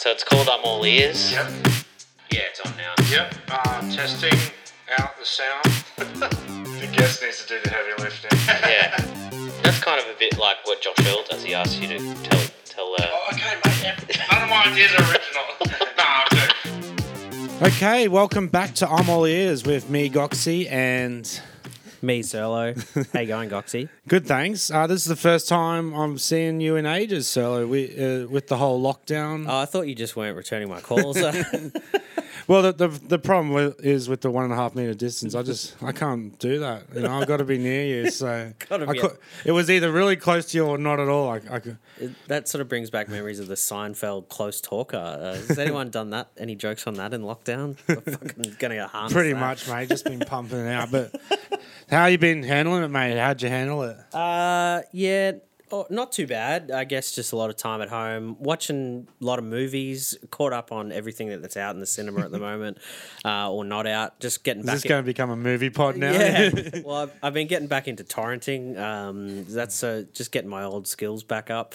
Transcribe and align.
so 0.00 0.10
it's 0.10 0.24
called 0.24 0.48
I'm 0.48 0.64
All 0.64 0.82
Ears. 0.86 1.30
Yep. 1.30 1.50
Yeah, 2.32 2.40
it's 2.48 2.60
on 2.60 2.74
now. 2.78 2.94
Yep. 3.10 3.34
Uh, 3.50 3.80
testing 3.94 4.32
out 4.98 5.10
the 5.18 5.26
sound. 5.26 5.62
the 6.80 6.88
guest 6.90 7.22
needs 7.22 7.44
to 7.44 7.48
do 7.48 7.60
the 7.62 7.68
heavy 7.68 8.02
lifting. 8.02 8.30
Yeah. 8.48 8.96
That's 9.62 9.78
kind 9.80 10.00
of 10.00 10.06
a 10.06 10.18
bit 10.18 10.38
like 10.38 10.56
what 10.64 10.80
Josh 10.80 11.06
Earl 11.06 11.22
does. 11.28 11.42
He 11.44 11.52
asks 11.52 11.78
you 11.78 11.88
to 11.88 11.98
tell 12.22 12.40
tell. 12.64 12.94
Uh, 12.94 13.08
Oh, 13.12 13.28
okay, 13.34 13.56
mate. 13.66 14.18
None 14.32 14.42
of 14.42 14.48
my 14.48 14.64
ideas 14.72 14.90
are 14.92 15.02
original. 15.02 15.44
no, 15.98 16.04
I'm 16.06 16.28
joking. 16.30 17.66
Okay, 17.66 18.08
welcome 18.08 18.48
back 18.48 18.74
to 18.76 18.88
I'm 18.88 19.10
All 19.10 19.26
Ears 19.26 19.66
with 19.66 19.90
me, 19.90 20.08
Goxie, 20.08 20.66
and 20.66 21.26
Me, 22.02 22.22
Serlo. 22.22 22.74
How 23.12 23.20
you 23.20 23.26
going, 23.26 23.50
Goxie? 23.50 23.88
good 24.08 24.26
thanks. 24.26 24.70
Uh, 24.70 24.86
this 24.86 25.02
is 25.02 25.08
the 25.08 25.16
first 25.16 25.48
time 25.48 25.92
I'm 25.92 26.16
seeing 26.16 26.60
you 26.60 26.76
in 26.76 26.86
ages, 26.86 27.26
Serlo, 27.26 27.68
we, 27.68 27.90
uh, 27.96 28.26
with 28.26 28.48
the 28.48 28.56
whole 28.56 28.82
lockdown. 28.82 29.44
Oh, 29.46 29.58
I 29.58 29.66
thought 29.66 29.82
you 29.82 29.94
just 29.94 30.16
weren't 30.16 30.36
returning 30.36 30.68
my 30.68 30.80
calls. 30.80 31.16
well, 32.50 32.62
the, 32.62 32.72
the 32.72 32.88
the 32.88 33.18
problem 33.20 33.50
with, 33.50 33.84
is 33.84 34.08
with 34.08 34.22
the 34.22 34.30
one 34.30 34.42
and 34.42 34.52
a 34.52 34.56
half 34.56 34.74
meter 34.74 34.92
distance. 34.92 35.36
I 35.36 35.44
just 35.44 35.80
I 35.80 35.92
can't 35.92 36.36
do 36.40 36.58
that. 36.58 36.82
You 36.92 37.02
know, 37.02 37.20
I've 37.20 37.28
got 37.28 37.36
to 37.36 37.44
be 37.44 37.58
near 37.58 37.84
you. 37.84 38.10
So 38.10 38.52
Gotta 38.68 38.88
I 38.88 38.92
be 38.92 38.98
could, 38.98 39.16
it 39.44 39.52
was 39.52 39.70
either 39.70 39.92
really 39.92 40.16
close 40.16 40.46
to 40.46 40.56
you 40.56 40.66
or 40.66 40.76
not 40.76 40.98
at 40.98 41.06
all. 41.06 41.30
I, 41.30 41.40
I 41.48 41.60
could, 41.60 41.78
that 42.26 42.48
sort 42.48 42.60
of 42.60 42.68
brings 42.68 42.90
back 42.90 43.08
memories 43.08 43.38
of 43.38 43.46
the 43.46 43.54
Seinfeld 43.54 44.28
close 44.30 44.60
talker. 44.60 44.96
Uh, 44.96 45.34
has 45.34 45.60
anyone 45.60 45.90
done 45.90 46.10
that? 46.10 46.32
Any 46.36 46.56
jokes 46.56 46.88
on 46.88 46.94
that 46.94 47.14
in 47.14 47.22
lockdown? 47.22 47.76
I'm 47.88 48.00
fucking 48.00 48.56
gonna 48.58 48.74
get 48.74 48.88
harnessed. 48.88 49.14
pretty 49.14 49.32
that. 49.32 49.38
much, 49.38 49.68
mate. 49.68 49.88
Just 49.88 50.04
been 50.04 50.18
pumping 50.18 50.58
it 50.58 50.72
out. 50.72 50.90
But 50.90 51.14
how 51.88 52.06
you 52.06 52.18
been 52.18 52.42
handling 52.42 52.82
it, 52.82 52.88
mate? 52.88 53.16
How'd 53.16 53.40
you 53.42 53.48
handle 53.48 53.84
it? 53.84 53.96
Uh, 54.12 54.80
yeah, 54.90 55.34
oh, 55.72 55.86
not 55.90 56.12
too 56.12 56.26
bad. 56.26 56.70
I 56.70 56.84
guess 56.84 57.12
just 57.12 57.32
a 57.32 57.36
lot 57.36 57.50
of 57.50 57.56
time 57.56 57.80
at 57.82 57.88
home, 57.88 58.36
watching 58.38 59.08
a 59.20 59.24
lot 59.24 59.38
of 59.38 59.44
movies, 59.44 60.16
caught 60.30 60.52
up 60.52 60.72
on 60.72 60.92
everything 60.92 61.28
that- 61.28 61.42
that's 61.42 61.56
out 61.56 61.74
in 61.74 61.80
the 61.80 61.86
cinema 61.86 62.20
at 62.22 62.30
the 62.32 62.38
moment, 62.50 62.78
uh, 63.24 63.50
or 63.50 63.64
not 63.64 63.86
out. 63.86 64.18
Just 64.20 64.44
getting 64.44 64.60
Is 64.60 64.66
back. 64.66 64.74
this 64.76 64.84
in- 64.84 64.88
going 64.88 65.02
to 65.02 65.06
become 65.06 65.30
a 65.30 65.36
movie 65.36 65.70
pod 65.70 65.96
now? 65.96 66.12
Yeah. 66.12 66.50
well, 66.84 66.96
I've, 66.96 67.12
I've 67.22 67.34
been 67.34 67.46
getting 67.46 67.68
back 67.68 67.88
into 67.88 68.04
torrenting. 68.04 68.78
Um, 68.78 69.44
that's 69.46 69.82
uh, 69.82 70.04
just 70.12 70.32
getting 70.32 70.50
my 70.50 70.62
old 70.64 70.86
skills 70.88 71.22
back 71.24 71.50
up. 71.50 71.74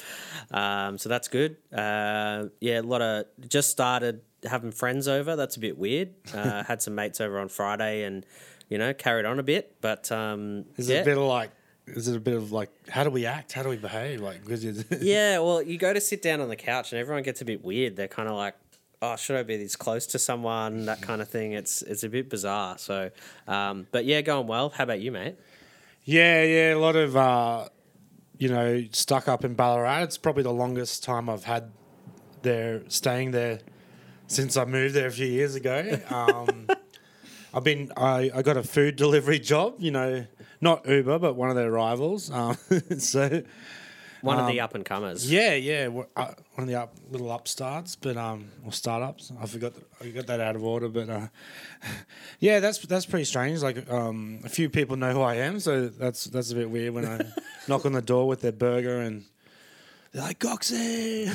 Um, 0.52 0.98
so 0.98 1.10
that's 1.10 1.28
good. 1.28 1.58
Uh, 1.74 2.46
yeah, 2.60 2.80
a 2.80 2.84
lot 2.84 3.02
of 3.02 3.26
just 3.48 3.70
started 3.70 4.22
having 4.44 4.72
friends 4.72 5.08
over. 5.08 5.36
That's 5.36 5.56
a 5.56 5.60
bit 5.60 5.78
weird. 5.78 6.14
Uh, 6.34 6.64
had 6.68 6.82
some 6.82 6.96
mates 6.96 7.20
over 7.22 7.40
on 7.40 7.50
Friday 7.50 8.04
and 8.04 8.26
you 8.70 8.78
know 8.78 8.94
carried 8.94 9.26
on 9.26 9.40
a 9.40 9.44
bit. 9.44 9.76
But 9.82 10.12
um, 10.12 10.66
Is 10.78 10.90
yeah. 10.90 10.98
it 10.98 11.02
a 11.02 11.06
bit 11.06 11.18
of 11.18 11.24
like? 11.24 11.52
Is 11.88 12.08
it 12.08 12.16
a 12.16 12.20
bit 12.20 12.34
of 12.36 12.52
like? 12.52 12.70
How 12.90 13.04
do 13.04 13.10
we 13.10 13.26
act? 13.26 13.54
How 13.54 13.62
do 13.64 13.70
we 13.70 13.78
behave? 13.78 14.22
Like, 14.22 14.42
yeah, 15.02 15.40
well, 15.40 15.62
you 15.62 15.78
go 15.78 15.94
to 15.94 16.02
sit 16.02 16.22
down 16.22 16.42
on 16.42 16.50
the 16.50 16.56
couch 16.56 16.92
and 16.92 17.00
everyone 17.00 17.24
gets 17.24 17.42
a 17.42 17.46
bit 17.46 17.64
weird. 17.64 17.96
They're 17.96 18.08
kind 18.08 18.28
of 18.28 18.36
like, 18.36 18.56
"Oh, 19.02 19.16
should 19.16 19.36
I 19.36 19.44
be 19.44 19.58
this 19.58 19.76
close 19.76 20.08
to 20.08 20.20
someone?" 20.20 20.86
That 20.86 21.02
kind 21.02 21.22
of 21.22 21.30
thing. 21.30 21.52
It's 21.54 21.84
it's 21.84 22.04
a 22.04 22.10
bit 22.10 22.30
bizarre. 22.30 22.78
So, 22.80 23.12
um, 23.48 23.88
but 23.92 24.06
yeah, 24.06 24.22
going 24.22 24.48
well. 24.48 24.70
How 24.70 24.84
about 24.84 25.00
you, 25.00 25.12
mate? 25.12 25.36
yeah, 26.04 26.44
yeah, 26.44 26.74
a 26.76 26.80
lot 26.80 26.96
of 26.96 27.16
uh, 27.16 27.68
you 28.38 28.50
know 28.50 28.84
stuck 28.92 29.28
up 29.28 29.46
in 29.46 29.54
Ballarat. 29.54 30.04
It's 30.04 30.18
probably 30.18 30.44
the 30.44 30.54
longest 30.54 31.04
time 31.04 31.30
I've 31.30 31.44
had 31.46 31.72
there, 32.42 32.82
staying 32.90 33.32
there 33.32 33.60
since 34.28 34.58
I 34.58 34.66
moved 34.66 34.96
there 34.96 35.08
a 35.08 35.12
few 35.12 35.28
years 35.28 35.56
ago. 35.56 36.00
Um, 36.10 36.68
I've 37.54 37.64
been 37.64 37.92
I, 37.96 38.32
I 38.36 38.42
got 38.42 38.58
a 38.58 38.64
food 38.64 38.98
delivery 38.98 39.40
job. 39.40 39.76
You 39.80 39.92
know, 39.92 40.26
not 40.62 40.88
Uber, 40.88 41.20
but 41.20 41.36
one 41.36 41.50
of 41.50 41.56
their 41.56 41.72
rivals. 41.72 42.32
Um, 42.32 42.58
so 42.98 43.44
One 44.22 44.40
of 44.40 44.48
the 44.48 44.60
up 44.62 44.74
and 44.74 44.84
comers. 44.84 45.30
Yeah, 45.32 45.54
yeah, 45.54 45.88
uh, 46.16 46.34
one 46.56 46.64
of 46.64 46.68
the 46.68 46.76
up, 46.76 46.96
little 47.12 47.32
upstarts, 47.32 47.96
but 47.96 48.18
um, 48.18 48.50
or 48.66 48.72
startups. 48.72 49.32
I 49.40 49.46
forgot, 49.46 49.74
I 50.02 50.08
got 50.08 50.26
that 50.28 50.40
out 50.40 50.56
of 50.56 50.64
order, 50.64 50.90
but 50.90 51.10
uh, 51.10 51.28
yeah, 52.40 52.60
that's 52.60 52.80
that's 52.80 53.06
pretty 53.06 53.26
strange. 53.26 53.62
Like, 53.62 53.90
um, 53.92 54.40
a 54.44 54.50
few 54.50 54.70
people 54.70 54.96
know 54.98 55.14
who 55.14 55.22
I 55.22 55.36
am, 55.36 55.60
so 55.60 55.88
that's 55.90 56.26
that's 56.26 56.52
a 56.52 56.56
bit 56.56 56.70
weird 56.70 56.94
when 56.94 57.06
I 57.06 57.20
knock 57.68 57.86
on 57.86 57.92
the 57.94 58.02
door 58.02 58.28
with 58.28 58.42
their 58.42 58.52
burger 58.52 59.00
and 59.02 59.26
they're 60.12 60.24
like, 60.24 60.40
"Goxie," 60.40 61.30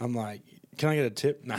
I'm 0.00 0.14
like, 0.14 0.40
"Can 0.78 0.88
I 0.88 0.94
get 0.96 1.04
a 1.06 1.10
tip?" 1.10 1.44
No. 1.44 1.56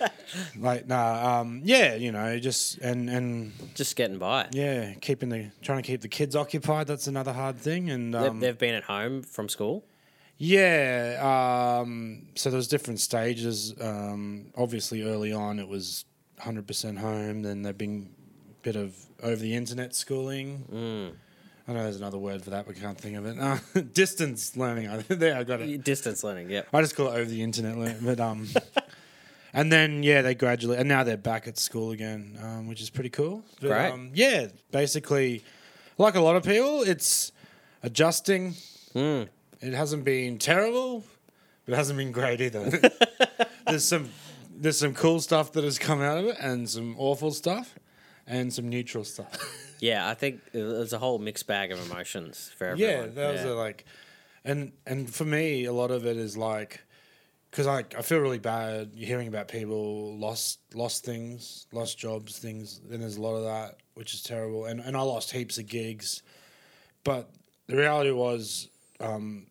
like, 0.58 0.86
nah, 0.86 1.40
um, 1.40 1.60
yeah, 1.64 1.94
you 1.94 2.12
know, 2.12 2.38
just 2.38 2.78
and 2.78 3.08
and 3.08 3.52
Just 3.74 3.96
getting 3.96 4.18
by. 4.18 4.48
yeah, 4.52 4.94
keeping 5.00 5.28
the 5.28 5.50
trying 5.62 5.82
to 5.82 5.86
keep 5.86 6.00
the 6.00 6.08
kids 6.08 6.34
occupied. 6.36 6.86
That's 6.86 7.06
another 7.06 7.32
hard 7.32 7.56
thing, 7.56 7.90
and 7.90 8.14
um, 8.14 8.40
They've 8.40 8.58
been 8.58 8.74
at 8.74 8.84
home 8.84 9.22
from 9.22 9.48
school. 9.48 9.84
Yeah. 10.38 11.78
Um, 11.80 12.28
so 12.34 12.50
there's 12.50 12.68
different 12.68 13.00
stages. 13.00 13.74
Um, 13.80 14.46
obviously, 14.56 15.02
early 15.02 15.32
on, 15.32 15.58
it 15.58 15.68
was 15.68 16.04
100% 16.40 16.98
home. 16.98 17.42
Then 17.42 17.62
they've 17.62 17.76
been 17.76 18.10
a 18.50 18.62
bit 18.62 18.76
of 18.76 18.94
over 19.22 19.36
the 19.36 19.54
internet 19.54 19.94
schooling. 19.94 21.16
I 21.68 21.72
know 21.72 21.82
there's 21.82 21.96
another 21.96 22.18
word 22.18 22.44
for 22.44 22.50
that, 22.50 22.66
but 22.66 22.76
I 22.76 22.80
can't 22.80 22.98
think 23.00 23.16
of 23.16 23.26
it. 23.26 23.38
Uh, 23.38 23.58
distance 23.92 24.56
learning. 24.56 24.88
There, 25.08 25.36
I 25.36 25.42
got 25.42 25.60
it. 25.62 25.82
Distance 25.82 26.22
learning, 26.22 26.50
yep. 26.50 26.68
I 26.72 26.80
just 26.80 26.94
call 26.94 27.08
it 27.08 27.16
over 27.18 27.24
the 27.24 27.42
internet 27.42 27.76
learning. 27.76 27.98
But 28.02 28.20
um, 28.20 28.46
and 29.56 29.72
then 29.72 30.02
yeah, 30.04 30.22
they 30.22 30.34
gradually 30.34 30.76
and 30.76 30.88
now 30.88 31.02
they're 31.02 31.16
back 31.16 31.48
at 31.48 31.58
school 31.58 31.90
again, 31.90 32.38
um, 32.40 32.68
which 32.68 32.80
is 32.80 32.90
pretty 32.90 33.10
cool. 33.10 33.42
But, 33.60 33.68
Great. 33.68 33.90
Um, 33.90 34.10
yeah, 34.14 34.48
basically, 34.70 35.42
like 35.98 36.14
a 36.14 36.20
lot 36.20 36.36
of 36.36 36.44
people, 36.44 36.82
it's 36.82 37.32
adjusting. 37.82 38.54
It 38.94 39.72
hasn't 39.72 40.04
been 40.04 40.38
terrible, 40.38 41.02
but 41.64 41.72
it 41.74 41.76
hasn't 41.76 41.98
been 41.98 42.12
great 42.12 42.40
either. 42.40 42.70
there's 43.66 43.84
some 43.84 44.10
there's 44.54 44.78
some 44.78 44.94
cool 44.94 45.20
stuff 45.20 45.52
that 45.52 45.64
has 45.64 45.78
come 45.78 46.00
out 46.02 46.18
of 46.18 46.26
it, 46.26 46.36
and 46.40 46.68
some 46.68 46.94
awful 46.98 47.30
stuff, 47.32 47.74
and 48.26 48.52
some 48.52 48.68
neutral 48.68 49.04
stuff. 49.04 49.62
Yeah, 49.78 50.08
I 50.08 50.14
think 50.14 50.40
there's 50.52 50.94
a 50.94 50.98
whole 50.98 51.18
mixed 51.18 51.46
bag 51.46 51.70
of 51.70 51.90
emotions 51.90 52.50
for 52.56 52.64
everyone. 52.68 52.94
yeah, 52.94 53.06
that 53.08 53.32
was 53.34 53.44
like, 53.44 53.84
and 54.42 54.72
and 54.86 55.14
for 55.14 55.26
me, 55.26 55.66
a 55.66 55.72
lot 55.74 55.90
of 55.90 56.06
it 56.06 56.16
is 56.16 56.34
like, 56.34 56.80
because 57.50 57.66
I 57.66 57.84
I 57.96 58.02
feel 58.02 58.18
really 58.18 58.38
bad 58.38 58.92
hearing 58.96 59.28
about 59.28 59.48
people 59.48 60.16
lost 60.18 60.60
lost 60.74 61.04
things, 61.04 61.66
lost 61.72 61.98
jobs, 61.98 62.38
things. 62.38 62.80
And 62.90 63.02
there's 63.02 63.16
a 63.16 63.22
lot 63.22 63.36
of 63.36 63.44
that, 63.44 63.76
which 63.94 64.14
is 64.14 64.22
terrible. 64.22 64.66
And 64.66 64.80
and 64.80 64.96
I 64.96 65.00
lost 65.02 65.32
heaps 65.32 65.58
of 65.58 65.66
gigs, 65.66 66.22
but 67.04 67.30
the 67.66 67.76
reality 67.76 68.10
was, 68.12 68.68
um, 69.00 69.46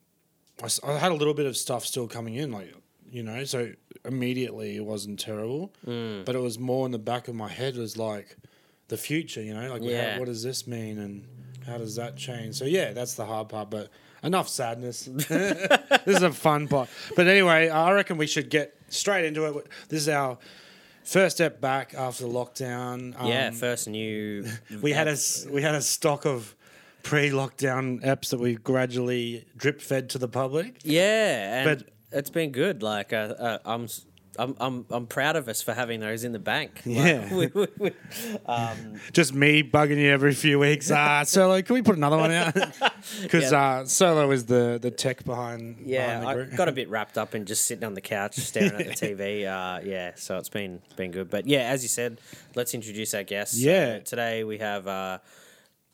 I, 0.62 0.68
I 0.86 0.98
had 0.98 1.12
a 1.12 1.14
little 1.14 1.34
bit 1.34 1.46
of 1.46 1.56
stuff 1.56 1.84
still 1.84 2.08
coming 2.08 2.34
in, 2.34 2.50
like 2.52 2.72
you 3.10 3.22
know, 3.22 3.44
so 3.44 3.72
immediately 4.04 4.76
it 4.76 4.84
wasn't 4.84 5.18
terrible, 5.18 5.72
but 6.24 6.34
it 6.34 6.40
was 6.40 6.58
more 6.58 6.86
in 6.86 6.92
the 6.92 6.98
back 6.98 7.28
of 7.28 7.34
my 7.34 7.48
head 7.48 7.76
was 7.76 7.96
like 7.96 8.36
the 8.88 8.96
future, 8.96 9.42
you 9.42 9.54
know, 9.54 9.70
like 9.72 9.82
how- 9.82 10.18
what 10.20 10.26
does 10.26 10.42
this 10.42 10.66
mean 10.66 10.98
and 10.98 11.24
how 11.66 11.76
does 11.78 11.96
that 11.96 12.16
change? 12.16 12.54
So 12.56 12.64
yeah, 12.64 12.92
that's 12.92 13.14
the 13.14 13.24
hard 13.26 13.48
part, 13.48 13.68
but 13.70 13.90
enough 14.22 14.48
sadness. 14.48 15.04
this 15.28 16.06
is 16.06 16.22
a 16.22 16.32
fun 16.32 16.68
part. 16.68 16.88
But 17.14 17.26
anyway, 17.28 17.68
I 17.68 17.92
reckon 17.92 18.16
we 18.16 18.26
should 18.26 18.50
get 18.50 18.74
straight 18.88 19.24
into 19.24 19.44
it. 19.46 19.66
This 19.88 20.02
is 20.02 20.08
our 20.08 20.38
first 21.04 21.36
step 21.36 21.60
back 21.60 21.94
after 21.94 22.24
the 22.24 22.30
lockdown. 22.30 23.18
Um, 23.20 23.26
yeah, 23.28 23.50
first 23.50 23.88
new. 23.88 24.46
we 24.82 24.92
had 24.92 25.08
a 25.08 25.16
we 25.50 25.62
had 25.62 25.74
a 25.74 25.82
stock 25.82 26.26
of 26.26 26.54
pre-lockdown 27.02 28.04
apps 28.04 28.30
that 28.30 28.40
we 28.40 28.56
gradually 28.56 29.46
drip 29.56 29.80
fed 29.80 30.10
to 30.10 30.18
the 30.18 30.28
public. 30.28 30.80
Yeah, 30.82 31.60
and 31.60 31.78
But- 31.78 31.88
it's 32.12 32.30
been 32.30 32.50
good. 32.50 32.82
Like, 32.82 33.12
uh, 33.12 33.34
uh, 33.38 33.58
I'm. 33.64 33.88
I'm, 34.38 34.54
I'm, 34.60 34.86
I'm 34.90 35.06
proud 35.06 35.36
of 35.36 35.48
us 35.48 35.62
for 35.62 35.72
having 35.74 36.00
those 36.00 36.24
in 36.24 36.32
the 36.32 36.38
bank. 36.38 36.82
Like, 36.86 36.96
Yeah. 36.96 37.34
we- 37.34 37.46
we- 37.48 37.66
we- 37.78 37.92
um, 38.46 39.00
Just 39.12 39.34
me 39.34 39.62
bugging 39.62 39.96
you 39.98 40.10
every 40.10 40.34
few 40.34 40.58
weeks. 40.58 40.90
Ah, 40.90 41.22
Solo, 41.26 41.60
can 41.62 41.74
we 41.74 41.82
put 41.82 41.96
another 41.96 42.16
one 42.18 42.30
out? 42.32 42.54
Because 43.22 43.52
Yeah. 43.52 43.58
uh, 43.80 43.84
Solo 43.86 44.30
is 44.32 44.46
the 44.46 44.78
the 44.82 44.90
tech 44.90 45.24
behind. 45.24 45.76
yeah, 45.84 46.20
behind 46.20 46.52
I 46.52 46.56
got 46.56 46.68
a 46.68 46.72
bit 46.72 46.88
wrapped 46.90 47.16
up 47.16 47.34
in 47.34 47.44
just 47.46 47.64
sitting 47.66 47.84
on 47.84 47.94
the 47.94 48.00
couch 48.00 48.34
staring 48.36 48.72
at 48.72 48.78
the 48.86 48.94
TV. 48.94 49.46
Uh, 49.46 49.80
yeah, 49.84 50.12
so 50.16 50.36
it's 50.38 50.48
been 50.48 50.82
been 50.96 51.12
good. 51.12 51.30
But 51.30 51.46
yeah, 51.46 51.70
as 51.70 51.82
you 51.82 51.88
said, 51.88 52.20
let's 52.56 52.74
introduce 52.74 53.14
our 53.14 53.22
guests. 53.22 53.58
Yeah. 53.58 53.98
So 53.98 54.00
today 54.00 54.42
we 54.44 54.58
have 54.58 54.88
uh, 54.88 55.18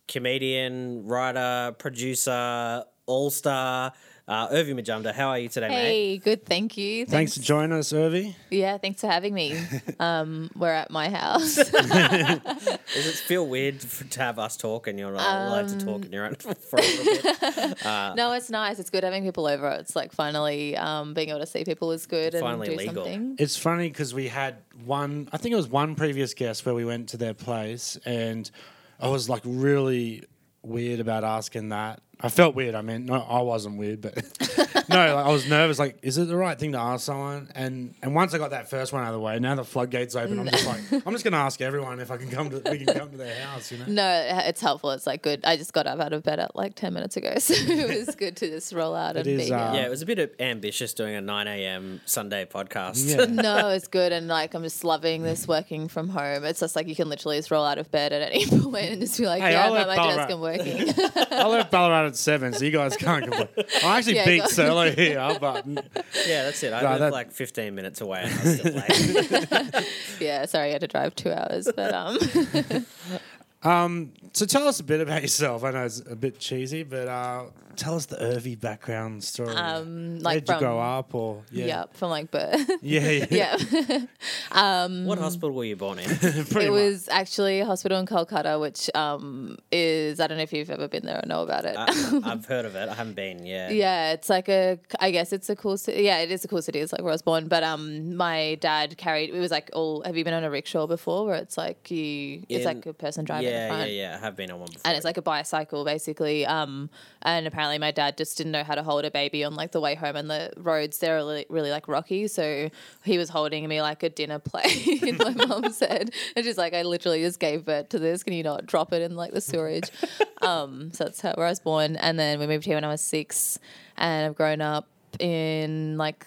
comedian, 0.09 1.06
writer, 1.06 1.75
producer, 1.79 2.85
all 3.06 3.31
star, 3.31 3.93
uh, 4.29 4.49
Urvi 4.49 4.73
Majumdar. 4.75 5.13
How 5.13 5.29
are 5.31 5.39
you 5.39 5.49
today, 5.49 5.69
mate? 5.69 5.75
Hey, 5.75 6.19
good. 6.19 6.47
Thank 6.47 6.77
you. 6.77 7.07
Thanks 7.07 7.37
for 7.37 7.43
joining 7.43 7.73
us, 7.79 7.93
Urvi. 7.93 8.35
Yeah, 8.51 8.79
thanks 8.79 9.01
for 9.01 9.09
having 9.09 9.35
me. 9.35 9.59
Um, 10.01 10.51
we're 10.57 10.73
at 10.73 10.91
my 10.91 11.09
house. 11.11 11.55
Does 11.57 13.07
it 13.07 13.15
feel 13.27 13.47
weird 13.47 13.77
f- 13.77 14.09
to 14.11 14.21
have 14.21 14.39
us 14.39 14.57
talk 14.57 14.87
and 14.89 14.99
you're 14.99 15.13
not 15.13 15.47
allowed 15.49 15.69
to 15.69 15.75
Um, 15.75 15.81
talk 15.81 16.05
and 16.05 16.13
you're 16.13 16.25
on 16.27 16.35
for 16.71 16.79
a 16.79 16.83
little 16.83 17.23
bit? 17.23 17.85
no, 18.17 18.33
it's 18.33 18.51
nice. 18.51 18.79
It's 18.79 18.91
good 18.91 19.05
having 19.05 19.23
people 19.23 19.47
over. 19.47 19.69
It's 19.73 19.95
like 19.95 20.13
finally 20.13 20.77
um, 20.77 21.15
being 21.15 21.29
able 21.29 21.41
to 21.41 21.47
see 21.47 21.65
people 21.65 21.93
is 21.93 22.07
good 22.07 22.35
Finally 22.35 22.69
and 22.69 22.79
do 22.79 22.87
legal. 22.87 23.05
something. 23.05 23.37
It's 23.39 23.57
funny 23.57 23.89
because 23.89 24.13
we 24.13 24.29
had 24.29 24.57
one, 24.85 25.29
I 25.33 25.37
think 25.37 25.53
it 25.53 25.57
was 25.57 25.69
one 25.69 25.95
previous 25.95 26.35
guest 26.35 26.65
where 26.67 26.75
we 26.75 26.85
went 26.85 27.11
to 27.11 27.17
their 27.17 27.35
place 27.35 27.97
and 28.05 28.51
I 28.99 29.09
was 29.09 29.29
like 29.29 29.43
really 29.45 30.25
weird 30.63 31.01
about 31.01 31.23
asking 31.25 31.69
that. 31.71 32.01
I 32.23 32.29
felt 32.29 32.55
weird. 32.55 32.75
I 32.75 32.83
mean, 32.83 33.07
no, 33.07 33.15
I 33.21 33.41
wasn't 33.43 33.79
weird, 33.79 34.01
but 34.01 34.15
no, 34.88 35.14
like, 35.14 35.26
I 35.26 35.31
was 35.31 35.49
nervous. 35.49 35.79
Like, 35.79 35.99
is 36.02 36.19
it 36.19 36.29
the 36.29 36.37
right 36.37 36.58
thing 36.58 36.73
to 36.73 36.79
ask 36.79 37.05
someone? 37.06 37.50
And 37.55 37.94
and 38.02 38.14
once 38.14 38.34
I 38.34 38.38
got 38.38 38.50
that 38.50 38.69
first 38.70 38.93
one 38.93 39.02
out 39.02 39.08
of 39.08 39.14
the 39.14 39.20
way, 39.20 39.38
now 39.38 39.55
the 39.55 39.64
floodgates 39.64 40.14
open. 40.17 40.38
I'm 40.38 40.46
just 40.49 40.67
like, 40.67 40.81
I'm 41.06 41.12
just 41.12 41.25
gonna 41.25 41.37
ask 41.37 41.61
everyone 41.61 42.00
if 42.00 42.11
I 42.11 42.17
can 42.17 42.31
come 42.31 42.50
to 42.50 42.62
we 42.70 42.79
can 42.84 42.94
come 42.99 43.11
to 43.11 43.17
their 43.17 43.40
house. 43.44 43.70
You 43.73 43.79
know. 43.79 43.84
No, 43.88 44.26
it's 44.46 44.61
helpful. 44.61 44.90
It's 44.93 45.06
like 45.06 45.23
good. 45.23 45.40
I 45.44 45.56
just 45.56 45.73
got 45.73 45.87
up 45.87 46.00
out 46.00 46.12
of 46.12 46.23
bed 46.23 46.38
at 46.40 46.55
like 46.56 46.75
10 46.75 46.93
minutes 46.94 47.17
ago. 47.17 47.34
So 47.43 47.55
it 47.55 48.06
was 48.06 48.14
good 48.14 48.37
to 48.37 48.49
just 48.49 48.73
roll 48.73 48.94
out 48.94 49.17
It 49.17 49.26
and 49.26 49.40
is, 49.40 49.49
be 49.49 49.52
uh, 49.55 49.73
here. 49.73 49.81
Yeah, 49.81 49.87
it 49.87 49.90
was 49.90 50.02
a 50.02 50.06
bit 50.06 50.34
ambitious 50.40 50.94
doing 50.94 51.14
a 51.14 51.20
9 51.20 51.46
a.m. 51.49 52.00
Sunday 52.06 52.44
podcast. 52.46 53.08
Yeah. 53.17 53.26
No, 53.43 53.69
it's 53.70 53.88
good. 53.88 54.12
And 54.12 54.29
like, 54.29 54.55
I'm 54.55 54.62
just 54.62 54.84
loving 54.84 55.23
this 55.23 55.49
working 55.49 55.88
from 55.88 56.08
home. 56.08 56.44
It's 56.44 56.61
just 56.61 56.76
like 56.76 56.87
you 56.87 56.94
can 56.94 57.08
literally 57.08 57.38
just 57.38 57.50
roll 57.50 57.64
out 57.64 57.79
of 57.79 57.90
bed 57.90 58.12
at 58.12 58.23
any 58.32 58.46
point 58.62 58.90
and 58.93 59.00
just 59.00 59.19
be 59.19 59.26
like, 59.26 59.40
Hey, 59.43 59.52
yeah, 59.52 59.67
I'll 59.67 59.73
I'm 59.75 59.81
at 59.81 59.87
my 59.88 59.96
Barbara- 59.96 60.17
desk 60.17 60.31
and 60.31 60.40
working. 60.40 61.32
I 61.32 61.46
left 61.49 61.70
Ballarat 61.70 62.06
at 62.06 62.17
seven, 62.17 62.52
so 62.52 62.64
you 62.64 62.70
guys 62.70 62.96
can't 62.96 63.25
complain. 63.25 63.49
I 63.84 63.99
actually 63.99 64.17
Yeah, 64.17 64.26
beat 64.26 64.40
go- 64.40 64.46
Solo 64.73 64.91
here, 64.91 65.37
but 65.41 65.67
Yeah, 65.67 66.45
that's 66.45 66.63
it. 66.63 66.73
I 66.73 66.83
No, 66.83 66.91
live 66.91 66.99
that- 67.01 67.13
like 67.13 67.31
15 67.33 67.75
minutes 67.75 68.01
away 68.01 68.23
and 68.25 68.33
I 68.33 68.43
was 68.43 68.59
still 68.59 68.73
late. 68.75 69.87
yeah, 70.21 70.47
sorry, 70.47 70.69
I 70.69 70.73
had 70.73 70.81
to 70.83 70.89
drive 70.89 71.15
two 71.15 71.33
hours. 71.33 71.69
But 71.75 71.95
um, 73.63 74.13
so 74.33 74.47
tell 74.47 74.67
us 74.67 74.81
a 74.81 74.85
bit 74.85 75.01
about 75.01 75.23
yourself. 75.23 75.63
I 75.65 75.71
know 75.71 75.85
it's 75.85 76.01
a 76.01 76.17
bit 76.17 76.39
cheesy, 76.39 76.83
but 76.83 77.09
uh, 77.09 77.45
tell 77.77 77.95
us 77.97 78.07
the 78.07 78.17
Urvi 78.17 78.59
background 78.59 79.23
story. 79.25 79.55
Um, 79.55 80.19
like 80.21 80.47
Where'd 80.47 80.49
you 80.49 80.67
grow 80.67 80.79
up, 80.79 81.15
or 81.15 81.43
yeah. 81.51 81.67
yeah, 81.67 81.85
from 81.93 82.11
like 82.11 82.31
birth. 82.31 82.71
yeah, 82.83 83.09
yeah, 83.31 83.57
yeah. 84.51 85.05
what 85.05 85.19
hospital 85.19 85.53
were 85.53 85.65
you 85.65 85.77
born 85.77 85.99
in? 85.99 86.11
it 86.11 86.53
much. 86.55 86.69
was 86.69 87.09
actually 87.09 87.61
a 87.61 87.67
hospital 87.67 87.99
in 87.99 88.07
Kolkata, 88.07 88.61
which 88.61 88.91
um, 88.95 89.57
is, 89.71 90.21
I 90.21 90.27
don't 90.27 90.37
know 90.37 90.43
if 90.43 90.53
you've 90.53 90.71
ever 90.71 90.89
been 90.89 91.05
there 91.05 91.21
or 91.23 91.27
know 91.27 91.43
about 91.43 91.65
it. 91.65 91.75
I, 91.77 92.21
I've 92.25 92.45
heard 92.47 92.65
of 92.65 92.75
it. 92.77 92.89
I 92.89 92.95
haven't 92.95 93.15
been. 93.15 93.45
Yeah. 93.47 93.71
Yeah, 93.71 94.13
it's 94.13 94.29
like 94.29 94.49
a. 94.49 94.79
I 95.01 95.11
guess 95.11 95.33
it's 95.33 95.49
a 95.49 95.57
cool 95.57 95.77
city. 95.77 96.03
Yeah, 96.03 96.19
it 96.19 96.31
is 96.31 96.45
a 96.45 96.49
cool 96.49 96.63
city. 96.63 96.81
It's 96.81 96.93
like 96.93 97.03
where 97.03 97.11
I 97.13 97.15
was 97.15 97.23
born. 97.23 97.49
But 97.49 97.63
um, 97.63 98.17
my 98.17 98.57
dad 98.61 98.97
carried. 98.99 99.31
It 99.31 99.39
was 99.39 99.51
like 99.51 99.71
all. 99.73 100.03
Have 100.05 100.17
you 100.17 100.25
been 100.25 100.35
on 100.35 100.45
a 100.45 100.51
rickshaw 100.51 100.87
before? 100.87 101.27
Where 101.27 101.37
it's 101.37 101.57
like 101.57 101.91
you. 101.91 102.43
It's 102.49 102.63
Yeah, 102.63 102.67
like 102.67 102.87
a 102.87 102.93
person 102.93 103.25
driving 103.25 103.49
in 103.49 103.53
Yeah, 103.55 103.67
yeah, 103.69 103.77
front. 103.77 103.91
yeah. 103.93 104.17
I 104.21 104.25
have 104.25 104.37
been 104.37 104.51
on 104.51 104.61
one 104.61 104.69
before. 104.69 104.83
And 104.85 104.97
it's 104.97 105.05
like 105.05 105.17
a 105.17 105.23
bicycle, 105.23 105.85
basically. 105.85 106.45
Um, 106.47 106.91
and 107.23 107.47
apparently 107.47 107.62
my 107.79 107.91
dad 107.91 108.17
just 108.17 108.37
didn't 108.37 108.53
know 108.53 108.64
how 108.64 108.75
to 108.75 108.82
hold 108.82 109.05
a 109.05 109.11
baby 109.11 109.44
on 109.44 109.55
like 109.55 109.73
the 109.73 109.81
way 109.81 109.94
home, 109.94 110.17
and 110.17 110.31
the 110.31 110.53
roads 110.56 110.99
there 110.99 111.17
are 111.17 111.19
really, 111.19 111.47
really 111.49 111.70
like 111.70 111.88
rocky. 111.88 112.29
So 112.29 112.70
he 113.05 113.19
was 113.19 113.29
holding 113.29 113.67
me 113.69 113.81
like 113.82 114.03
a 114.03 114.11
dinner 114.11 114.38
plate. 114.38 115.19
my 115.19 115.31
mom 115.47 115.73
said, 115.73 116.11
and 116.37 116.44
she's 116.44 116.59
like, 116.59 116.75
I 116.75 116.82
literally 116.82 117.20
just 117.20 117.41
gave 117.41 117.64
birth 117.64 117.88
to 117.91 117.99
this. 117.99 118.23
Can 118.23 118.32
you 118.32 118.43
not 118.43 118.67
drop 118.67 118.93
it 118.93 119.03
in 119.03 119.17
like 119.17 119.32
the 119.32 119.41
sewerage? 119.41 119.91
um, 120.43 120.93
so 120.93 121.05
that's 121.05 121.20
how 121.20 121.32
where 121.35 121.47
I 121.47 121.50
was 121.50 121.61
born. 121.61 121.97
And 121.97 122.19
then 122.19 122.38
we 122.38 122.47
moved 122.47 122.64
here 122.64 122.76
when 122.76 122.85
I 122.85 122.88
was 122.88 123.00
six, 123.00 123.59
and 123.97 124.26
I've 124.26 124.37
grown 124.37 124.61
up 124.61 124.88
in 125.19 125.97
like 125.99 126.26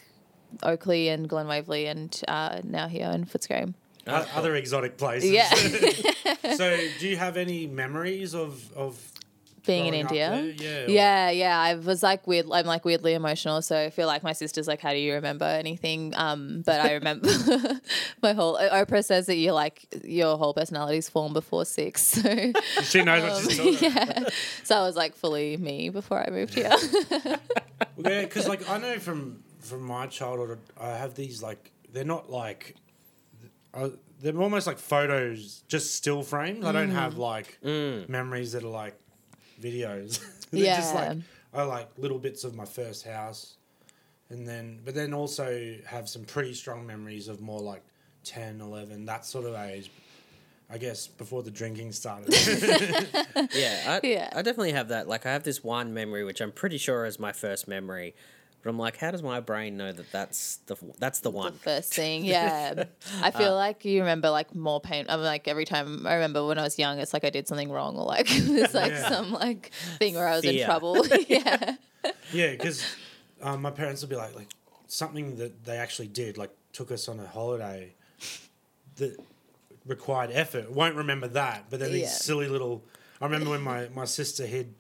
Oakleigh 0.64 1.14
and 1.14 1.28
Glen 1.28 1.48
Waverley, 1.48 1.88
and 1.88 2.20
uh, 2.28 2.62
now 2.64 2.88
here 2.88 3.10
in 3.10 3.26
Footscray. 3.26 3.74
O- 4.08 4.28
other 4.36 4.56
exotic 4.56 4.98
places. 4.98 5.32
Yeah, 5.32 5.50
so, 6.56 6.78
do 7.00 7.08
you 7.08 7.18
have 7.18 7.38
any 7.38 7.66
memories 7.66 8.36
of 8.36 8.72
of 8.74 9.00
being 9.66 9.88
in 9.88 9.94
India. 9.94 10.30
there? 10.30 10.46
Yeah, 10.46 10.86
Yeah, 10.88 11.30
yeah. 11.32 11.60
I 11.60 11.76
was 11.76 12.02
like 12.04 12.26
weird. 12.28 12.46
I'm 12.52 12.66
like 12.66 12.86
weirdly 12.86 13.14
emotional. 13.14 13.62
So 13.62 13.78
I 13.78 13.90
feel 13.90 14.08
like 14.08 14.24
my 14.24 14.34
sister's 14.34 14.68
like, 14.68 14.82
"How 14.82 14.92
do 14.92 14.98
you 15.00 15.14
remember 15.14 15.46
anything?" 15.46 16.14
Um, 16.16 16.64
but 16.66 16.80
I 16.82 16.94
remember 16.94 17.30
my 18.22 18.34
whole. 18.34 18.58
Oprah 18.58 19.04
says 19.04 19.26
that 19.28 19.36
you 19.38 19.52
like 19.52 19.86
your 20.04 20.38
whole 20.38 20.54
personality's 20.54 21.10
formed 21.10 21.34
before 21.34 21.66
six. 21.66 22.22
So 22.26 22.82
She 22.84 23.04
knows 23.04 23.24
what 23.24 23.52
she's 23.52 23.58
talking 23.58 23.78
yeah. 23.92 24.30
So 24.64 24.78
I 24.78 24.82
was 24.82 24.96
like 24.96 25.16
fully 25.16 25.58
me 25.58 25.90
before 25.90 26.20
I 26.26 26.30
moved 26.30 26.54
here. 26.56 26.72
Yeah, 27.12 27.38
because 27.98 28.48
like 28.48 28.68
I 28.70 28.78
know 28.78 29.00
from 29.00 29.44
from 29.60 29.82
my 29.84 30.08
childhood, 30.08 30.60
I 30.80 30.90
have 30.98 31.16
these 31.16 31.42
like 31.44 31.72
they're 31.92 32.04
not 32.04 32.30
like 32.30 32.76
uh, 33.74 33.90
they're 34.22 34.40
almost 34.40 34.68
like 34.68 34.78
photos, 34.80 35.64
just 35.68 35.94
still 35.96 36.24
frames. 36.24 36.66
I 36.66 36.72
don't 36.72 36.90
Mm. 36.92 36.94
have 36.94 37.18
like 37.18 37.60
memories 37.64 38.54
that 38.54 38.64
are 38.64 38.68
like 38.68 38.96
videos. 39.62 40.20
they're 40.52 40.76
just 40.78 40.94
like 40.96 41.16
Yeah. 41.18 41.22
I 41.54 41.64
like 41.64 41.90
little 41.98 42.20
bits 42.20 42.44
of 42.44 42.54
my 42.56 42.66
first 42.66 43.06
house, 43.06 43.56
and 44.30 44.48
then 44.48 44.80
but 44.84 44.94
then 44.96 45.14
also 45.14 45.76
have 45.86 46.10
some 46.10 46.24
pretty 46.26 46.54
strong 46.54 46.86
memories 46.86 47.28
of 47.28 47.40
more 47.42 47.62
like 47.62 47.84
10, 48.26 48.60
11, 48.60 49.06
that 49.06 49.26
sort 49.26 49.46
of 49.46 49.56
age. 49.56 49.90
I 50.68 50.80
guess 50.80 51.06
before 51.08 51.44
the 51.44 51.52
drinking 51.52 51.92
started. 51.92 52.34
Yeah, 53.54 53.84
I, 53.86 54.00
Yeah. 54.04 54.30
I 54.34 54.42
definitely 54.42 54.72
have 54.72 54.88
that. 54.90 55.08
Like, 55.08 55.28
I 55.28 55.32
have 55.32 55.44
this 55.44 55.64
one 55.64 55.94
memory, 55.94 56.24
which 56.24 56.42
I'm 56.42 56.52
pretty 56.52 56.80
sure 56.80 57.06
is 57.06 57.20
my 57.20 57.32
first 57.32 57.68
memory. 57.68 58.16
But 58.66 58.72
I'm 58.72 58.80
like, 58.80 58.98
how 58.98 59.12
does 59.12 59.22
my 59.22 59.42
brain 59.42 59.78
know 59.78 59.92
that 59.92 60.12
that's 60.12 60.56
the 60.66 60.76
that's 60.98 61.20
the 61.20 61.30
one? 61.30 61.54
First 61.54 61.94
thing, 61.94 62.26
yeah. 62.36 62.86
I 63.22 63.30
feel 63.30 63.54
like 63.54 63.86
you 63.86 64.00
remember 64.00 64.32
like 64.32 64.56
more 64.56 64.82
pain. 64.82 65.06
I'm 65.08 65.22
like 65.22 65.48
every 65.48 65.66
time 65.66 66.08
I 66.08 66.16
remember 66.16 66.44
when 66.48 66.58
I 66.58 66.64
was 66.64 66.80
young, 66.80 66.98
it's 66.98 67.14
like 67.14 67.24
I 67.24 67.30
did 67.30 67.48
something 67.48 67.70
wrong 67.70 67.96
or 67.96 68.06
like 68.06 68.26
it's 68.30 68.74
like 68.74 68.92
Yeah. 68.92 69.08
some 69.08 69.32
like 69.34 69.70
thing 70.00 70.16
where 70.16 70.28
I 70.28 70.36
was 70.36 70.46
in 70.46 70.66
trouble. 70.66 71.06
yeah. 71.28 71.76
Yeah, 72.34 72.52
because 72.54 72.84
um, 73.40 73.62
my 73.62 73.70
parents 73.70 74.02
would 74.02 74.10
be 74.10 74.16
like, 74.16 74.36
like 74.36 74.50
something 74.88 75.36
that 75.36 75.64
they 75.64 75.78
actually 75.78 76.08
did, 76.08 76.36
like 76.36 76.50
took 76.74 76.92
us 76.92 77.08
on 77.08 77.20
a 77.20 77.28
holiday 77.28 77.94
that 78.96 79.16
required 79.86 80.32
effort. 80.34 80.72
Won't 80.72 80.96
remember 80.96 81.28
that, 81.28 81.66
but 81.70 81.80
then 81.80 81.92
these 81.92 82.02
Yeah. 82.02 82.08
silly 82.10 82.48
little. 82.48 82.84
I 83.22 83.26
remember 83.26 83.52
when 83.52 83.62
my, 83.62 83.90
my 83.94 84.06
sister 84.06 84.48
hid 84.48 84.74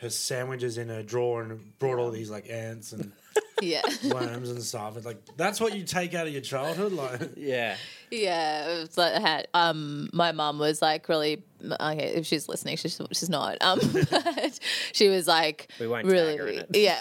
her 0.00 0.10
sandwiches 0.10 0.78
in 0.78 0.88
her 0.88 1.02
drawer 1.02 1.42
and 1.42 1.78
brought 1.78 1.98
all 1.98 2.10
these 2.10 2.30
like 2.30 2.48
ants 2.50 2.92
and 2.92 3.12
Yeah. 3.60 3.82
worms 4.12 4.50
and 4.50 4.62
stuff. 4.62 4.96
It's 4.96 5.04
like 5.06 5.18
that's 5.36 5.60
what 5.60 5.74
you 5.76 5.82
take 5.82 6.14
out 6.14 6.26
of 6.28 6.32
your 6.32 6.42
childhood, 6.42 6.92
like. 6.92 7.20
Yeah. 7.36 7.76
Yeah, 8.10 8.68
it 8.68 8.80
was 8.80 8.96
like 8.96 9.12
I 9.14 9.20
had 9.20 9.48
um 9.52 10.08
my 10.14 10.32
mum 10.32 10.58
was 10.58 10.80
like 10.80 11.08
really 11.10 11.42
okay 11.80 12.06
if 12.14 12.24
she's 12.24 12.48
listening 12.48 12.76
she's 12.76 12.98
she's 13.12 13.28
not 13.28 13.58
um 13.60 13.78
but 14.10 14.58
she 14.92 15.08
was 15.08 15.26
like 15.26 15.68
We 15.78 15.86
won't 15.88 16.04
tag 16.04 16.12
really 16.12 16.36
her 16.38 16.46
in 16.48 16.58
it. 16.60 16.68
yeah 16.72 17.00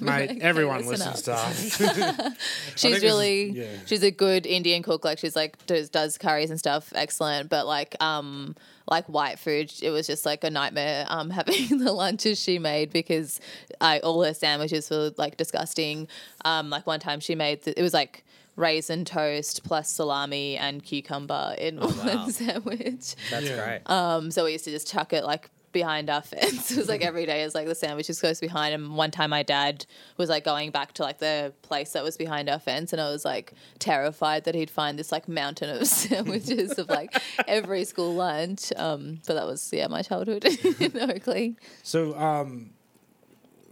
Mate, 0.00 0.42
everyone 0.42 0.86
listen 0.86 0.90
listens 1.08 1.26
up. 1.28 1.34
to 1.34 1.48
us. 1.48 2.36
she's 2.76 2.82
think 2.82 2.94
this 2.94 2.94
is- 2.96 3.02
really 3.02 3.50
yeah. 3.50 3.66
she's 3.86 4.02
a 4.04 4.10
good 4.12 4.46
Indian 4.46 4.82
cook 4.84 5.04
like 5.04 5.18
she's 5.18 5.34
like 5.34 5.64
does 5.66 5.88
does 5.88 6.18
curries 6.18 6.50
and 6.50 6.58
stuff 6.60 6.92
excellent 6.94 7.48
but 7.48 7.66
like 7.66 7.96
um 8.00 8.54
like 8.86 9.06
white 9.08 9.38
food 9.38 9.72
it 9.82 9.90
was 9.90 10.06
just 10.06 10.26
like 10.26 10.44
a 10.44 10.50
nightmare 10.50 11.06
um 11.08 11.30
having 11.38 11.78
the 11.78 11.92
lunches 11.92 12.38
she 12.40 12.58
made 12.58 12.90
because 12.92 13.40
I 13.80 13.98
all 14.00 14.22
her 14.22 14.34
sandwiches 14.34 14.90
were 14.90 15.12
like 15.16 15.36
disgusting 15.36 16.06
um 16.44 16.70
like 16.70 16.86
one 16.86 17.00
time 17.00 17.20
she 17.20 17.34
made 17.34 17.62
th- 17.62 17.76
it 17.78 17.82
was 17.82 17.94
like 17.94 18.24
raisin 18.56 19.04
toast 19.04 19.64
plus 19.64 19.90
salami 19.90 20.56
and 20.56 20.82
cucumber 20.84 21.54
in 21.58 21.76
wow. 21.80 21.86
one 21.88 22.30
sandwich 22.30 23.14
That's 23.30 23.46
Yeah. 23.46 23.64
great. 23.84 23.90
um, 23.90 24.30
so 24.30 24.44
we 24.44 24.52
used 24.52 24.64
to 24.64 24.70
just 24.70 24.86
chuck 24.90 25.12
it 25.12 25.24
like 25.24 25.50
behind 25.74 26.08
our 26.08 26.22
fence. 26.22 26.70
It 26.74 26.78
was 26.78 26.88
like 26.88 27.02
every 27.02 27.26
day 27.26 27.42
is 27.42 27.54
like 27.54 27.66
the 27.66 27.74
sandwich 27.74 28.06
just 28.06 28.22
goes 28.22 28.40
behind. 28.40 28.74
And 28.74 28.96
one 28.96 29.10
time 29.10 29.28
my 29.28 29.42
dad 29.42 29.84
was 30.16 30.30
like 30.30 30.44
going 30.44 30.70
back 30.70 30.94
to 30.94 31.02
like 31.02 31.18
the 31.18 31.52
place 31.60 31.92
that 31.92 32.02
was 32.02 32.16
behind 32.16 32.48
our 32.48 32.58
fence, 32.58 32.92
and 32.94 33.02
I 33.02 33.10
was 33.10 33.26
like 33.26 33.52
terrified 33.78 34.44
that 34.44 34.54
he'd 34.54 34.70
find 34.70 34.98
this 34.98 35.12
like 35.12 35.28
mountain 35.28 35.68
of 35.68 35.86
sandwiches 36.02 36.78
of 36.78 36.88
like 36.88 37.14
every 37.46 37.84
school 37.84 38.14
lunch. 38.14 38.72
Um, 38.76 39.20
but 39.26 39.34
that 39.34 39.46
was 39.46 39.70
yeah 39.70 39.88
my 39.88 40.00
childhood 40.00 40.44
in 40.80 40.92
Oakleigh. 40.92 41.56
So, 41.82 42.18
um, 42.18 42.70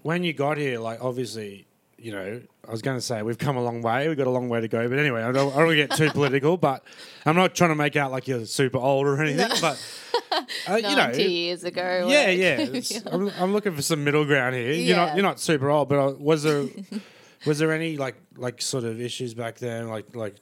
when 0.03 0.25
you 0.25 0.35
got 0.35 0.59
here, 0.59 0.79
like 0.79 1.03
obviously, 1.03 1.67
you 2.03 2.13
know, 2.13 2.41
I 2.67 2.71
was 2.71 2.83
going 2.83 2.97
to 2.97 3.01
say 3.01 3.23
we've 3.23 3.39
come 3.39 3.57
a 3.57 3.63
long 3.63 3.81
way. 3.83 4.09
We've 4.09 4.17
got 4.17 4.27
a 4.27 4.31
long 4.31 4.49
way 4.49 4.61
to 4.61 4.69
go. 4.69 4.89
But 4.89 4.99
anyway, 4.99 5.23
I 5.23 5.33
don't, 5.33 5.53
I 5.53 5.57
don't 5.59 5.67
want 5.67 5.71
to 5.71 5.77
get 5.77 5.91
too 5.93 6.11
political. 6.15 6.57
But 6.57 6.83
I'm 7.25 7.37
not 7.37 7.55
trying 7.55 7.71
to 7.71 7.77
make 7.77 7.97
out 7.97 8.11
like 8.11 8.27
you're 8.29 8.45
super 8.47 8.79
old 8.79 9.07
or 9.07 9.23
anything. 9.23 9.49
But 9.61 9.83
uh, 10.69 10.77
you 10.77 10.97
know, 10.97 11.11
years 11.13 11.65
ago. 11.65 12.09
yeah, 12.11 12.67
like- 12.73 12.91
yeah. 12.91 13.01
I'm, 13.07 13.29
I'm 13.39 13.53
looking 13.53 13.75
for 13.75 13.83
some 13.83 14.05
middle 14.05 14.25
ground 14.25 14.55
here. 14.55 14.73
You're 14.73 14.97
not 14.97 15.15
you're 15.17 15.23
not 15.23 15.41
super 15.41 15.71
old, 15.71 15.89
but 15.89 15.99
uh, 15.99 16.15
was 16.19 16.43
there 16.43 16.65
was 17.47 17.59
there 17.59 17.73
any 17.73 17.97
like 17.97 18.17
like 18.37 18.61
sort 18.63 18.85
of 18.85 19.01
issues 19.01 19.35
back 19.35 19.59
then, 19.59 19.89
like 19.89 20.15
like 20.17 20.35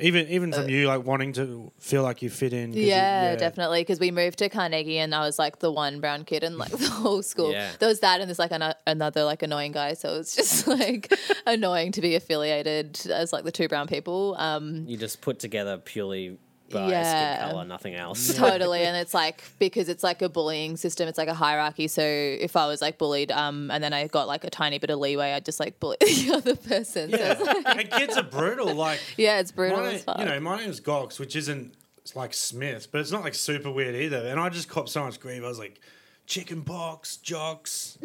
even 0.00 0.28
even 0.28 0.52
from 0.52 0.68
you 0.68 0.86
like 0.86 1.04
wanting 1.04 1.32
to 1.34 1.70
feel 1.78 2.02
like 2.02 2.22
you 2.22 2.30
fit 2.30 2.52
in? 2.52 2.70
'cause 2.70 2.76
you- 2.76 2.86
Yeah, 2.86 3.36
definitely. 3.36 3.80
Because 3.82 3.98
we 4.00 4.10
moved 4.10 4.38
to 4.38 4.48
Carnegie, 4.48 4.98
and 4.98 5.14
I 5.14 5.20
was 5.20 5.38
like 5.38 5.58
the 5.58 5.70
one 5.72 6.00
brown 6.00 6.24
kid 6.24 6.42
in 6.44 6.58
like 6.58 6.70
the 6.78 6.88
whole 6.88 7.22
school. 7.22 7.52
Yeah. 7.52 7.70
There 7.78 7.88
was 7.88 8.00
that, 8.00 8.20
and 8.20 8.28
there's 8.28 8.38
like 8.38 8.52
an, 8.52 8.74
another 8.86 9.24
like 9.24 9.42
annoying 9.42 9.72
guy. 9.72 9.94
So 9.94 10.16
it's 10.18 10.34
just 10.36 10.66
like 10.78 11.12
annoying 11.46 11.92
to 11.92 12.00
be 12.00 12.14
affiliated 12.14 13.00
as 13.10 13.32
like 13.32 13.44
the 13.44 13.52
two 13.52 13.68
brown 13.68 13.86
people. 13.88 14.34
Um, 14.38 14.84
You 14.86 14.96
just 14.96 15.20
put 15.20 15.38
together 15.38 15.78
purely 15.78 16.38
by 16.70 16.88
Yeah. 16.90 17.36
skin 17.38 17.50
color, 17.50 17.64
nothing 17.64 17.94
else. 17.94 18.34
totally, 18.34 18.82
and 18.84 18.96
it's 19.02 19.14
like 19.14 19.42
because 19.58 19.88
it's 19.88 20.02
like 20.02 20.22
a 20.22 20.28
bullying 20.28 20.76
system. 20.76 21.08
It's 21.08 21.18
like 21.18 21.28
a 21.28 21.34
hierarchy. 21.34 21.88
So 21.88 22.02
if 22.02 22.56
I 22.56 22.66
was 22.66 22.80
like 22.82 22.98
bullied, 22.98 23.32
um, 23.32 23.70
and 23.70 23.82
then 23.82 23.92
I 23.92 24.06
got 24.06 24.28
like 24.28 24.44
a 24.44 24.50
tiny 24.50 24.78
bit 24.78 24.90
of 24.90 24.98
leeway, 24.98 25.32
I'd 25.32 25.44
just 25.44 25.60
like 25.60 25.80
bully 25.80 25.96
the 26.00 26.32
other 26.34 26.56
person. 26.56 27.10
So 27.10 27.16
like- 27.16 27.38
Yeah. 27.66 27.72
and 27.78 27.90
kids 27.90 28.16
are 28.16 28.22
brutal. 28.22 28.74
Like 28.74 29.00
yeah, 29.16 29.40
it's 29.40 29.52
brutal 29.52 29.78
my, 29.78 29.92
as 29.94 30.04
fuck. 30.04 30.18
you 30.18 30.24
know, 30.24 30.38
my 30.40 30.58
name's 30.58 30.80
Gox, 30.80 31.18
which 31.18 31.36
isn't 31.36 31.74
like 32.14 32.32
Smith, 32.34 32.88
but 32.90 33.00
it's 33.00 33.12
not 33.12 33.22
like 33.22 33.34
super 33.34 33.70
weird 33.70 33.94
either. 33.94 34.26
And 34.26 34.40
I 34.40 34.48
just 34.48 34.68
copped 34.68 34.88
so 34.88 35.04
much 35.04 35.20
grief. 35.20 35.42
I 35.44 35.48
was 35.48 35.58
like, 35.58 35.78
chicken 36.26 36.62
pox, 36.62 37.16
jocks. 37.18 37.98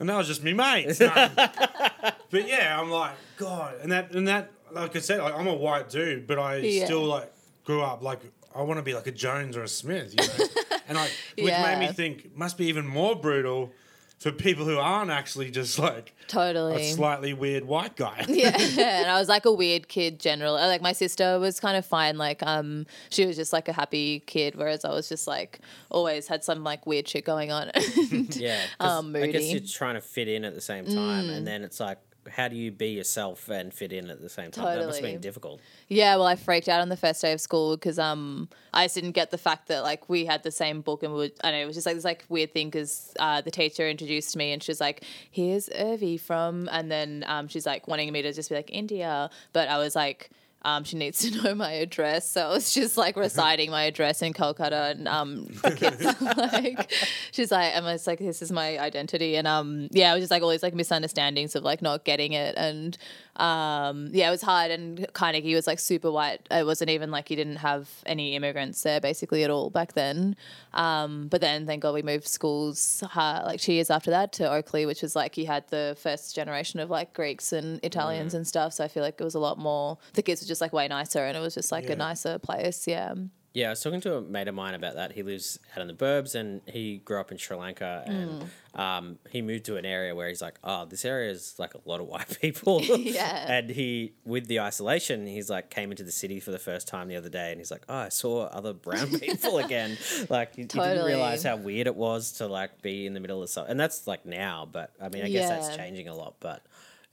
and 0.00 0.08
that 0.08 0.16
was 0.16 0.26
just 0.26 0.42
me 0.42 0.52
mates. 0.54 1.00
No. 1.00 1.12
but 2.30 2.48
yeah, 2.48 2.78
I'm 2.80 2.90
like, 2.90 3.12
God, 3.36 3.76
and 3.82 3.92
that 3.92 4.12
and 4.14 4.28
that, 4.28 4.50
like 4.72 4.96
I 4.96 4.98
said, 5.00 5.20
like, 5.20 5.34
I'm 5.34 5.46
a 5.46 5.54
white 5.54 5.88
dude, 5.88 6.26
but 6.26 6.38
I 6.38 6.56
Yeah. 6.56 6.84
still 6.86 7.04
like 7.04 7.32
grew 7.64 7.82
up 7.82 8.02
like 8.02 8.20
I 8.54 8.62
want 8.62 8.78
to 8.78 8.82
be 8.82 8.94
like 8.94 9.06
a 9.06 9.12
Jones 9.12 9.56
or 9.56 9.62
a 9.62 9.68
Smith, 9.68 10.14
you 10.18 10.26
know, 10.26 10.46
and 10.88 10.96
like 10.96 11.10
which 11.36 11.46
made 11.46 11.78
me 11.80 11.92
think 11.92 12.36
must 12.36 12.56
be 12.56 12.66
even 12.66 12.86
more 12.86 13.16
brutal 13.16 13.72
for 14.20 14.30
people 14.30 14.64
who 14.64 14.78
aren't 14.78 15.10
actually 15.10 15.50
just 15.50 15.78
like 15.78 16.14
totally 16.28 16.76
a 16.82 16.92
slightly 16.92 17.34
weird 17.34 17.64
white 17.64 17.96
guy. 17.96 18.24
yeah, 18.28 18.56
and 18.78 19.10
I 19.10 19.18
was 19.18 19.28
like 19.28 19.44
a 19.44 19.52
weird 19.52 19.88
kid 19.88 20.20
generally. 20.20 20.60
Like 20.60 20.80
my 20.80 20.92
sister 20.92 21.38
was 21.38 21.58
kind 21.58 21.76
of 21.76 21.84
fine. 21.84 22.16
Like 22.16 22.42
um, 22.42 22.86
she 23.10 23.26
was 23.26 23.36
just 23.36 23.52
like 23.52 23.68
a 23.68 23.72
happy 23.72 24.20
kid, 24.20 24.54
whereas 24.54 24.84
I 24.84 24.90
was 24.90 25.08
just 25.08 25.26
like 25.26 25.60
always 25.90 26.28
had 26.28 26.44
some 26.44 26.62
like 26.62 26.86
weird 26.86 27.08
shit 27.08 27.24
going 27.24 27.50
on. 27.50 27.70
Yeah, 28.30 28.60
Um, 28.80 29.14
I 29.16 29.26
guess 29.26 29.50
you're 29.50 29.60
trying 29.60 29.96
to 29.96 30.00
fit 30.00 30.28
in 30.28 30.44
at 30.44 30.54
the 30.54 30.60
same 30.60 30.86
time, 30.86 31.28
and 31.28 31.46
then 31.46 31.62
it's 31.62 31.80
like, 31.80 31.98
how 32.30 32.48
do 32.48 32.56
you 32.56 32.70
be 32.70 32.88
yourself 32.88 33.48
and 33.48 33.72
fit 33.72 33.92
in 33.92 34.10
at 34.10 34.20
the 34.20 34.28
same 34.28 34.50
time? 34.50 34.64
That 34.78 34.86
must 34.86 35.00
have 35.00 35.10
been 35.10 35.20
difficult. 35.20 35.60
Yeah, 35.88 36.16
well, 36.16 36.26
I 36.26 36.36
freaked 36.36 36.68
out 36.68 36.80
on 36.80 36.88
the 36.88 36.96
first 36.96 37.20
day 37.20 37.32
of 37.32 37.40
school 37.40 37.76
because 37.76 37.98
um, 37.98 38.48
I 38.72 38.84
just 38.84 38.94
didn't 38.94 39.12
get 39.12 39.30
the 39.30 39.38
fact 39.38 39.68
that 39.68 39.82
like 39.82 40.08
we 40.08 40.24
had 40.24 40.42
the 40.42 40.50
same 40.50 40.80
book 40.80 41.02
and 41.02 41.12
we 41.12 41.18
would, 41.18 41.32
I 41.42 41.50
know 41.50 41.58
it 41.58 41.66
was 41.66 41.76
just 41.76 41.86
like 41.86 41.96
this 41.96 42.04
like 42.04 42.24
weird 42.28 42.52
thing 42.52 42.68
because 42.68 43.12
uh, 43.18 43.40
the 43.40 43.50
teacher 43.50 43.88
introduced 43.88 44.36
me 44.36 44.52
and 44.52 44.62
she 44.62 44.70
was 44.70 44.80
like, 44.80 45.04
"Here's 45.30 45.68
Urvi 45.68 46.20
from," 46.20 46.68
and 46.72 46.90
then 46.90 47.24
um, 47.26 47.48
she's 47.48 47.66
like 47.66 47.86
wanting 47.88 48.12
me 48.12 48.22
to 48.22 48.32
just 48.32 48.48
be 48.48 48.54
like 48.54 48.70
India, 48.72 49.30
but 49.52 49.68
I 49.68 49.78
was 49.78 49.94
like. 49.96 50.30
Um, 50.64 50.84
she 50.84 50.96
needs 50.96 51.18
to 51.20 51.30
know 51.42 51.54
my 51.54 51.72
address, 51.72 52.28
so 52.30 52.42
I 52.42 52.50
was 52.50 52.72
just 52.72 52.96
like 52.96 53.16
reciting 53.16 53.70
my 53.70 53.84
address 53.84 54.22
in 54.22 54.32
Kolkata, 54.32 54.92
and 54.92 55.08
um, 55.08 55.46
kids. 55.76 56.04
Like, 56.36 56.92
she's 57.32 57.50
like, 57.52 57.74
and 57.74 57.86
I 57.86 57.92
was 57.92 58.06
like, 58.06 58.18
this 58.18 58.40
is 58.42 58.50
my 58.50 58.78
identity, 58.78 59.36
and 59.36 59.46
um, 59.46 59.88
yeah, 59.90 60.10
it 60.10 60.14
was 60.14 60.22
just 60.22 60.30
like 60.30 60.42
all 60.42 60.48
these 60.48 60.62
like 60.62 60.74
misunderstandings 60.74 61.54
of 61.54 61.64
like 61.64 61.82
not 61.82 62.04
getting 62.04 62.32
it, 62.32 62.54
and 62.56 62.96
um, 63.36 64.08
yeah, 64.12 64.28
it 64.28 64.30
was 64.30 64.42
hard. 64.42 64.70
And 64.70 65.06
Carnegie 65.12 65.54
was 65.54 65.66
like 65.66 65.78
super 65.80 66.10
white. 66.10 66.46
It 66.50 66.64
wasn't 66.64 66.90
even 66.90 67.10
like 67.10 67.30
you 67.30 67.36
didn't 67.36 67.56
have 67.56 67.88
any 68.06 68.36
immigrants 68.36 68.82
there 68.82 69.00
basically 69.00 69.42
at 69.44 69.50
all 69.50 69.70
back 69.70 69.94
then. 69.94 70.36
Um, 70.72 71.28
but 71.28 71.40
then 71.40 71.66
thank 71.66 71.82
God 71.82 71.94
we 71.94 72.02
moved 72.02 72.26
schools 72.28 73.02
uh, 73.16 73.42
like 73.44 73.60
two 73.60 73.72
years 73.72 73.90
after 73.90 74.10
that 74.10 74.32
to 74.34 74.44
Oakleigh, 74.50 74.86
which 74.86 75.02
was 75.02 75.16
like 75.16 75.36
you 75.36 75.46
had 75.46 75.66
the 75.68 75.96
first 76.00 76.34
generation 76.34 76.80
of 76.80 76.90
like 76.90 77.12
Greeks 77.12 77.52
and 77.52 77.80
Italians 77.82 78.34
and 78.34 78.46
stuff. 78.46 78.72
So 78.74 78.84
I 78.84 78.88
feel 78.88 79.02
like 79.02 79.20
it 79.20 79.24
was 79.24 79.34
a 79.34 79.40
lot 79.40 79.58
more. 79.58 79.98
The 80.14 80.22
kids 80.22 80.40
were 80.42 80.46
just 80.48 80.60
like 80.60 80.72
way 80.72 80.86
nicer, 80.88 81.24
and 81.24 81.36
it 81.36 81.40
was 81.40 81.54
just 81.54 81.72
like 81.72 81.86
Yeah. 81.86 81.92
a 81.92 81.96
nicer 81.96 82.38
place. 82.38 82.86
Yeah. 82.86 83.14
Yeah, 83.54 83.68
I 83.68 83.70
was 83.70 83.80
talking 83.84 84.00
to 84.00 84.16
a 84.16 84.20
mate 84.20 84.48
of 84.48 84.54
mine 84.56 84.74
about 84.74 84.96
that. 84.96 85.12
He 85.12 85.22
lives 85.22 85.60
out 85.76 85.80
in 85.80 85.86
the 85.86 85.94
burbs 85.94 86.34
and 86.34 86.60
he 86.66 86.96
grew 86.98 87.20
up 87.20 87.30
in 87.30 87.38
Sri 87.38 87.56
Lanka 87.56 88.02
and 88.04 88.42
Mm. 88.74 88.80
um, 88.80 89.18
he 89.30 89.42
moved 89.42 89.64
to 89.66 89.76
an 89.76 89.86
area 89.86 90.12
where 90.12 90.26
he's 90.28 90.42
like, 90.42 90.58
oh, 90.64 90.86
this 90.86 91.04
area 91.04 91.30
is 91.30 91.54
like 91.56 91.74
a 91.74 91.80
lot 91.84 92.00
of 92.00 92.08
white 92.08 92.36
people. 92.40 92.80
Yeah. 92.98 93.52
And 93.52 93.70
he, 93.70 94.14
with 94.24 94.48
the 94.48 94.58
isolation, 94.58 95.28
he's 95.28 95.48
like 95.48 95.70
came 95.70 95.92
into 95.92 96.02
the 96.02 96.10
city 96.10 96.40
for 96.40 96.50
the 96.50 96.58
first 96.58 96.88
time 96.88 97.06
the 97.06 97.14
other 97.14 97.28
day 97.28 97.52
and 97.52 97.60
he's 97.60 97.70
like, 97.70 97.84
oh, 97.88 97.94
I 97.96 98.08
saw 98.08 98.46
other 98.46 98.72
brown 98.72 99.16
people 99.20 99.58
again. 99.58 99.98
Like, 100.28 100.56
he, 100.56 100.62
he 100.62 100.66
didn't 100.66 101.04
realize 101.06 101.44
how 101.44 101.54
weird 101.56 101.86
it 101.86 101.94
was 101.94 102.32
to 102.38 102.48
like 102.48 102.82
be 102.82 103.06
in 103.06 103.14
the 103.14 103.20
middle 103.20 103.40
of 103.40 103.48
so 103.50 103.62
And 103.62 103.78
that's 103.78 104.08
like 104.08 104.26
now, 104.26 104.68
but 104.70 104.92
I 105.00 105.08
mean, 105.10 105.22
I 105.24 105.28
guess 105.28 105.48
that's 105.48 105.76
changing 105.76 106.08
a 106.08 106.14
lot, 106.16 106.34
but 106.40 106.64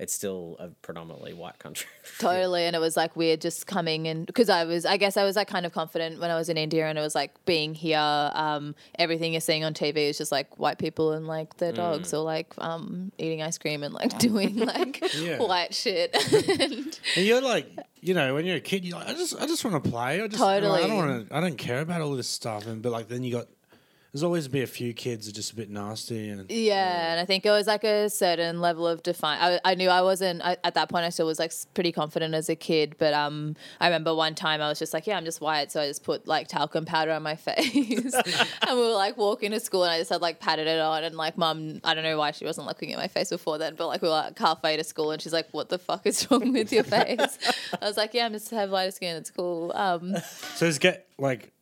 it's 0.02 0.14
still 0.14 0.58
a 0.60 0.68
predominantly 0.82 1.32
white 1.34 1.60
country. 1.60 1.88
Totally, 2.20 2.64
and 2.66 2.76
it 2.76 2.80
was 2.80 2.98
like 2.98 3.16
weird 3.16 3.40
just 3.40 3.68
coming 3.68 4.08
in 4.08 4.26
because 4.26 4.50
I 4.50 4.64
was, 4.66 4.86
I 4.86 4.98
guess 4.98 5.16
I 5.16 5.24
was 5.24 5.36
like 5.36 5.48
kind 5.48 5.66
of 5.66 5.72
confident 5.72 6.20
when 6.20 6.32
I 6.32 6.36
was 6.36 6.50
in 6.50 6.58
India, 6.58 6.88
and 6.88 6.98
it 6.98 7.02
was 7.02 7.14
like 7.16 7.32
being 7.46 7.74
here. 7.76 8.00
Um, 8.34 8.74
everything 8.98 9.34
you're 9.34 9.42
seeing 9.42 9.64
on 9.64 9.74
TV 9.76 10.10
is 10.10 10.18
just 10.18 10.32
like 10.32 10.58
white 10.60 10.80
people 10.80 11.12
and 11.14 11.28
like 11.28 11.58
their 11.58 11.72
dogs, 11.72 12.14
or 12.14 12.24
like 12.24 12.54
um, 12.58 13.12
eating 13.20 13.42
ice 13.44 13.58
cream 13.60 13.84
and 13.84 13.94
like 13.94 14.18
doing 14.28 14.58
like 14.58 15.02
Yeah. 15.16 15.38
white 15.38 15.74
shit. 15.76 16.16
and, 16.60 17.00
And 17.16 17.26
you're 17.26 17.42
like, 17.42 17.68
you 18.02 18.14
know, 18.16 18.34
when 18.34 18.46
you're 18.48 18.58
a 18.58 18.62
kid, 18.62 18.84
you're 18.84 18.98
like, 18.98 19.10
I 19.10 19.14
just, 19.14 19.40
I 19.40 19.46
just 19.46 19.64
want 19.64 19.84
to 19.84 19.90
play. 19.90 20.22
I 20.22 20.28
just, 20.28 20.42
I 20.42 20.60
don't 20.60 20.96
want 20.98 21.30
to, 21.30 21.36
I 21.36 21.40
don't 21.40 21.58
care 21.58 21.80
about 21.82 22.02
all 22.02 22.14
this 22.16 22.28
stuff. 22.28 22.66
And 22.66 22.82
but 22.82 22.92
like, 22.92 23.08
then 23.08 23.24
you 23.24 23.34
got, 23.34 23.48
there's 24.12 24.24
always 24.24 24.50
be 24.50 24.62
a 24.62 24.68
few 24.68 24.94
kids 24.94 25.26
that 25.26 25.32
are 25.32 25.36
just 25.36 25.54
a 25.54 25.56
bit 25.56 25.70
nasty 25.70 26.30
and 26.30 26.52
yeah, 26.52 27.12
and 27.12 27.20
I 27.22 27.26
think 27.26 27.46
it 27.46 27.50
was 27.50 27.66
like 27.66 27.86
a 27.86 28.10
certain 28.10 28.60
level 28.60 28.86
of 28.86 29.04
define. 29.04 29.38
I, 29.40 29.60
I 29.64 29.76
knew 29.76 29.88
I 29.90 30.02
wasn't 30.02 30.42
I, 30.44 30.58
at 30.66 30.74
that 30.74 30.90
point. 30.90 31.06
I 31.06 31.10
still 31.10 31.28
was 31.28 31.40
like 31.40 31.54
pretty 31.74 31.94
confident 31.94 32.34
as 32.34 32.50
a 32.50 32.56
kid, 32.56 32.96
but 32.98 33.14
um, 33.14 33.56
I 33.80 33.88
remember 33.88 34.14
one 34.14 34.36
time 34.36 34.62
I 34.62 34.68
was 34.68 34.80
just 34.80 34.94
like, 34.94 35.08
yeah, 35.08 35.16
I'm 35.16 35.24
just 35.24 35.40
white, 35.40 35.72
so 35.72 35.80
I 35.82 35.88
just 35.88 36.04
put 36.04 36.28
like 36.28 36.50
talcum 36.50 36.84
powder 36.84 37.12
on 37.12 37.24
my 37.24 37.36
face, 37.38 38.14
and 38.14 38.78
we 38.78 38.82
were 38.82 38.94
like 38.94 39.16
walking 39.16 39.52
to 39.52 39.62
school, 39.62 39.84
and 39.84 39.92
I 39.94 39.98
just 40.00 40.10
had 40.10 40.22
like 40.22 40.42
patted 40.42 40.68
it 40.68 40.80
on, 40.82 41.06
and 41.06 41.16
like 41.16 41.38
mum, 41.38 41.80
I 41.86 41.94
don't 41.94 42.04
know 42.04 42.18
why 42.18 42.32
she 42.32 42.44
wasn't 42.44 42.68
looking 42.68 42.92
at 42.92 43.00
my 43.00 43.08
face 43.08 43.30
before 43.30 43.58
then, 43.60 43.76
but 43.76 43.88
like 43.88 44.02
we 44.02 44.10
were 44.10 44.14
like 44.14 44.38
halfway 44.38 44.76
to 44.76 44.84
school, 44.84 45.12
and 45.12 45.22
she's 45.22 45.34
like, 45.34 45.48
what 45.52 45.70
the 45.70 45.80
fuck 45.80 46.06
is 46.06 46.30
wrong 46.30 46.52
with 46.52 46.74
your 46.74 46.84
face? 46.86 47.40
I 47.82 47.86
was 47.86 47.96
like, 47.96 48.14
yeah, 48.14 48.26
I'm 48.26 48.34
just 48.34 48.50
have 48.52 48.72
lighter 48.72 48.92
skin. 48.92 49.16
It's 49.16 49.32
cool. 49.32 49.72
Um, 49.74 50.18
So 50.18 50.66
there's 50.66 50.80
get 50.80 51.08
like 51.18 51.54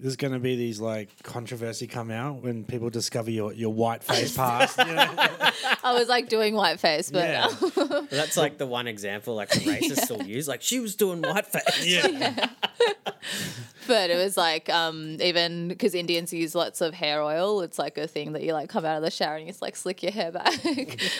there's 0.00 0.16
going 0.16 0.32
to 0.32 0.38
be 0.38 0.54
these 0.54 0.78
like 0.78 1.22
controversy 1.24 1.86
come 1.88 2.10
out 2.10 2.42
when 2.42 2.64
people 2.64 2.88
discover 2.88 3.30
your, 3.30 3.52
your 3.52 3.72
white 3.72 4.02
face 4.04 4.36
past. 4.36 4.78
you 4.78 4.84
know? 4.84 4.94
I 5.84 5.92
was 5.98 6.08
like 6.08 6.28
doing 6.28 6.54
white 6.54 6.78
face, 6.78 7.10
but 7.10 7.28
Yeah. 7.28 7.48
Um, 7.76 8.06
That's 8.10 8.36
like 8.36 8.58
the 8.58 8.66
one 8.66 8.86
example 8.86 9.34
like 9.34 9.50
the 9.50 9.60
racists 9.60 10.00
still 10.04 10.22
use. 10.22 10.46
Like 10.46 10.62
she 10.62 10.78
was 10.78 10.94
doing 10.94 11.22
whiteface. 11.22 11.84
yeah. 11.84 12.48
But 13.88 14.10
it 14.10 14.16
was 14.16 14.36
like 14.36 14.68
um, 14.68 15.16
even 15.20 15.68
because 15.68 15.94
Indians 15.94 16.32
use 16.32 16.54
lots 16.54 16.80
of 16.80 16.94
hair 16.94 17.22
oil. 17.22 17.62
It's 17.62 17.78
like 17.78 17.98
a 17.98 18.06
thing 18.06 18.32
that 18.32 18.42
you 18.42 18.52
like 18.52 18.68
come 18.68 18.84
out 18.84 18.98
of 18.98 19.02
the 19.02 19.10
shower 19.10 19.36
and 19.36 19.46
you 19.46 19.50
just 19.50 19.62
like 19.62 19.74
slick 19.74 20.02
your 20.02 20.12
hair 20.12 20.30
back 20.30 20.52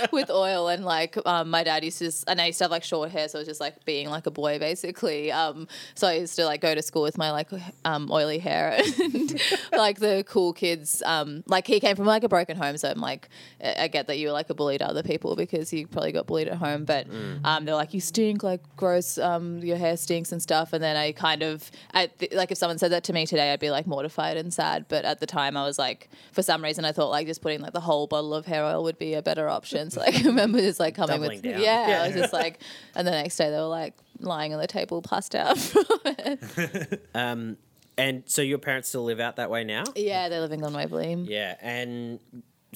with 0.12 0.30
oil. 0.30 0.68
And 0.68 0.84
like 0.84 1.16
um, 1.26 1.50
my 1.50 1.64
dad 1.64 1.84
used 1.84 1.98
to, 1.98 2.04
just, 2.04 2.24
and 2.28 2.40
I 2.40 2.46
used 2.46 2.58
to 2.58 2.64
have 2.64 2.70
like 2.70 2.84
short 2.84 3.10
hair, 3.10 3.28
so 3.28 3.38
it 3.38 3.40
was 3.40 3.48
just 3.48 3.60
like 3.60 3.84
being 3.84 4.08
like 4.08 4.26
a 4.26 4.30
boy 4.30 4.58
basically. 4.58 5.32
Um, 5.32 5.66
so 5.94 6.06
I 6.06 6.14
used 6.14 6.36
to 6.36 6.44
like 6.44 6.60
go 6.60 6.74
to 6.74 6.82
school 6.82 7.02
with 7.02 7.18
my 7.18 7.30
like 7.30 7.50
um, 7.84 8.10
oily 8.10 8.38
hair 8.38 8.78
and 9.02 9.42
like 9.72 9.98
the 9.98 10.24
cool 10.28 10.52
kids. 10.52 11.02
Um, 11.04 11.42
like 11.46 11.66
he 11.66 11.80
came 11.80 11.96
from 11.96 12.06
like 12.06 12.22
a 12.22 12.28
broken 12.28 12.56
home, 12.56 12.76
so 12.76 12.90
I'm 12.90 13.00
like 13.00 13.28
I 13.62 13.88
get 13.88 14.06
that 14.06 14.18
you 14.18 14.28
were 14.28 14.32
like 14.32 14.50
a 14.50 14.54
bully 14.54 14.78
to 14.78 14.86
other 14.86 15.02
people 15.02 15.34
because 15.36 15.72
you 15.72 15.86
probably 15.86 16.12
got 16.12 16.26
bullied 16.26 16.48
at 16.48 16.58
home. 16.58 16.84
But 16.84 17.06
um, 17.44 17.64
they're 17.64 17.74
like 17.74 17.94
you 17.94 18.00
stink, 18.00 18.42
like 18.42 18.60
gross. 18.76 19.18
Um, 19.18 19.58
your 19.58 19.76
hair 19.76 19.96
stinks 19.96 20.32
and 20.32 20.42
stuff. 20.42 20.72
And 20.72 20.82
then 20.82 20.96
I 20.96 21.12
kind 21.12 21.42
of 21.42 21.70
at 21.92 22.18
the, 22.18 22.28
like 22.32 22.50
if 22.50 22.57
someone 22.58 22.78
said 22.78 22.92
that 22.92 23.04
to 23.04 23.12
me 23.12 23.24
today, 23.26 23.52
I'd 23.52 23.60
be 23.60 23.70
like 23.70 23.86
mortified 23.86 24.36
and 24.36 24.52
sad. 24.52 24.86
But 24.88 25.04
at 25.04 25.20
the 25.20 25.26
time, 25.26 25.56
I 25.56 25.64
was 25.64 25.78
like, 25.78 26.08
for 26.32 26.42
some 26.42 26.62
reason, 26.62 26.84
I 26.84 26.92
thought 26.92 27.08
like 27.10 27.26
just 27.26 27.40
putting 27.40 27.60
like 27.60 27.72
the 27.72 27.80
whole 27.80 28.06
bottle 28.06 28.34
of 28.34 28.46
hair 28.46 28.64
oil 28.64 28.82
would 28.82 28.98
be 28.98 29.14
a 29.14 29.22
better 29.22 29.48
option. 29.48 29.90
So 29.90 30.00
like, 30.00 30.14
I 30.20 30.22
remember 30.24 30.58
just 30.60 30.80
like 30.80 30.94
coming 30.94 31.20
Doubling 31.20 31.42
with 31.42 31.52
down. 31.52 31.62
yeah, 31.62 31.88
Yeah. 31.88 32.02
I 32.02 32.06
was 32.08 32.16
just 32.16 32.32
like, 32.32 32.60
and 32.94 33.06
the 33.06 33.12
next 33.12 33.36
day 33.36 33.50
they 33.50 33.56
were 33.56 33.62
like 33.64 33.94
lying 34.20 34.52
on 34.52 34.60
the 34.60 34.66
table, 34.66 35.00
passed 35.02 35.34
out. 35.34 35.56
Um, 37.14 37.56
and 37.96 38.22
so 38.26 38.42
your 38.42 38.58
parents 38.58 38.88
still 38.88 39.02
live 39.04 39.18
out 39.18 39.36
that 39.36 39.50
way 39.50 39.64
now? 39.64 39.82
yeah, 39.96 40.28
they're 40.28 40.40
living 40.40 40.62
on 40.64 40.72
Waverley. 40.72 41.14
Yeah, 41.28 41.56
and 41.60 42.20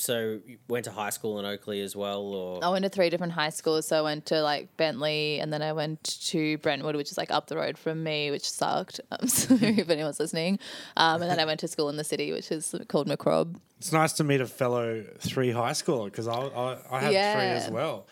so 0.03 0.41
you 0.45 0.59
went 0.69 0.85
to 0.87 0.91
high 0.91 1.11
school 1.11 1.39
in 1.39 1.45
Oakleigh 1.45 1.83
as 1.83 1.95
well, 1.95 2.23
or 2.23 2.65
I 2.65 2.69
went 2.71 2.83
to 2.83 2.89
three 2.89 3.09
different 3.09 3.33
high 3.33 3.51
schools. 3.51 3.87
So 3.87 3.97
I 3.97 4.03
went 4.03 4.27
to 4.27 4.43
like 4.43 4.77
Bentleigh, 4.77 5.39
and 5.41 5.53
then 5.53 5.63
I 5.63 5.73
went 5.73 6.03
to 6.31 6.59
Brentwood, 6.59 6.97
which 6.97 7.11
is 7.13 7.17
like 7.17 7.31
up 7.31 7.47
the 7.47 7.57
road 7.57 7.79
from 7.79 8.03
me, 8.03 8.31
which 8.31 8.49
sucked. 8.49 9.01
Um, 9.13 9.29
so 9.29 9.55
if 9.61 9.91
anyone's 9.91 10.19
listening, 10.19 10.59
um, 10.97 11.21
and 11.21 11.31
then 11.31 11.39
I 11.39 11.45
went 11.45 11.61
to 11.61 11.69
school 11.69 11.91
in 11.91 11.97
the 11.97 12.05
city, 12.05 12.33
which 12.33 12.51
is 12.51 12.75
called 12.89 13.09
Macrob. 13.09 13.57
It's 13.77 13.93
nice 13.93 14.15
to 14.15 14.25
meet 14.25 14.41
a 14.41 14.47
fellow 14.47 15.05
three 15.19 15.51
high 15.51 15.73
schooler 15.73 16.07
because 16.07 16.27
I, 16.27 16.35
I, 16.35 16.79
I 16.91 17.01
had 17.01 17.11
three 17.11 17.67
as 17.67 17.71
well. 17.71 18.07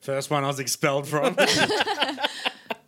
First 0.00 0.30
one 0.30 0.42
I 0.42 0.48
was 0.48 0.58
expelled 0.58 1.06
from. 1.06 1.36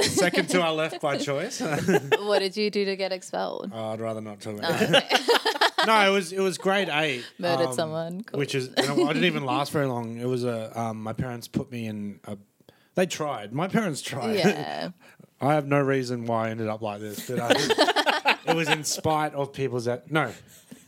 Second 0.00 0.48
to 0.50 0.62
our 0.62 0.72
left 0.72 1.00
by 1.00 1.18
choice. 1.18 1.60
what 2.20 2.38
did 2.38 2.56
you 2.56 2.70
do 2.70 2.84
to 2.84 2.96
get 2.96 3.12
expelled? 3.12 3.70
Oh, 3.74 3.90
I'd 3.90 4.00
rather 4.00 4.20
not 4.20 4.40
talk 4.40 4.58
about 4.58 4.80
it. 4.80 5.20
no, 5.86 6.08
it 6.08 6.12
was 6.12 6.32
it 6.32 6.40
was 6.40 6.58
grade 6.58 6.88
eight. 6.88 7.24
Murdered 7.38 7.68
um, 7.68 7.74
someone. 7.74 8.22
Cool. 8.24 8.38
Which 8.38 8.54
is 8.54 8.68
and 8.68 8.90
I 8.90 9.08
didn't 9.08 9.24
even 9.24 9.44
last 9.44 9.72
very 9.72 9.86
long. 9.86 10.16
It 10.18 10.26
was 10.26 10.44
a 10.44 10.78
um, 10.78 11.02
my 11.02 11.12
parents 11.12 11.48
put 11.48 11.70
me 11.70 11.86
in 11.86 12.20
a. 12.24 12.38
They 12.94 13.06
tried. 13.06 13.52
My 13.52 13.68
parents 13.68 14.02
tried. 14.02 14.36
yeah, 14.36 14.90
I 15.40 15.54
have 15.54 15.66
no 15.66 15.80
reason 15.80 16.26
why 16.26 16.48
I 16.48 16.50
ended 16.50 16.68
up 16.68 16.82
like 16.82 17.00
this, 17.00 17.28
but 17.28 17.38
uh, 17.38 18.34
it 18.46 18.56
was 18.56 18.68
in 18.68 18.84
spite 18.84 19.34
of 19.34 19.52
people's 19.52 19.88
e- 19.88 19.96
no, 20.08 20.32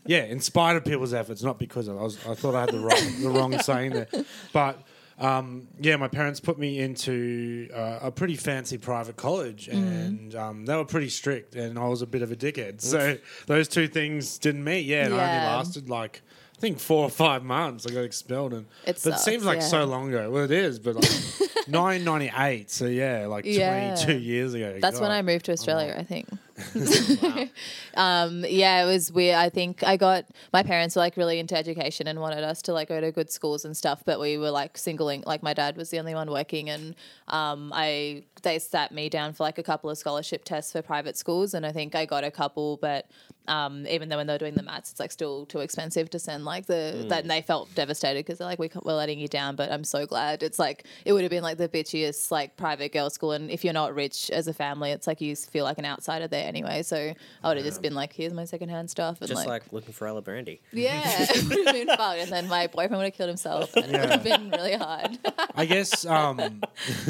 yeah, 0.07 0.25
in 0.25 0.41
spite 0.41 0.77
of 0.77 0.85
people's 0.85 1.15
efforts, 1.15 1.43
not 1.43 1.59
because 1.59 1.89
of. 1.89 1.99
I 1.99 2.03
was 2.03 2.19
I 2.27 2.35
thought 2.35 2.55
I 2.55 2.61
had 2.63 2.71
the 2.71 2.81
wrong 2.81 3.23
the 3.23 3.31
wrong 3.31 3.59
saying 3.59 3.93
there, 3.93 4.09
but 4.53 4.79
um, 5.19 5.69
yeah, 5.81 5.97
my 5.97 6.09
parents 6.09 6.41
put 6.41 6.59
me 6.59 6.81
into 6.81 7.69
uh, 7.75 8.01
a 8.03 8.11
pretty 8.11 8.37
fancy 8.37 8.79
private 8.79 9.17
college, 9.17 9.69
and 9.69 10.35
um, 10.35 10.67
they 10.67 10.75
were 10.77 10.85
pretty 10.85 11.09
strict, 11.09 11.55
and 11.55 11.79
I 11.79 11.87
was 11.87 12.03
a 12.03 12.07
bit 12.07 12.23
of 12.23 12.33
a 12.33 12.37
dickhead. 12.37 12.81
So 12.81 13.19
those 13.47 13.69
two 13.69 13.87
things 13.89 14.39
didn't 14.39 14.65
meet. 14.65 14.87
Yeah, 14.87 15.07
and 15.07 15.15
I 15.15 15.37
only 15.37 15.47
lasted 15.47 15.89
like. 15.89 16.23
I 16.57 16.61
think 16.61 16.79
four 16.79 17.05
or 17.05 17.11
five 17.11 17.43
months. 17.45 17.87
I 17.87 17.91
got 17.91 18.05
expelled, 18.05 18.53
and 18.55 18.67
It 18.87 19.01
but 19.05 19.15
it 19.15 19.19
seems 19.19 19.45
like 19.45 19.59
yeah. 19.59 19.67
so 19.67 19.85
long 19.85 20.09
ago. 20.09 20.31
Well, 20.31 20.45
it 20.45 20.51
is, 20.51 20.79
but 20.79 20.95
like 20.95 21.11
nine 21.69 22.05
ninety 22.05 22.31
eight. 22.37 22.71
So 22.71 22.87
yeah, 22.87 23.27
like 23.27 23.45
Yeah. 23.45 23.95
twenty 23.97 24.13
two 24.13 24.19
years 24.19 24.55
ago. 24.55 24.79
that's 24.81 25.01
when 25.01 25.11
I 25.11 25.21
moved 25.23 25.47
to 25.47 25.53
Australia. 25.53 25.95
I 25.99 26.05
think. 26.05 26.29
um, 27.95 28.45
yeah, 28.49 28.85
it 28.85 28.87
was 28.87 29.11
weird. 29.13 29.37
I 29.37 29.49
think 29.49 29.83
I 29.83 29.97
got 29.97 30.27
my 30.53 30.63
parents 30.63 30.95
were 30.95 31.01
like 31.01 31.17
really 31.17 31.39
into 31.39 31.57
education 31.57 32.07
and 32.07 32.21
wanted 32.21 32.45
us 32.45 32.63
to 32.63 32.73
like 32.73 32.89
go 32.89 33.01
to 33.01 33.11
good 33.11 33.31
schools 33.31 33.65
and 33.65 33.77
stuff, 33.77 34.03
but 34.05 34.21
we 34.21 34.39
were 34.39 34.53
like 34.53 34.79
singling. 34.79 35.25
Like 35.27 35.43
my 35.43 35.55
dad 35.55 35.77
was 35.77 35.91
the 35.91 35.99
only 35.99 36.15
one 36.15 36.31
working, 36.31 36.71
and 36.71 36.95
um, 37.29 37.73
I 37.75 38.23
they 38.43 38.59
sat 38.59 38.93
me 38.93 39.09
down 39.09 39.33
for 39.33 39.43
like 39.43 39.59
a 39.59 39.63
couple 39.63 39.91
of 39.91 39.99
scholarship 39.99 40.45
tests 40.45 40.73
for 40.73 40.83
private 40.83 41.17
schools, 41.17 41.55
and 41.55 41.67
I 41.67 41.73
think 41.73 41.95
I 41.95 42.07
got 42.07 42.25
a 42.25 42.31
couple, 42.31 42.77
but 42.77 43.07
um, 43.47 43.87
even 43.87 44.09
though 44.09 44.17
when 44.17 44.27
they're 44.27 44.39
doing 44.39 44.55
the 44.55 44.63
maths, 44.63 44.91
it's 44.91 45.01
like 45.01 45.13
still 45.13 45.45
too 45.47 45.61
expensive 45.61 46.09
to 46.11 46.19
send 46.19 46.45
like 46.45 46.67
the 46.67 47.07
that 47.09 47.23
and 47.23 47.31
they 47.31 47.43
felt 47.43 47.75
devastated 47.75 48.25
because 48.25 48.39
they're 48.39 48.47
like 48.49 48.59
we, 48.59 48.69
ca- 48.69 48.81
we're 48.85 48.95
letting 48.95 49.19
you 49.19 49.29
down. 49.29 49.55
But 49.57 49.71
I'm 49.71 49.85
so 49.85 50.07
glad 50.07 50.43
it's 50.43 50.59
like 50.59 50.85
it 51.05 51.13
would 51.13 51.23
have 51.23 51.31
been 51.31 51.43
like 51.43 51.59
the 51.59 51.69
bitchiest 51.69 52.31
like 52.31 52.57
private 52.57 52.93
girls 52.93 53.15
school, 53.15 53.33
and 53.33 53.51
if 53.51 53.65
you're 53.65 53.73
not 53.75 53.95
rich 53.95 54.31
as 54.31 54.49
a 54.49 54.55
family, 54.55 54.91
it's 54.93 55.07
like 55.07 55.21
you 55.21 55.37
feel 55.37 55.65
like 55.65 55.79
an 55.79 55.85
outsider 55.85 56.27
there 56.27 56.47
anyway. 56.47 56.83
So 56.83 57.13
I 57.43 57.49
would 57.49 57.57
have 57.59 57.67
just 57.67 57.83
been 57.83 57.95
like, 57.95 58.13
here's 58.13 58.33
my 58.33 58.45
secondhand 58.47 58.91
stuff, 58.91 59.21
and 59.21 59.29
Just 59.29 59.47
like, 59.47 59.65
like, 59.65 59.73
looking 59.73 59.93
for 59.93 60.07
Ella 60.07 60.23
Brandy. 60.23 60.61
yeah, 60.73 61.03
it 61.07 61.49
would 61.49 61.67
have 61.67 61.75
been 61.75 61.97
fun. 61.97 62.19
And 62.19 62.31
then 62.31 62.49
my 62.49 62.67
boyfriend 62.67 62.97
would 62.99 63.05
have 63.05 63.15
killed 63.15 63.29
himself, 63.29 63.75
and 63.77 63.87
it 63.87 64.01
would 64.01 64.11
have 64.11 64.25
been 64.25 64.51
really 64.51 64.75
hard. 64.77 65.19
I 65.55 65.67
guess 65.67 66.07
um 66.07 66.63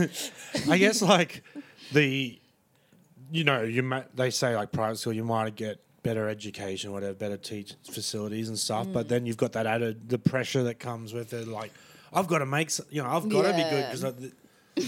I 0.70 0.78
guess 0.78 1.02
like 1.02 1.42
the 1.92 2.38
you 3.30 3.44
know, 3.44 3.62
you 3.62 3.82
ma- 3.82 4.02
they 4.14 4.30
say 4.30 4.54
like 4.54 4.70
private 4.72 4.96
school 4.98 5.12
you 5.12 5.24
might 5.24 5.54
get 5.56 5.80
better 6.04 6.28
education, 6.28 6.92
whatever, 6.92 7.14
better 7.14 7.36
teach 7.36 7.74
facilities 7.90 8.48
and 8.48 8.56
stuff, 8.58 8.86
Mm. 8.86 8.92
but 8.92 9.08
then 9.08 9.26
you've 9.26 9.36
got 9.36 9.52
that 9.52 9.66
added 9.66 10.08
the 10.08 10.18
pressure 10.18 10.62
that 10.62 10.78
comes 10.78 11.12
with 11.12 11.32
it 11.32 11.48
like 11.48 11.72
I've 12.12 12.28
got 12.28 12.38
to 12.38 12.46
make 12.46 12.70
you 12.90 13.02
know, 13.02 13.08
I've 13.10 13.28
got 13.28 13.42
to 13.42 13.52
be 13.52 13.64
good 13.64 13.86
Yeah. 13.90 13.92
because 13.92 14.32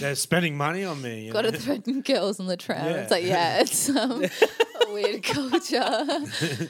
they're 0.01 0.15
spending 0.15 0.57
money 0.57 0.85
on 0.85 1.01
me. 1.03 1.27
you 1.27 1.33
Got 1.33 1.43
to 1.43 1.53
threaten 1.53 2.01
girls 2.03 2.39
on 2.41 2.47
the 2.47 2.57
tram. 2.57 2.85
Yeah. 2.87 2.93
It's 3.03 3.11
like, 3.11 3.25
yeah, 3.25 3.61
it's 3.61 3.89
um, 3.89 4.23
weird 4.93 5.23
culture. 5.35 6.07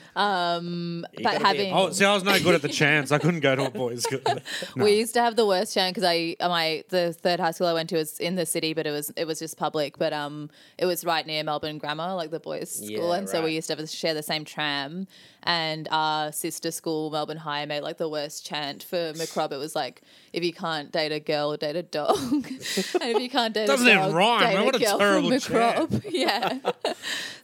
Um, 0.16 1.04
but 1.22 1.36
a 1.36 1.38
having 1.44 1.72
Oh, 1.74 1.90
see, 1.90 2.04
I 2.04 2.14
was 2.14 2.24
no 2.24 2.38
good 2.40 2.54
at 2.54 2.62
the 2.62 2.68
chance. 2.68 3.12
I 3.12 3.18
couldn't 3.18 3.40
go 3.40 3.54
to 3.54 3.66
a 3.66 3.70
boys' 3.70 4.04
school. 4.04 4.20
No. 4.76 4.84
We 4.84 4.92
used 4.94 5.14
to 5.14 5.20
have 5.20 5.36
the 5.36 5.46
worst 5.46 5.74
chant 5.74 5.94
because 5.94 6.08
I 6.08 6.36
uh, 6.40 6.48
my 6.48 6.84
the 6.88 7.12
third 7.12 7.40
high 7.40 7.50
school 7.50 7.66
I 7.66 7.72
went 7.72 7.88
to 7.90 7.96
was 7.96 8.18
in 8.18 8.34
the 8.36 8.46
city, 8.46 8.72
but 8.74 8.86
it 8.86 8.90
was 8.90 9.10
it 9.16 9.26
was 9.26 9.38
just 9.38 9.56
public. 9.56 9.98
But 9.98 10.12
um, 10.12 10.50
it 10.78 10.86
was 10.86 11.04
right 11.04 11.26
near 11.26 11.42
Melbourne 11.44 11.78
Grammar, 11.78 12.14
like 12.14 12.30
the 12.30 12.40
boys' 12.40 12.70
school, 12.76 12.88
Yeah, 13.10 13.18
and 13.18 13.28
so 13.28 13.42
we 13.42 13.54
used 13.54 13.68
to 13.68 13.86
share 13.86 14.14
the 14.14 14.22
same 14.22 14.44
tram. 14.44 15.06
And 15.42 15.86
our 15.92 16.32
sister 16.32 16.72
school, 16.72 17.10
Melbourne 17.10 17.36
High, 17.36 17.64
made 17.66 17.82
like 17.82 17.98
the 17.98 18.08
worst 18.08 18.44
chant 18.44 18.82
for 18.82 19.12
Macrob. 19.12 19.52
It 19.52 19.58
was 19.58 19.76
like, 19.76 20.02
if 20.32 20.42
you 20.42 20.52
can't 20.52 20.90
date 20.90 21.12
a 21.12 21.20
girl, 21.20 21.56
date 21.56 21.76
a 21.76 21.84
dog, 21.84 22.16
and 22.20 22.46
if 22.60 23.20
you 23.20 23.30
can't 23.30 23.54
date 23.54 23.68
Doesn't 23.68 23.86
a 23.86 23.94
dog, 23.94 24.12
rhyme, 24.12 24.40
date 24.40 24.54
man. 24.54 24.62
a 24.62 24.64
What 24.64 24.74
a 24.74 24.78
girl 24.80 24.98
terrible 24.98 25.30
from 25.38 25.54
chant. 25.54 25.90
Macrob. 25.90 26.04
Yeah. 26.10 26.58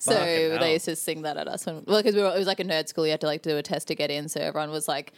so. 0.01 0.15
They 0.63 0.73
used 0.75 0.85
to 0.87 0.97
sing 0.97 1.23
that 1.23 1.37
at 1.37 1.49
us 1.49 1.67
when 1.67 1.85
well 1.87 1.99
because 2.03 2.15
we 2.15 2.23
were, 2.23 2.35
it 2.35 2.39
was 2.39 2.47
like 2.47 2.61
a 2.61 2.65
nerd 2.65 2.89
school. 2.89 3.05
You 3.07 3.11
had 3.13 3.21
to 3.23 3.27
like 3.27 3.43
do 3.43 3.57
a 3.57 3.63
test 3.63 3.89
to 3.89 3.95
get 3.95 4.11
in, 4.11 4.29
so 4.29 4.41
everyone 4.41 4.71
was 4.71 4.89
like 4.89 5.13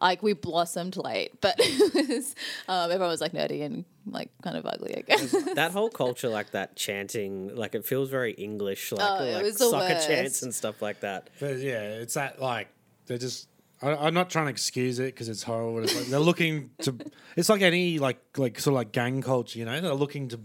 like 0.00 0.22
we 0.22 0.32
blossomed 0.32 0.96
late, 0.96 1.40
but 1.42 1.56
it 1.58 2.08
was, 2.08 2.34
um, 2.68 2.90
everyone 2.90 3.08
was 3.10 3.20
like 3.20 3.32
nerdy 3.32 3.62
and 3.62 3.84
like 4.06 4.30
kind 4.42 4.56
of 4.56 4.64
ugly, 4.64 4.96
I 4.96 5.02
guess. 5.02 5.30
That 5.54 5.72
whole 5.72 5.90
culture, 5.90 6.28
like 6.28 6.52
that 6.52 6.74
chanting, 6.74 7.54
like 7.54 7.74
it 7.74 7.84
feels 7.84 8.08
very 8.08 8.32
English, 8.32 8.92
like, 8.92 9.02
Oh, 9.20 9.24
like 9.42 9.46
soccer 9.52 9.76
worst. 9.94 10.08
chants 10.08 10.42
and 10.42 10.54
stuff 10.54 10.80
like 10.80 11.00
that. 11.00 11.28
But 11.38 11.58
yeah, 11.58 11.82
it's 11.82 12.14
that 12.14 12.40
like 12.40 12.68
they're 13.06 13.18
just. 13.18 13.48
I, 13.82 13.94
I'm 13.94 14.12
not 14.14 14.28
trying 14.30 14.46
to 14.46 14.50
excuse 14.50 14.98
it 14.98 15.06
because 15.06 15.28
it's 15.28 15.42
horrible. 15.42 15.82
It's 15.84 15.94
like 15.96 16.06
they're 16.06 16.18
looking 16.20 16.70
to. 16.82 16.96
It's 17.36 17.48
like 17.48 17.62
any 17.62 17.98
like 17.98 18.20
like 18.38 18.58
sort 18.58 18.72
of 18.72 18.76
like 18.78 18.92
gang 18.92 19.20
culture, 19.22 19.58
you 19.58 19.64
know. 19.64 19.80
They're 19.80 19.94
looking 19.94 20.28
to 20.28 20.38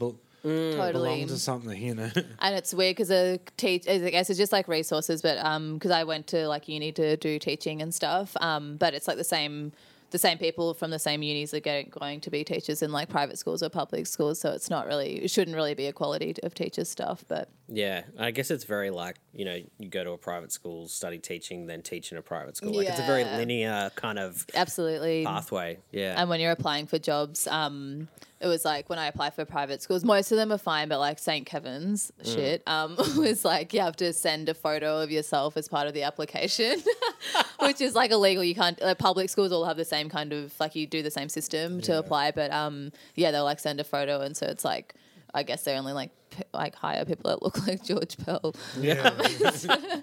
be, 0.46 0.76
totally. 0.76 1.10
belong 1.10 1.28
to 1.28 1.40
something, 1.40 1.82
you 1.82 1.96
know. 1.96 2.10
And 2.40 2.56
it's 2.56 2.74
weird 2.74 2.96
because 2.96 3.12
a 3.12 3.40
teach, 3.58 3.88
I 3.88 3.98
guess 4.10 4.30
it's 4.30 4.38
just 4.38 4.52
like 4.52 4.68
resources, 4.68 5.22
but 5.22 5.38
um, 5.40 5.76
because 5.76 5.92
I 5.92 6.04
went 6.04 6.28
to 6.28 6.48
like 6.48 6.68
uni 6.68 6.92
to 6.94 7.18
do 7.18 7.40
teaching 7.40 7.82
and 7.82 7.94
stuff, 7.94 8.36
um, 8.42 8.78
but 8.78 8.94
it's 8.94 9.08
like 9.08 9.18
the 9.18 9.24
same. 9.24 9.72
The 10.12 10.20
same 10.20 10.38
people 10.38 10.74
from 10.76 10.92
the 10.92 11.00
same 11.00 11.24
unis 11.24 11.54
are 11.54 11.60
getting, 11.60 11.90
going 11.90 12.22
to 12.22 12.30
be 12.30 12.46
teachers 12.46 12.82
in 12.82 12.92
like 12.92 13.10
private 13.10 13.38
schools 13.38 13.62
or 13.62 13.68
public 13.70 14.08
schools, 14.08 14.40
so 14.40 14.52
it's 14.52 14.70
not 14.70 14.86
really, 14.86 15.16
it 15.16 15.30
shouldn't 15.30 15.58
really 15.58 15.74
be 15.74 15.88
equality 15.88 16.36
of 16.44 16.54
teachers 16.54 16.88
stuff. 16.90 17.26
But 17.28 17.50
Yeah, 17.68 18.04
I 18.20 18.32
guess 18.32 18.52
it's 18.52 18.64
very 18.64 18.92
like 18.92 19.16
you 19.34 19.44
know 19.46 19.60
you 19.80 19.90
go 19.90 20.04
to 20.04 20.12
a 20.12 20.18
private 20.18 20.52
school, 20.52 20.88
study 20.88 21.18
teaching, 21.18 21.66
then 21.66 21.82
teach 21.82 22.12
in 22.12 22.18
a 22.18 22.22
private 22.22 22.56
school. 22.58 22.74
Like 22.74 22.88
it's 22.88 23.00
a 23.00 23.04
very 23.04 23.24
linear 23.24 23.92
kind 23.96 24.20
of 24.20 24.46
absolutely, 24.54 25.26
pathway. 25.26 25.80
Yeah, 25.92 26.16
And 26.18 26.30
when 26.30 26.40
you're 26.40 26.52
applying 26.52 26.86
for 26.86 27.00
jobs, 27.00 27.48
um, 27.48 28.08
it 28.40 28.46
was 28.48 28.66
like 28.66 28.88
when 28.88 29.00
I 29.00 29.08
apply 29.08 29.32
for 29.32 29.46
private 29.46 29.82
schools, 29.82 30.04
most 30.04 30.32
of 30.32 30.38
them 30.38 30.52
are 30.52 30.60
fine, 30.60 30.90
but 30.90 31.00
like 31.00 31.18
St. 31.18 31.46
Kevin's 31.48 32.12
shit 32.24 32.62
um, 32.68 32.96
was 33.18 33.44
like 33.44 33.74
you 33.74 33.80
have 33.82 33.96
to 33.98 34.14
send 34.14 34.48
a 34.48 34.54
photo 34.54 35.02
of 35.02 35.10
yourself 35.10 35.58
as 35.58 35.68
part 35.68 35.88
of 35.88 35.96
the 35.96 36.04
application, 36.04 36.84
which 37.62 37.82
is 37.82 37.96
like 37.96 38.12
illegal. 38.12 38.44
You 38.44 38.54
can't. 38.56 38.80
Like, 38.80 39.00
public 39.00 39.30
schools 39.30 39.52
all 39.52 39.66
have 39.66 39.78
the 39.78 39.86
same 39.86 40.10
kind 40.10 40.34
of 40.34 40.54
like 40.60 40.76
you 40.76 40.86
do 40.86 41.02
the 41.02 41.12
same 41.12 41.30
system 41.30 41.82
to 41.82 41.94
Yeah. 41.94 41.98
apply, 42.00 42.32
but 42.32 42.52
um, 42.52 42.92
yeah, 43.16 43.32
they'll 43.32 43.44
like 43.44 43.60
send 43.60 43.80
a 43.80 43.84
photo, 43.84 44.22
and 44.22 44.38
so 44.38 44.46
it's 44.46 44.64
like. 44.64 44.94
I 45.34 45.44
guess 45.44 45.66
they're 45.66 45.78
only 45.78 45.92
like 45.92 46.12
like 46.54 46.76
hire 46.76 47.06
people 47.06 47.30
that 47.30 47.42
look 47.42 47.66
like 47.68 47.84
George 47.84 48.18
Pell. 48.18 48.54
yeah. 48.80 49.10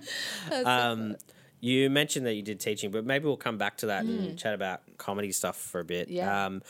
Um, 0.64 1.16
you 1.60 1.88
mentioned 1.90 2.26
that 2.26 2.34
you 2.34 2.42
did 2.42 2.58
teaching, 2.60 2.90
but 2.90 3.04
maybe 3.04 3.24
we'll 3.26 3.36
come 3.36 3.56
back 3.58 3.76
to 3.78 3.86
that 3.86 4.04
and 4.04 4.36
chat 4.38 4.54
about 4.54 4.80
comedy 4.98 5.30
stuff 5.32 5.56
for 5.56 5.80
a 5.80 5.84
bit. 5.84 6.08
Mm. 6.08 6.12
Yeah. 6.14 6.46
Um, 6.46 6.62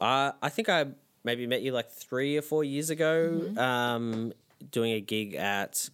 I 0.00 0.32
I 0.42 0.48
think 0.48 0.68
I 0.68 0.86
maybe 1.24 1.46
met 1.46 1.60
you 1.62 1.72
like 1.72 1.90
three 1.90 2.38
or 2.38 2.42
four 2.42 2.64
years 2.64 2.88
ago, 2.90 3.30
Mm-hmm. 3.44 3.58
um, 3.58 4.32
doing 4.70 4.92
a 4.92 5.00
gig 5.00 5.34
at. 5.34 5.88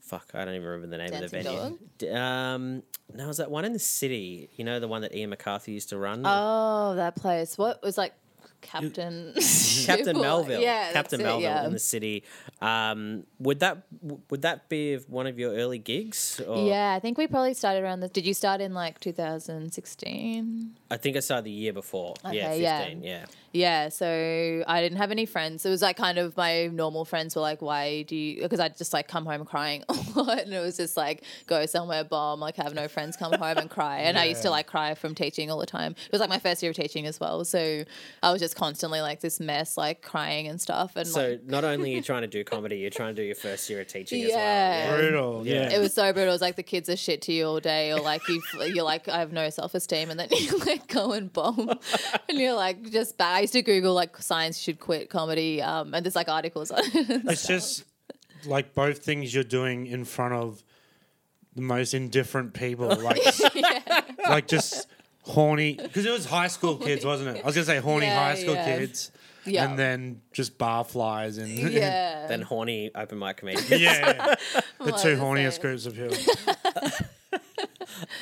Fuck, 0.00 0.30
I 0.32 0.44
don't 0.46 0.54
even 0.54 0.66
remember 0.66 0.86
the 0.96 0.96
name 1.04 1.12
of 1.12 1.20
the 1.20 1.28
venue. 1.28 1.78
D- 1.98 2.08
Um, 2.08 2.82
no, 3.14 3.26
was 3.28 3.36
that 3.36 3.50
one 3.50 3.66
in 3.66 3.74
the 3.74 3.78
city? 3.78 4.48
You 4.56 4.64
know, 4.64 4.80
the 4.80 4.88
one 4.88 5.02
that 5.02 5.14
Ian 5.14 5.28
McCarthy 5.30 5.72
used 5.72 5.90
to 5.90 5.98
run. 5.98 6.22
Oh, 6.24 6.94
that 6.96 7.14
place. 7.14 7.58
What 7.58 7.82
was 7.82 7.98
like 7.98 8.14
Captain 8.60 9.32
Captain 9.86 10.18
Melville. 10.20 10.60
Yeah, 10.60 10.92
Captain 10.92 10.94
that's 10.94 11.12
it, 11.14 11.22
Melville 11.22 11.40
yeah. 11.42 11.66
in 11.66 11.72
the 11.72 11.78
city. 11.78 12.24
Um, 12.60 13.24
would 13.38 13.60
that 13.60 13.82
would 14.30 14.42
that 14.42 14.68
be 14.68 14.96
one 15.08 15.26
of 15.26 15.38
your 15.38 15.52
early 15.52 15.78
gigs? 15.78 16.40
Or 16.46 16.66
Yeah, 16.66 16.94
I 16.94 17.00
think 17.00 17.18
we 17.18 17.26
probably 17.26 17.54
started 17.54 17.82
around 17.82 18.00
the. 18.00 18.08
Did 18.08 18.26
you 18.26 18.34
start 18.34 18.60
in 18.60 18.74
like 18.74 19.00
2016? 19.00 20.76
I 20.90 20.96
think 20.96 21.16
I 21.16 21.20
started 21.20 21.44
the 21.44 21.50
year 21.50 21.72
before. 21.72 22.14
yeah, 22.24 22.28
Okay, 22.28 22.62
yeah. 22.62 22.78
fifteen. 22.80 23.02
Yeah. 23.02 23.26
Yeah, 23.52 23.88
so 23.88 24.62
I 24.66 24.82
didn't 24.82 24.98
have 24.98 25.10
any 25.10 25.24
friends. 25.24 25.64
It 25.64 25.70
was 25.70 25.80
like 25.80 25.96
kind 25.96 26.18
of 26.18 26.36
my 26.36 26.66
normal 26.66 27.06
friends 27.06 27.34
were 27.34 27.40
like, 27.40 27.62
"Why 27.62 28.02
do 28.02 28.14
you?" 28.14 28.42
Because 28.42 28.60
I'd 28.60 28.76
just 28.76 28.92
like 28.92 29.08
come 29.08 29.24
home 29.24 29.44
crying 29.46 29.84
a 29.88 29.92
lot, 30.14 30.40
and 30.40 30.52
it 30.52 30.60
was 30.60 30.76
just 30.76 30.98
like 30.98 31.24
go 31.46 31.64
somewhere 31.64 32.04
bomb, 32.04 32.40
like 32.40 32.56
have 32.56 32.74
no 32.74 32.88
friends, 32.88 33.16
come 33.16 33.32
home 33.32 33.56
and 33.56 33.70
cry. 33.70 34.00
And 34.00 34.18
I 34.18 34.24
used 34.24 34.42
to 34.42 34.50
like 34.50 34.66
cry 34.66 34.94
from 34.94 35.14
teaching 35.14 35.50
all 35.50 35.58
the 35.58 35.66
time. 35.66 35.92
It 35.92 36.12
was 36.12 36.20
like 36.20 36.28
my 36.28 36.38
first 36.38 36.62
year 36.62 36.70
of 36.70 36.76
teaching 36.76 37.06
as 37.06 37.18
well, 37.18 37.42
so 37.44 37.84
I 38.22 38.32
was 38.32 38.40
just 38.40 38.47
constantly 38.54 39.00
like 39.00 39.20
this 39.20 39.40
mess, 39.40 39.76
like 39.76 40.02
crying 40.02 40.46
and 40.48 40.60
stuff. 40.60 40.96
And 40.96 41.06
So 41.06 41.30
like, 41.30 41.44
not 41.44 41.64
only 41.64 41.92
are 41.92 41.96
you 41.96 42.02
trying 42.10 42.22
to 42.22 42.28
do 42.28 42.44
comedy, 42.44 42.78
you're 42.78 42.90
trying 42.90 43.14
to 43.14 43.22
do 43.22 43.26
your 43.26 43.34
first 43.34 43.68
year 43.70 43.80
of 43.80 43.86
teaching 43.88 44.22
as 44.24 44.30
Yeah. 44.30 44.88
well. 44.90 44.98
Brutal. 44.98 45.46
Yeah. 45.46 45.54
Yeah. 45.70 45.76
it 45.76 45.80
was 45.80 45.94
so 45.94 46.12
brutal. 46.12 46.30
It 46.30 46.34
was 46.34 46.40
like 46.40 46.56
the 46.56 46.62
kids 46.62 46.88
are 46.88 46.96
shit 46.96 47.22
to 47.22 47.32
you 47.32 47.46
all 47.46 47.60
day, 47.60 47.92
or 47.92 48.00
like 48.00 48.26
you, 48.28 48.42
you're 48.66 48.84
like 48.84 49.08
I 49.08 49.18
have 49.18 49.32
no 49.32 49.50
self 49.50 49.74
esteem, 49.74 50.10
and 50.10 50.18
then 50.18 50.28
you 50.36 50.58
like 50.58 50.86
go 50.88 51.12
and 51.12 51.32
bomb, 51.32 51.70
and 52.28 52.38
you're 52.38 52.54
like 52.54 52.90
just 52.90 53.16
bad. 53.18 53.34
I 53.36 53.40
used 53.40 53.52
to 53.54 53.62
Google 53.62 53.94
like 53.94 54.16
science 54.18 54.58
should 54.58 54.80
quit 54.80 55.10
comedy, 55.10 55.60
um, 55.62 55.94
and 55.94 56.04
there's 56.04 56.16
like 56.16 56.28
articles 56.28 56.70
on 56.70 56.80
it. 56.84 56.90
It's 56.94 57.40
stuff. 57.42 57.48
just 57.48 57.84
like 58.46 58.74
both 58.74 58.98
things 58.98 59.34
you're 59.34 59.42
doing 59.44 59.86
in 59.86 60.04
front 60.04 60.34
of 60.34 60.62
the 61.54 61.62
most 61.62 61.92
indifferent 61.94 62.54
people, 62.54 62.86
like 63.02 63.18
like 64.28 64.46
just 64.46 64.86
horny. 65.28 65.74
Because 65.74 66.04
it 66.06 66.10
was 66.10 66.24
high 66.24 66.48
school 66.48 66.76
kids, 66.76 67.04
wasn't 67.04 67.36
it? 67.36 67.42
I 67.42 67.46
was 67.46 67.54
gonna 67.54 67.64
say 67.66 67.78
horny 67.78 68.06
Yeah, 68.06 68.18
high 68.24 68.34
school 68.34 68.54
yeah. 68.54 68.64
kids, 68.78 69.10
Yeah. 69.44 69.68
and 69.68 69.78
then 69.78 70.22
just 70.32 70.58
barflies 70.58 71.38
and 71.38 71.48
yeah. 71.48 72.26
Then 72.28 72.42
horny 72.42 72.90
open 72.94 73.18
mic 73.18 73.36
comedians. 73.38 73.70
yeah, 73.70 73.78
yeah. 73.78 74.34
the 74.78 74.90
Well, 74.92 74.98
two 74.98 75.12
I 75.12 75.14
horniest 75.16 75.50
saying. 75.52 75.60
groups 75.62 75.86
of 75.86 75.94
people. 75.94 76.16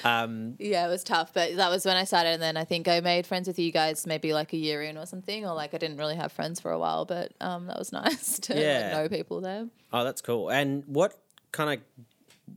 Um, 0.05 0.55
yeah, 0.59 0.87
it 0.87 0.89
was 0.89 1.03
tough, 1.05 1.35
but 1.35 1.57
that 1.57 1.69
was 1.71 1.85
when 1.85 1.97
I 1.97 2.05
started, 2.05 2.31
and 2.31 2.43
then 2.43 2.57
I 2.57 2.65
think 2.65 2.87
I 2.89 3.01
made 3.01 3.27
friends 3.27 3.47
with 3.49 3.59
you 3.59 3.73
guys 3.73 4.07
maybe 4.07 4.33
like 4.33 4.53
a 4.53 4.57
year 4.57 4.81
in 4.83 4.97
or 4.97 5.05
something, 5.07 5.45
or 5.45 5.55
like 5.55 5.75
I 5.75 5.79
didn't 5.79 5.99
really 5.99 6.15
have 6.15 6.33
friends 6.33 6.61
for 6.61 6.71
a 6.71 6.79
while, 6.79 7.05
but 7.05 7.33
um, 7.41 7.67
that 7.67 7.79
was 7.79 7.93
nice 7.93 8.39
to 8.41 8.55
like, 8.55 8.63
Yeah. 8.63 8.93
know 8.93 9.09
people 9.09 9.41
there. 9.41 9.67
oh, 9.93 10.05
that's 10.05 10.21
cool. 10.23 10.49
And 10.51 10.85
what 10.87 11.15
kind 11.53 11.79
of 11.79 12.05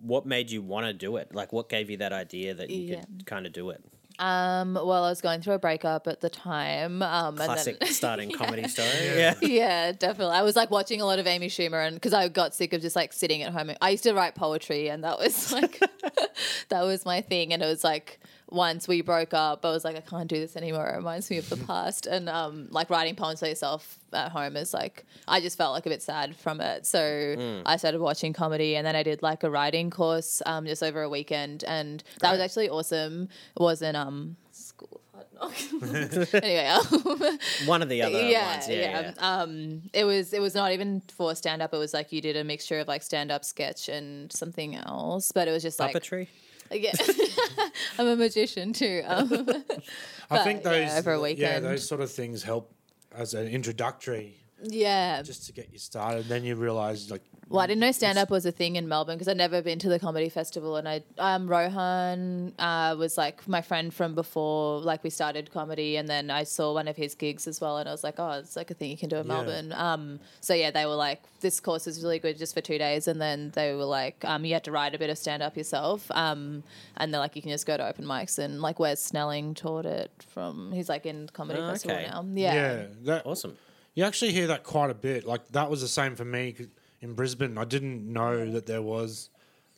what 0.01 0.25
made 0.25 0.51
you 0.51 0.62
want 0.62 0.85
to 0.85 0.93
do 0.93 1.17
it? 1.17 1.33
Like, 1.33 1.51
what 1.51 1.67
gave 1.67 1.89
you 1.89 1.97
that 1.97 2.13
idea 2.13 2.53
that 2.53 2.69
you 2.69 2.93
Yeah. 2.93 3.01
could 3.01 3.25
kind 3.25 3.45
of 3.47 3.51
do 3.53 3.71
it? 3.71 3.83
Um, 4.19 4.73
well, 4.73 5.03
I 5.05 5.10
was 5.10 5.21
going 5.21 5.41
through 5.41 5.53
a 5.53 5.60
breakup 5.60 6.05
at 6.08 6.19
the 6.21 6.29
time. 6.29 7.01
Um, 7.01 7.36
Classic 7.38 7.77
and 7.79 7.88
then, 7.88 7.93
starting 7.93 8.29
Yeah. 8.32 8.38
comedy 8.38 8.67
story. 8.67 8.89
Yeah. 9.15 9.36
yeah, 9.41 9.91
definitely. 9.93 10.36
I 10.36 10.41
was 10.41 10.55
like 10.55 10.69
watching 10.69 11.01
a 11.01 11.05
lot 11.05 11.19
of 11.19 11.25
Amy 11.27 11.47
Schumer, 11.47 11.86
and 11.88 11.95
because 11.95 12.13
I 12.13 12.27
got 12.27 12.53
sick 12.53 12.73
of 12.73 12.82
just 12.82 12.95
like 12.95 13.13
sitting 13.13 13.41
at 13.43 13.53
home. 13.53 13.71
I 13.82 13.91
used 13.91 14.03
to 14.03 14.13
write 14.13 14.36
poetry, 14.36 14.89
and 14.89 15.03
that 15.03 15.17
was 15.17 15.51
like 15.53 15.79
that 16.69 16.84
was 16.84 17.05
my 17.05 17.21
thing. 17.21 17.53
And 17.53 17.63
it 17.63 17.65
was 17.67 17.84
like 17.84 18.19
once 18.51 18.88
we 18.88 19.01
broke 19.01 19.33
up, 19.33 19.65
I 19.65 19.69
was 19.69 19.83
like, 19.83 19.95
I 19.95 20.01
can't 20.01 20.27
do 20.27 20.39
this 20.39 20.55
anymore. 20.55 20.88
It 20.88 20.97
reminds 20.97 21.29
me 21.29 21.38
of 21.38 21.49
the 21.49 21.57
past. 21.67 22.05
And 22.05 22.27
um, 22.29 22.67
like 22.71 22.89
writing 22.89 23.15
poems 23.15 23.39
for 23.39 23.47
yourself 23.47 23.99
at 24.13 24.31
home 24.31 24.55
is 24.55 24.73
like, 24.73 25.05
I 25.27 25.39
just 25.39 25.57
felt 25.57 25.73
like 25.73 25.85
a 25.85 25.89
bit 25.89 26.01
sad 26.01 26.35
from 26.35 26.62
it. 26.62 26.85
So 26.85 27.62
I 27.65 27.77
started 27.77 28.01
watching 28.01 28.33
comedy 28.33 28.75
and 28.75 28.85
then 28.85 28.95
I 28.95 29.03
did 29.03 29.21
like 29.21 29.43
a 29.43 29.49
writing 29.49 29.89
course 29.89 30.41
um, 30.45 30.65
just 30.65 30.81
over 30.83 31.01
a 31.01 31.09
weekend. 31.09 31.63
And 31.67 32.03
that 32.21 32.31
was 32.31 32.39
actually 32.39 32.69
awesome. 32.69 33.29
It 33.55 33.62
wasn't 33.62 33.95
um, 33.95 34.35
school 34.51 35.01
of 35.13 35.13
hard 35.13 35.27
knocks. 35.33 36.33
anyway, 36.33 36.65
um, 36.65 37.39
One 37.65 37.81
of 37.81 37.89
the 37.89 38.01
other 38.01 38.21
yeah, 38.21 38.55
ones. 38.55 38.69
Yeah. 38.69 38.75
yeah. 38.75 39.13
yeah. 39.15 39.41
Um, 39.41 39.83
it 39.93 40.05
was 40.05 40.33
it 40.33 40.41
was 40.41 40.55
not 40.55 40.71
even 40.71 41.01
for 41.07 41.35
stand 41.35 41.62
up. 41.62 41.73
It 41.73 41.77
was 41.77 41.93
like 41.93 42.12
you 42.12 42.21
did 42.21 42.35
a 42.35 42.43
mixture 42.43 42.79
of 42.79 42.88
like 42.88 43.03
stand 43.03 43.31
up, 43.31 43.45
sketch, 43.45 43.89
and 43.89 44.31
something 44.31 44.75
else. 44.75 45.31
But 45.31 45.47
it 45.47 45.51
was 45.51 45.63
just 45.63 45.79
like 45.79 45.95
Puppetry. 45.95 46.27
Yeah. 46.71 46.93
I'm 47.99 48.08
a 48.08 48.15
magician 48.15 48.73
too. 48.73 49.01
Um, 49.05 49.32
I 50.29 50.43
think 50.43 50.63
but, 50.63 50.71
yeah, 50.71 50.86
those 50.86 50.97
over 50.99 51.13
a 51.13 51.19
Yeah, 51.39 51.60
those 51.60 51.88
sort 51.88 52.01
of 52.01 52.12
things 52.12 52.43
help 52.43 52.73
as 53.15 53.34
an 53.34 53.47
introductory, 53.47 54.36
yeah. 54.63 55.22
just 55.22 55.45
to 55.48 55.54
get 55.54 55.72
you 55.72 55.80
started. 55.80 56.22
And 56.22 56.26
Then 56.30 56.43
you 56.43 56.56
realize 56.56 57.10
like 57.12 57.22
Well, 57.48 57.62
I 57.62 57.67
didn't 57.67 57.82
know 57.82 57.91
stand 57.91 58.17
up 58.17 58.30
was 58.30 58.45
a 58.45 58.52
thing 58.52 58.76
in 58.76 58.88
Melbourne 58.88 59.15
because 59.15 59.28
I'd 59.28 59.38
never 59.38 59.62
been 59.62 59.80
to 59.80 59.89
the 59.89 60.00
comedy 60.00 60.30
festival. 60.30 60.76
And 60.76 60.88
I, 60.88 61.04
um, 61.17 61.48
Rohan 61.48 62.54
uh, 62.60 62.95
was 62.98 63.17
like 63.17 63.48
my 63.48 63.62
friend 63.62 63.93
from 63.93 64.13
before, 64.15 64.80
like 64.82 65.04
we 65.04 65.10
started 65.10 65.52
comedy, 65.52 65.95
and 65.98 66.08
then 66.08 66.30
I 66.30 66.43
saw 66.43 66.74
one 66.74 66.88
of 66.88 66.95
his 66.95 67.15
gigs 67.15 67.48
as 67.48 67.60
well, 67.62 67.78
and 67.78 67.88
I 67.89 67.91
was 67.91 68.04
like, 68.04 68.15
oh, 68.19 68.32
it's 68.34 68.56
like 68.56 68.69
a 68.72 68.74
thing 68.74 68.91
you 68.91 68.98
can 68.98 69.10
do 69.10 69.17
in 69.17 69.28
Yeah. 69.28 69.34
Melbourne. 69.34 69.74
Um, 69.74 70.19
so 70.41 70.54
yeah, 70.54 70.72
they 70.72 70.86
were 70.86 70.95
like, 70.95 71.22
this 71.41 71.60
course 71.60 71.88
is 71.88 72.04
really 72.04 72.19
good 72.19 72.38
just 72.38 72.54
for 72.54 72.62
two 72.62 72.78
days, 72.78 73.08
and 73.08 73.19
then 73.22 73.52
they 73.56 73.74
were 73.74 73.86
like, 73.86 74.24
um, 74.26 74.45
you 74.45 74.54
had 74.54 74.63
to 74.65 74.72
write 74.72 74.93
a 74.93 75.00
bit 75.00 75.10
of 75.10 75.17
stand 75.17 75.41
up 75.41 75.56
yourself, 75.58 76.10
um, 76.12 76.63
and 76.98 77.13
they're 77.13 77.22
like, 77.22 77.36
you 77.36 77.41
can 77.41 77.52
just 77.52 77.65
go 77.65 77.78
to 77.78 77.88
open 77.88 78.06
mics, 78.06 78.38
and 78.38 78.62
like 78.62 78.78
Wes 78.80 79.02
Snelling 79.02 79.54
taught 79.56 79.86
it 79.86 80.12
from, 80.30 80.72
he's 80.72 80.89
like 80.89 81.06
in 81.06 81.28
comedy 81.34 81.60
Oh, 81.60 81.72
festival 81.72 81.98
okay. 81.98 82.08
now. 82.08 82.26
yeah, 82.36 82.54
Yeah. 82.54 82.86
that 83.06 83.26
Awesome. 83.26 83.58
You 83.99 84.05
actually 84.05 84.31
hear 84.31 84.47
that 84.47 84.63
quite 84.63 84.89
a 84.89 84.93
bit. 84.93 85.25
Like 85.25 85.49
that 85.49 85.69
was 85.69 85.81
the 85.81 85.88
same 85.89 86.15
for 86.15 86.23
me 86.23 86.55
in 87.01 87.13
Brisbane. 87.15 87.57
I 87.57 87.65
didn't 87.65 88.12
know 88.12 88.49
that 88.51 88.65
there 88.65 88.81
was 88.81 89.29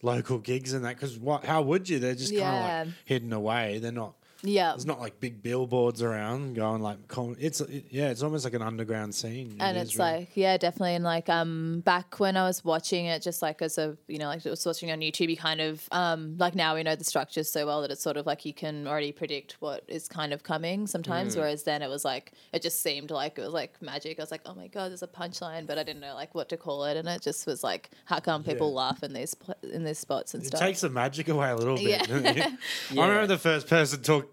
local 0.04 0.38
gigs 0.38 0.74
and 0.74 0.86
that 0.86 0.96
because 0.96 1.18
what? 1.18 1.44
How 1.44 1.64
would 1.64 1.90
you? 1.90 1.98
They're 1.98 2.14
just 2.14 2.32
kind 2.32 2.44
of 2.44 2.54
Yeah. 2.54 2.84
like 2.86 2.94
hidden 3.06 3.34
away. 3.34 3.80
They're 3.80 3.92
not. 3.92 4.14
Yeah. 4.44 4.72
There's 4.72 4.86
not 4.86 5.00
like 5.00 5.20
big 5.20 5.44
billboards 5.44 6.02
around 6.02 6.56
going 6.56 6.82
like. 6.82 7.08
Com- 7.08 7.36
it's 7.40 7.62
it, 7.62 7.86
yeah. 7.90 8.10
It's 8.10 8.24
almost 8.24 8.44
like 8.44 8.54
an 8.54 8.62
underground 8.62 9.14
scene. 9.16 9.56
And 9.60 9.78
it's 9.78 9.98
really. 9.98 10.12
like 10.12 10.30
yeah 10.36 10.58
definitely 10.58 10.96
and 10.96 11.04
like 11.04 11.30
um 11.30 11.82
back 11.82 12.20
when 12.20 12.38
i 12.38 12.44
was 12.46 12.64
watching 12.64 13.06
it 13.06 13.22
just 13.22 13.42
like 13.42 13.62
as 13.62 13.78
a 13.78 13.98
you 14.08 14.18
know 14.18 14.28
like 14.28 14.46
I 14.46 14.50
was 14.50 14.66
watching 14.66 14.92
on 14.92 15.00
youtube 15.00 15.30
you 15.30 15.38
kind 15.38 15.60
of 15.62 15.88
um 15.92 16.36
like 16.38 16.56
now 16.56 16.76
we 16.76 16.84
know 16.84 16.96
the 16.96 17.04
structures 17.04 17.50
so 17.50 17.66
well 17.66 17.82
that 17.82 17.92
it's 17.92 18.02
sort 18.02 18.18
of 18.18 18.26
like 18.26 18.46
you 18.46 18.54
can 18.54 18.88
already 18.88 19.12
predict 19.12 19.58
what 19.60 19.84
is 19.88 20.08
kind 20.08 20.34
of 20.34 20.44
coming 20.44 20.88
sometimes 20.88 21.36
whereas 21.36 21.64
then 21.64 21.82
it 21.82 21.88
was 21.90 22.04
like 22.06 22.32
it 22.54 22.62
just 22.62 22.82
seemed 22.82 23.12
like 23.12 23.38
it 23.38 23.42
was 23.42 23.54
like 23.54 23.82
magic 23.82 24.20
i 24.20 24.24
was 24.24 24.32
like 24.32 24.42
oh 24.46 24.54
my 24.56 24.68
god 24.68 24.90
there's 24.90 25.04
a 25.04 25.08
punchline 25.08 25.66
but 25.68 25.78
i 25.78 25.84
didn't 25.84 26.02
know 26.02 26.14
like 26.14 26.34
what 26.34 26.50
to 26.50 26.58
call 26.58 26.84
it 26.86 26.98
and 26.98 27.08
it 27.08 27.22
just 27.22 27.46
was 27.48 27.64
like 27.64 27.90
how 28.06 28.20
come 28.20 28.44
people 28.44 28.70
Yeah. 28.70 28.78
laugh 28.78 29.04
in 29.04 29.14
these 29.14 29.34
pl- 29.34 29.56
in 29.64 29.84
these 29.84 30.00
spots 30.00 30.34
and 30.34 30.44
It 30.44 30.48
stuff 30.48 30.62
It 30.62 30.66
takes 30.66 30.82
the 30.82 30.90
magic 30.90 31.28
away 31.30 31.50
a 31.50 31.56
little 31.56 31.76
bit. 31.78 32.08
Yeah. 32.10 32.50
I 32.92 33.08
remember 33.08 33.28
the 33.28 33.38
first 33.38 33.68
person 33.68 34.02
talk 34.02 34.31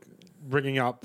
bringing 0.49 0.79
up 0.79 1.05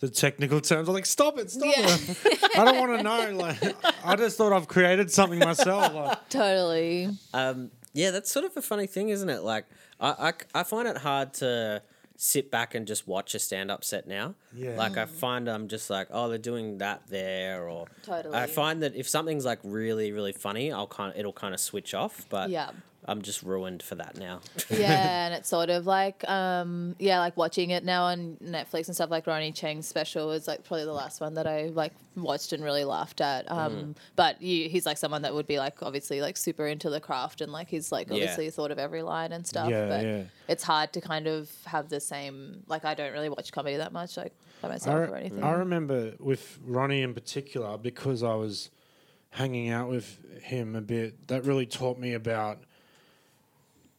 the 0.00 0.08
technical 0.08 0.60
terms. 0.60 0.88
I'm 0.88 0.94
like, 0.94 1.06
stop 1.06 1.38
it, 1.38 1.50
stop 1.50 1.72
Yeah. 1.76 1.86
it. 1.86 2.58
I 2.58 2.64
don't 2.64 2.78
want 2.78 2.98
to 2.98 3.02
know. 3.02 3.36
Like, 3.36 3.76
I 4.04 4.16
just 4.16 4.36
thought 4.36 4.52
I've 4.52 4.68
created 4.68 5.10
something 5.10 5.38
myself. 5.38 5.94
Like, 5.94 6.28
totally 6.28 7.10
Um, 7.32 7.70
yeah, 7.92 8.10
that's 8.10 8.30
sort 8.30 8.44
of 8.44 8.56
a 8.56 8.62
funny 8.62 8.86
thing, 8.86 9.08
isn't 9.10 9.28
it? 9.28 9.42
Like, 9.42 9.66
I, 10.00 10.32
I, 10.54 10.60
I 10.60 10.62
find 10.64 10.88
it 10.88 10.96
hard 10.98 11.32
to 11.34 11.82
sit 12.16 12.50
back 12.50 12.74
and 12.74 12.86
just 12.86 13.06
watch 13.08 13.34
a 13.34 13.38
stand 13.38 13.70
up 13.70 13.84
set 13.84 14.06
now. 14.06 14.34
Yeah. 14.54 14.76
Like, 14.76 14.96
I 14.96 15.06
find 15.06 15.48
I'm 15.48 15.68
just 15.68 15.88
like, 15.90 16.08
oh, 16.10 16.28
they're 16.28 16.38
doing 16.38 16.78
that 16.78 17.02
there, 17.08 17.68
or 17.68 17.86
Totally. 18.04 18.34
I 18.36 18.46
find 18.46 18.82
that 18.82 18.94
if 18.96 19.08
something's 19.08 19.44
like 19.44 19.60
really, 19.62 20.10
really 20.12 20.32
funny, 20.32 20.72
I'll 20.72 20.86
kind 20.88 21.12
of, 21.12 21.18
it'll 21.18 21.32
kind 21.32 21.54
of 21.54 21.60
switch 21.60 21.94
off. 21.94 22.26
But 22.28 22.50
Yeah. 22.50 22.70
I'm 23.06 23.22
just 23.22 23.42
ruined 23.42 23.82
for 23.82 23.94
that 23.96 24.16
now. 24.18 24.40
yeah, 24.70 25.26
and 25.26 25.34
it's 25.34 25.48
sort 25.48 25.70
of 25.70 25.86
like 25.86 26.28
um 26.28 26.96
yeah, 26.98 27.18
like 27.18 27.36
watching 27.36 27.70
it 27.70 27.84
now 27.84 28.04
on 28.04 28.36
Netflix 28.42 28.86
and 28.86 28.94
stuff 28.94 29.10
like 29.10 29.26
Ronny 29.26 29.52
Chieng's 29.52 29.86
special 29.86 30.32
is 30.32 30.46
like 30.48 30.64
probably 30.64 30.84
the 30.84 30.92
last 30.92 31.20
one 31.20 31.34
that 31.34 31.46
I 31.46 31.66
like 31.66 31.92
watched 32.16 32.52
and 32.52 32.62
really 32.64 32.84
laughed 32.84 33.20
at. 33.20 33.50
Um 33.50 33.72
Mm-hmm. 33.74 33.92
but 34.16 34.40
you, 34.40 34.68
he's 34.68 34.86
like 34.86 34.98
someone 34.98 35.22
that 35.22 35.34
would 35.34 35.46
be 35.46 35.58
like 35.58 35.82
obviously 35.82 36.20
like 36.20 36.36
super 36.36 36.66
into 36.66 36.88
the 36.90 37.00
craft 37.00 37.40
and 37.40 37.52
like 37.52 37.68
he's 37.68 37.90
like 37.92 38.08
Yeah. 38.08 38.14
obviously 38.14 38.50
thought 38.50 38.70
of 38.70 38.78
every 38.78 39.02
line 39.02 39.32
and 39.32 39.46
stuff. 39.46 39.68
Yeah, 39.68 39.86
but 39.88 40.04
yeah. 40.04 40.22
it's 40.48 40.62
hard 40.62 40.92
to 40.94 41.00
kind 41.00 41.26
of 41.26 41.50
have 41.66 41.88
the 41.88 42.00
same 42.00 42.62
like 42.68 42.84
I 42.84 42.94
don't 42.94 43.12
really 43.12 43.28
watch 43.28 43.52
comedy 43.52 43.76
that 43.76 43.92
much 43.92 44.16
like 44.16 44.32
by 44.62 44.68
myself 44.68 44.98
re- 44.98 45.08
or 45.08 45.16
anything. 45.16 45.42
I 45.42 45.52
remember 45.52 46.12
with 46.20 46.58
Ronnie 46.64 47.02
in 47.02 47.12
particular, 47.14 47.76
because 47.76 48.22
I 48.22 48.34
was 48.34 48.70
hanging 49.30 49.68
out 49.68 49.88
with 49.88 50.18
him 50.42 50.76
a 50.76 50.80
bit, 50.80 51.26
that 51.28 51.44
really 51.44 51.66
taught 51.66 51.98
me 51.98 52.12
about 52.14 52.58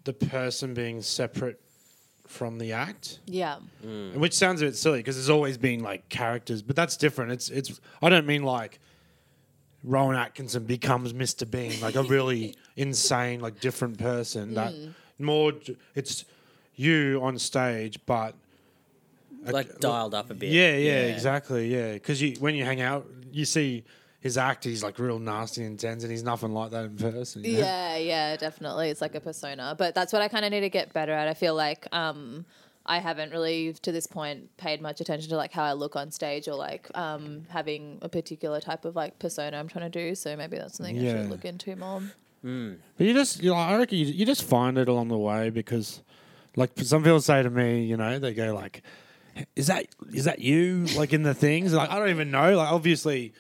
the 0.06 0.14
person 0.14 0.74
being 0.74 1.02
separate 1.02 1.60
from 2.28 2.58
the 2.58 2.72
act. 2.72 3.20
yeah. 3.26 3.58
Mm. 3.86 4.14
And 4.14 4.22
Which 4.22 4.34
sounds 4.34 4.62
a 4.62 4.66
bit 4.66 4.76
silly 4.76 5.00
because 5.00 5.16
there's 5.16 5.30
always 5.30 5.58
been 5.58 5.82
like 5.82 6.10
characters, 6.10 6.62
but 6.62 6.76
that's 6.76 6.98
different. 6.98 7.32
It's 7.32 7.50
it's. 7.50 7.80
I 8.02 8.10
don't 8.10 8.26
mean 8.26 8.44
like 8.44 8.80
Rowan 9.84 10.16
Atkinson 10.16 10.64
becomes 10.64 11.14
Mr. 11.14 11.50
Bean, 11.50 11.80
like 11.82 11.96
a 11.96 12.04
really 12.04 12.56
insane, 12.76 13.42
like 13.42 13.60
different 13.60 13.98
person. 14.00 14.56
That 14.56 14.74
mm. 14.74 14.94
more, 15.20 15.54
it's 15.94 16.26
you 16.76 17.20
on 17.24 17.38
stage, 17.38 18.00
but 18.06 18.36
like 19.46 19.80
dialed 19.80 20.16
up 20.16 20.32
a 20.32 20.34
bit. 20.34 20.52
yeah, 20.52 20.76
yeah, 20.76 21.02
exactly, 21.04 21.68
yeah. 21.68 21.94
Because 21.94 22.22
you 22.22 22.36
when 22.40 22.56
you 22.56 22.66
hang 22.66 22.82
out, 22.82 23.08
you 23.32 23.46
see 23.46 23.84
his 24.26 24.40
act. 24.40 24.64
He's 24.64 24.82
like 24.84 24.98
real 24.98 25.20
nasty, 25.20 25.62
and 25.62 25.74
intense, 25.74 26.02
and 26.02 26.12
he's 26.12 26.24
nothing 26.24 26.52
like 26.52 26.72
that 26.72 26.86
in 26.86 26.98
person. 26.98 27.46
you 27.46 27.54
know? 27.54 27.60
Yeah, 27.60 27.96
yeah, 27.98 28.36
definitely. 28.36 28.90
It's 28.90 29.00
like 29.00 29.14
a 29.14 29.20
persona, 29.22 29.76
but 29.78 29.94
that's 29.94 30.12
what 30.12 30.24
I 30.24 30.28
kind 30.30 30.44
of 30.44 30.50
need 30.50 30.62
to 30.62 30.70
get 30.70 30.92
better 30.94 31.12
at. 31.12 31.28
I 31.28 31.36
feel 31.36 31.54
like 31.54 31.88
um, 31.94 32.44
I 32.88 32.98
haven't 32.98 33.30
really, 33.30 33.74
to 33.84 33.92
this 33.92 34.08
point, 34.08 34.58
paid 34.58 34.82
much 34.82 35.00
attention 35.00 35.30
to 35.30 35.38
like 35.38 35.52
how 35.52 35.62
I 35.62 35.74
look 35.74 35.96
on 35.96 36.10
stage 36.10 36.48
or 36.48 36.56
like 36.56 36.90
um, 36.98 37.44
having 37.50 38.00
a 38.02 38.10
particular 38.10 38.60
type 38.60 38.84
of 38.84 38.96
like 38.96 39.20
persona 39.20 39.58
I'm 39.60 39.68
trying 39.68 39.92
to 39.92 40.00
do. 40.10 40.16
So 40.16 40.36
maybe 40.36 40.58
that's 40.58 40.78
something 40.78 40.98
I 40.98 41.04
Yeah. 41.04 41.22
should 41.22 41.30
look 41.30 41.46
into 41.46 41.76
more. 41.76 42.02
But 42.42 43.06
you 43.06 43.14
just, 43.14 43.44
you 43.44 43.52
know, 43.52 43.58
I 43.58 43.78
reckon 43.78 44.00
you, 44.00 44.06
you 44.08 44.26
just 44.26 44.44
find 44.44 44.80
it 44.80 44.88
along 44.88 45.10
the 45.10 45.20
way 45.20 45.52
because, 45.52 46.02
like, 46.56 46.72
some 46.82 47.04
people 47.04 47.22
say 47.22 47.44
to 47.44 47.50
me, 47.52 47.84
you 47.84 47.96
know, 47.96 48.18
they 48.18 48.34
go 48.34 48.56
like, 48.56 48.82
"Is 49.56 49.68
that 49.68 49.86
is 50.14 50.26
that 50.26 50.40
you?" 50.40 50.86
Like 50.96 51.14
in 51.14 51.22
the 51.22 51.34
things, 51.36 51.74
like 51.74 51.92
I 51.92 52.00
don't 52.00 52.10
even 52.10 52.32
know. 52.32 52.56
Like 52.58 52.72
obviously, 52.72 53.34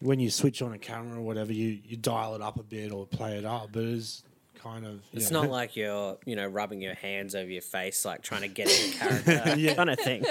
when 0.00 0.20
you 0.20 0.30
switch 0.30 0.62
on 0.62 0.72
a 0.72 0.78
camera 0.78 1.18
or 1.18 1.22
whatever, 1.22 1.52
you 1.52 1.78
you 1.84 1.96
dial 1.96 2.34
it 2.34 2.42
up 2.42 2.58
a 2.58 2.62
bit 2.62 2.92
or 2.92 3.06
play 3.06 3.36
it 3.38 3.44
up, 3.44 3.68
but 3.72 3.82
it's 3.84 4.22
kind 4.62 4.84
of 4.84 5.00
It's 5.12 5.30
yeah. 5.30 5.38
not 5.40 5.50
like 5.58 5.76
you're, 5.76 6.18
you 6.24 6.34
know, 6.36 6.46
rubbing 6.46 6.80
your 6.82 6.94
hands 6.94 7.34
over 7.34 7.48
your 7.50 7.62
face, 7.62 8.04
like 8.04 8.22
trying 8.22 8.42
to 8.42 8.48
get 8.48 8.68
in 8.68 8.92
character 8.98 9.54
Yeah. 9.56 9.74
kind 9.74 9.90
of 9.90 9.98
thing. 10.00 10.24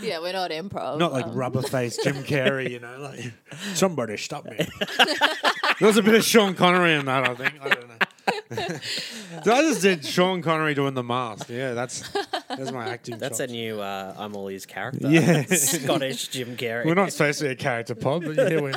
Yeah, 0.00 0.20
we're 0.20 0.32
not 0.32 0.50
improv. 0.50 0.98
Not 0.98 1.12
like 1.12 1.26
um, 1.26 1.34
rubber 1.34 1.62
face 1.62 1.96
Jim 2.02 2.16
Carrey, 2.24 2.70
you 2.70 2.80
know, 2.80 2.98
like 2.98 3.32
somebody 3.74 4.16
stop 4.16 4.44
me. 4.44 4.56
there 5.78 5.86
was 5.88 5.96
a 5.96 6.02
bit 6.02 6.14
of 6.14 6.24
Sean 6.24 6.54
Connery 6.54 6.94
in 6.94 7.06
that, 7.06 7.28
I 7.28 7.34
think. 7.34 7.54
I 7.60 7.68
don't 7.68 7.88
know. 7.88 7.94
So 9.42 9.52
I 9.52 9.62
just 9.62 9.82
did 9.82 10.04
Sean 10.04 10.42
Connery 10.42 10.74
doing 10.74 10.94
the 10.94 11.02
mask. 11.02 11.48
Yeah, 11.48 11.72
that's 11.74 12.08
that's 12.48 12.72
my 12.72 12.88
acting. 12.88 13.18
That's 13.18 13.40
a 13.40 13.46
new 13.46 13.80
uh, 13.80 14.14
I'm 14.16 14.34
all 14.36 14.46
his 14.48 14.66
character. 14.66 15.08
Yeah. 15.08 15.42
Scottish 15.50 16.28
Jim 16.28 16.56
Carrey. 16.56 16.84
We're 16.86 16.94
not 16.94 17.12
supposed 17.12 17.38
to 17.40 17.46
be 17.46 17.50
a 17.50 17.56
character 17.56 17.94
pod, 17.94 18.24
but 18.24 18.36
yeah, 18.36 18.60
we're 18.60 18.72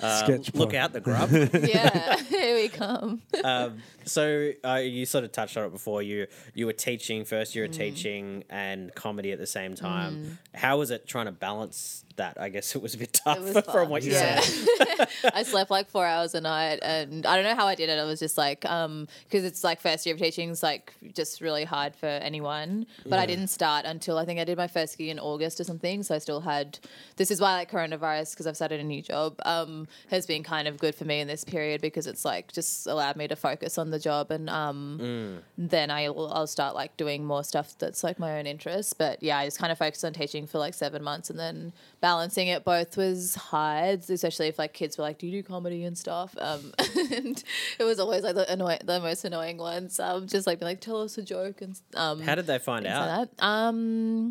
Uh, 0.00 0.24
sketch 0.24 0.54
Look 0.54 0.70
pod. 0.70 0.76
out 0.76 0.92
the 0.92 1.00
grub. 1.00 1.30
yeah, 1.32 2.16
here 2.16 2.54
we 2.56 2.68
come. 2.68 3.22
um, 3.44 3.78
so 4.10 4.52
uh, 4.64 4.74
you 4.74 5.06
sort 5.06 5.22
of 5.22 5.30
touched 5.30 5.56
on 5.56 5.64
it 5.64 5.70
before. 5.70 6.02
You 6.02 6.26
you 6.52 6.66
were 6.66 6.72
teaching 6.72 7.24
first. 7.24 7.52
Mm. 7.52 7.54
You 7.54 7.62
were 7.62 7.68
teaching 7.68 8.44
and 8.50 8.92
comedy 8.94 9.30
at 9.30 9.38
the 9.38 9.46
same 9.46 9.74
time. 9.74 10.38
How 10.54 10.78
was 10.78 10.90
it 10.90 11.06
trying 11.06 11.26
to 11.26 11.32
balance 11.32 12.04
that? 12.16 12.36
I 12.40 12.48
guess 12.48 12.74
it 12.74 12.82
was 12.82 12.94
a 12.94 12.98
bit 12.98 13.12
tough 13.12 13.64
from 13.72 13.88
what 13.88 14.02
you 14.02 14.12
yeah. 14.12 14.40
said. 14.40 15.08
I 15.34 15.44
slept 15.44 15.70
like 15.70 15.88
four 15.88 16.04
hours 16.04 16.34
a 16.34 16.40
night, 16.40 16.80
and 16.82 17.24
I 17.24 17.36
don't 17.36 17.44
know 17.44 17.54
how 17.54 17.68
I 17.68 17.76
did 17.76 17.88
it. 17.88 17.98
I 17.98 18.04
was 18.04 18.18
just 18.18 18.36
like, 18.36 18.64
um, 18.64 19.06
because 19.24 19.44
it's 19.44 19.62
like 19.62 19.80
first 19.80 20.04
year 20.06 20.14
of 20.16 20.20
teaching 20.20 20.50
is 20.50 20.62
like 20.62 20.92
just 21.14 21.40
really 21.40 21.64
hard 21.64 21.94
for 21.94 22.06
anyone. 22.06 22.86
But 23.06 23.20
I 23.20 23.26
didn't 23.26 23.48
start 23.48 23.84
until 23.84 24.18
I 24.18 24.24
think 24.24 24.40
I 24.40 24.44
did 24.44 24.58
my 24.58 24.66
first 24.66 24.98
gig 24.98 25.08
in 25.08 25.20
August 25.20 25.60
or 25.60 25.64
something. 25.64 26.02
So 26.02 26.16
I 26.16 26.18
still 26.18 26.40
had. 26.40 26.80
This 27.16 27.30
is 27.30 27.40
why 27.40 27.52
like 27.52 27.70
coronavirus 27.70 28.32
because 28.32 28.48
I've 28.48 28.56
started 28.56 28.80
a 28.80 28.84
new 28.84 29.02
job. 29.02 29.36
Um, 29.44 29.86
has 30.10 30.26
been 30.26 30.42
kind 30.42 30.66
of 30.66 30.78
good 30.78 30.96
for 30.96 31.04
me 31.04 31.20
in 31.20 31.28
this 31.28 31.44
period 31.44 31.80
because 31.80 32.08
it's 32.08 32.24
like 32.24 32.52
just 32.52 32.88
allowed 32.88 33.14
me 33.14 33.28
to 33.28 33.36
focus 33.36 33.78
on 33.78 33.90
the 33.90 33.99
job 34.00 34.30
and 34.30 34.50
um, 34.50 35.42
then 35.56 35.90
I 35.90 36.08
will, 36.10 36.32
I'll 36.32 36.46
start 36.46 36.74
like 36.74 36.96
doing 36.96 37.24
more 37.24 37.44
stuff 37.44 37.74
that's 37.78 38.02
like 38.02 38.18
my 38.18 38.38
own 38.38 38.46
interest. 38.46 38.98
But 38.98 39.22
yeah, 39.22 39.38
I 39.38 39.44
just 39.44 39.58
kind 39.58 39.70
of 39.70 39.78
focused 39.78 40.04
on 40.04 40.12
teaching 40.12 40.46
for 40.46 40.58
like 40.58 40.74
seven 40.74 41.02
months, 41.02 41.30
and 41.30 41.38
then 41.38 41.72
balancing 42.00 42.48
it 42.48 42.64
both 42.64 42.96
was 42.96 43.34
hard, 43.36 44.08
especially 44.08 44.48
if 44.48 44.58
like 44.58 44.72
kids 44.72 44.98
were 44.98 45.02
like, 45.02 45.18
"Do 45.18 45.26
you 45.26 45.32
do 45.32 45.46
comedy 45.46 45.84
and 45.84 45.96
stuff?" 45.96 46.34
Um, 46.38 46.72
and 47.12 47.42
it 47.78 47.84
was 47.84 48.00
always 48.00 48.22
like 48.22 48.34
the 48.34 48.50
annoying, 48.50 48.80
the 48.84 49.00
most 49.00 49.24
annoying 49.24 49.58
ones. 49.58 50.00
Um, 50.00 50.26
just 50.26 50.46
like 50.46 50.58
be 50.58 50.64
like, 50.64 50.80
"Tell 50.80 51.02
us 51.02 51.18
a 51.18 51.22
joke," 51.22 51.60
and 51.62 51.78
um, 51.94 52.20
How 52.20 52.34
did 52.34 52.46
they 52.46 52.58
find 52.58 52.86
out? 52.86 53.06
like 53.06 53.36
that. 53.36 53.44
Um, 53.44 54.30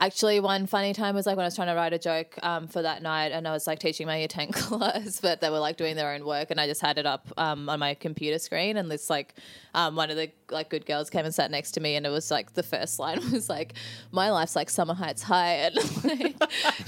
actually, 0.00 0.40
one 0.40 0.66
funny 0.66 0.92
time 0.92 1.14
was 1.14 1.26
like 1.26 1.36
when 1.36 1.44
I 1.44 1.46
was 1.46 1.54
trying 1.54 1.68
to 1.68 1.74
write 1.74 1.92
a 1.92 1.98
joke 1.98 2.34
um, 2.42 2.66
for 2.68 2.82
that 2.82 3.02
night, 3.02 3.32
and 3.32 3.46
I 3.46 3.52
was 3.52 3.66
like 3.66 3.78
teaching 3.78 4.06
my 4.06 4.18
year 4.18 4.28
ten 4.28 4.52
class, 4.52 5.20
but 5.20 5.40
they 5.40 5.50
were 5.50 5.58
like 5.58 5.76
doing 5.76 5.96
their 5.96 6.12
own 6.12 6.24
work, 6.24 6.50
and 6.50 6.60
I 6.60 6.66
just 6.66 6.80
had 6.80 6.98
it 6.98 7.06
up 7.06 7.26
um, 7.36 7.68
on 7.68 7.78
my 7.78 7.94
computer 7.94 8.38
screen, 8.38 8.76
and 8.76 8.90
this 8.90 9.08
like 9.10 9.34
um, 9.74 9.96
one 9.96 10.10
of 10.10 10.16
the 10.16 10.30
like 10.50 10.70
good 10.70 10.86
girls 10.86 11.10
came 11.10 11.24
and 11.24 11.34
sat 11.34 11.50
next 11.50 11.72
to 11.72 11.80
me, 11.80 11.96
and 11.96 12.06
it 12.06 12.10
was 12.10 12.30
like 12.30 12.54
the 12.54 12.62
first 12.62 12.98
line 12.98 13.18
was 13.32 13.48
like, 13.48 13.74
"My 14.12 14.30
life's 14.30 14.56
like 14.56 14.70
Summer 14.70 14.94
Heights 14.94 15.22
High," 15.22 15.52
and 15.70 15.76
like, 16.04 16.36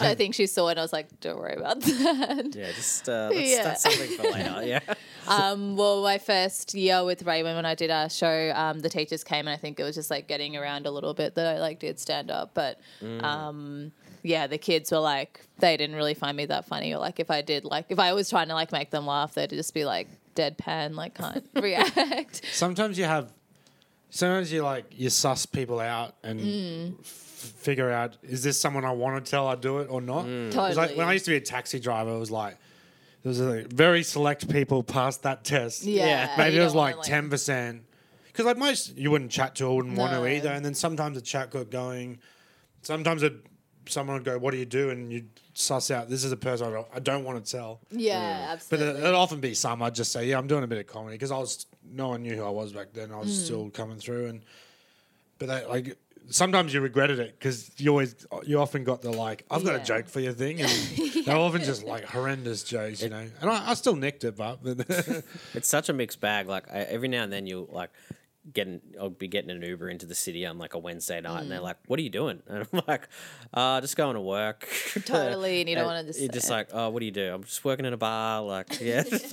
I 0.01 0.15
think 0.15 0.35
she 0.35 0.47
saw 0.47 0.69
it, 0.69 0.73
and 0.73 0.81
I 0.81 0.83
was 0.83 0.93
like, 0.93 1.21
"Don't 1.21 1.39
worry 1.39 1.55
about 1.55 1.81
that." 1.81 2.53
Yeah, 2.55 2.73
just 2.73 3.09
uh, 3.09 3.29
that's, 3.31 3.41
Yeah. 3.49 3.63
that's 3.65 3.83
something 3.83 4.11
for 4.17 4.23
later. 4.25 4.63
Yeah. 4.67 4.81
Um, 5.27 5.77
well, 5.77 6.03
my 6.03 6.19
first 6.19 6.75
year 6.75 7.05
with 7.05 7.23
Raymond, 7.25 7.57
when 7.57 7.67
I 7.67 7.75
did 7.75 7.91
our 7.91 8.09
show, 8.09 8.53
um, 8.55 8.81
the 8.81 8.89
teachers 8.89 9.25
came, 9.25 9.41
and 9.41 9.51
I 9.51 9.57
think 9.57 9.79
it 9.81 9.83
was 9.85 9.95
just 9.97 10.11
like 10.11 10.29
getting 10.29 10.57
around 10.57 10.87
a 10.87 10.91
little 10.91 11.15
bit 11.15 11.35
that 11.35 11.47
I 11.57 11.59
like 11.61 11.81
did 11.81 11.99
stand 11.99 12.31
up. 12.31 12.53
But 12.55 12.79
um, 13.21 13.93
yeah, 14.23 14.47
the 14.47 14.59
kids 14.59 14.91
were 14.93 14.99
like, 15.01 15.41
they 15.59 15.77
didn't 15.77 15.97
really 15.97 16.15
find 16.15 16.37
me 16.37 16.47
that 16.47 16.65
funny, 16.67 16.95
or 16.95 16.99
like 16.99 17.21
if 17.21 17.31
I 17.31 17.43
did, 17.43 17.65
like 17.65 17.87
if 17.89 17.99
I 17.99 18.13
was 18.13 18.31
trying 18.31 18.49
to 18.49 18.55
like 18.55 18.73
make 18.73 18.91
them 18.91 19.07
laugh, 19.07 19.35
they'd 19.35 19.51
just 19.51 19.75
be 19.75 19.85
like 19.85 20.09
deadpan, 20.35 20.95
like 20.95 21.15
can't 21.15 21.45
react. 21.55 22.43
Sometimes 22.53 22.97
you 22.99 23.05
have, 23.05 23.33
sometimes 24.11 24.53
you 24.53 24.63
like 24.63 24.87
you 24.97 25.11
suss 25.11 25.47
people 25.47 25.81
out 25.81 26.15
and 26.23 26.41
Mm. 26.41 27.01
f- 27.01 27.07
figure 27.07 27.91
out 27.91 28.17
is 28.23 28.43
this 28.43 28.59
someone 28.61 28.85
I 28.85 28.93
want 28.93 29.25
to 29.25 29.31
tell 29.31 29.47
I 29.47 29.55
do 29.57 29.79
it 29.79 29.89
or 29.91 30.01
not. 30.01 30.25
Mm. 30.27 30.53
'Cause, 30.53 30.77
like 30.77 30.97
when 30.97 31.07
I 31.09 31.13
used 31.13 31.25
to 31.27 31.31
be 31.33 31.37
a 31.37 31.41
taxi 31.41 31.79
driver, 31.81 32.15
it 32.15 32.19
was 32.19 32.31
like 32.31 32.57
there 33.23 33.31
was 33.31 33.41
like 33.41 33.73
very 33.73 34.03
select 34.03 34.49
people 34.49 34.83
passed 34.83 35.23
that 35.25 35.45
test. 35.45 35.83
Yeah, 35.85 36.33
maybe 36.39 36.57
it 36.59 36.63
was 36.65 36.75
like 36.75 37.03
ten 37.03 37.29
percent. 37.31 37.83
Because 38.27 38.47
like 38.47 38.57
most 38.59 38.97
you 38.97 39.11
wouldn't 39.11 39.31
chat 39.33 39.57
to 39.57 39.65
or 39.65 39.77
wouldn't 39.77 39.99
want 39.99 40.13
No. 40.13 40.23
to 40.25 40.31
either, 40.31 40.51
and 40.51 40.65
then 40.65 40.75
sometimes 40.75 41.17
the 41.17 41.21
chat 41.23 41.51
got 41.51 41.71
going. 41.71 42.19
Sometimes 42.83 43.25
it, 43.25 43.35
someone 43.89 44.15
would 44.15 44.25
go, 44.25 44.39
"What 44.39 44.53
do 44.53 44.59
you 44.59 44.65
do?" 44.65 44.91
and 44.91 45.13
you 45.13 45.25
suss 45.55 45.91
out 45.91 46.09
this 46.09 46.23
is 46.23 46.31
a 46.31 46.37
person 46.37 46.69
I 46.69 46.71
don't, 46.71 46.87
I 46.95 47.01
don't 47.01 47.25
want 47.25 47.45
to 47.45 47.51
tell. 47.51 47.81
Yeah, 47.91 48.21
But 48.47 48.53
absolutely. 48.53 49.01
it, 49.01 49.03
it'd 49.03 49.15
often 49.15 49.41
be 49.41 49.55
some. 49.55 49.83
I'd 49.83 49.97
just 49.97 50.13
say, 50.13 50.29
yeah, 50.29 50.39
I'm 50.39 50.47
doing 50.47 50.63
a 50.63 50.69
bit 50.69 50.79
of 50.79 50.87
comedy 50.87 51.17
because 51.17 51.33
I 51.33 51.39
was 51.39 51.67
no 51.85 52.09
one 52.11 52.23
knew 52.23 52.37
who 52.37 52.45
I 52.45 52.51
was 52.51 52.73
back 52.73 52.93
then. 52.93 53.11
I 53.11 53.19
was 53.19 53.31
Mm. 53.31 53.45
still 53.45 53.71
coming 53.71 53.99
through, 53.99 54.27
and 54.27 54.43
but 55.39 55.49
they, 55.49 55.65
like 55.67 55.97
sometimes 56.31 56.73
you 56.75 56.81
regretted 56.81 57.19
it 57.19 57.39
because 57.39 57.71
you 57.79 57.91
always 57.91 58.27
you 58.45 58.61
often 58.61 58.85
got 58.85 59.03
the 59.03 59.11
like 59.11 59.45
I've 59.51 59.65
got 59.65 59.75
Yeah. 59.75 59.83
a 59.83 59.85
joke 59.85 60.09
for 60.09 60.21
your 60.21 60.33
thing, 60.33 60.61
and 60.61 60.71
they're 61.27 61.37
often 61.37 61.63
just 61.63 61.85
like 61.85 62.05
horrendous 62.05 62.63
jokes, 62.65 63.03
you 63.03 63.09
know. 63.09 63.27
And 63.41 63.51
I, 63.51 63.71
I 63.71 63.75
still 63.75 63.97
nicked 63.97 64.25
it, 64.25 64.37
but 64.37 64.61
It's 65.55 65.69
such 65.69 65.89
a 65.89 65.93
mixed 65.93 66.21
bag. 66.21 66.47
Like 66.49 66.71
I, 66.71 66.81
every 66.81 67.09
now 67.09 67.23
and 67.25 67.33
then 67.33 67.47
you 67.47 67.69
like 67.71 67.91
getting 68.51 68.81
I'll 68.99 69.11
be 69.11 69.29
getting 69.29 69.51
an 69.51 69.61
Uber 69.61 69.91
into 69.91 70.07
the 70.07 70.15
city 70.15 70.47
on 70.47 70.57
like 70.57 70.73
a 70.73 70.79
Wednesday 70.79 71.21
night 71.21 71.39
Mm. 71.39 71.41
and 71.43 71.51
they're 71.51 71.61
like, 71.61 71.77
What 71.87 71.99
are 71.99 72.03
you 72.03 72.09
doing? 72.11 72.41
And 72.49 72.67
I'm 72.73 72.81
like, 72.89 73.07
uh, 73.53 73.81
just 73.83 73.97
going 73.97 74.15
to 74.15 74.23
work. 74.23 74.67
Totally, 75.05 75.61
and 75.61 75.69
you 75.69 75.77
don't 75.77 75.85
wanna 75.87 76.05
just 76.05 76.19
you're 76.21 76.31
just 76.31 76.49
like, 76.51 76.69
Oh, 76.73 76.89
what 76.89 77.01
do 77.01 77.05
you 77.07 77.13
do? 77.13 77.33
I'm 77.35 77.45
just 77.45 77.63
working 77.65 77.85
in 77.85 77.93
a 77.93 77.99
bar, 77.99 78.43
like 78.43 78.81
yeah. 78.81 79.03
and 79.07 79.11
just 79.11 79.33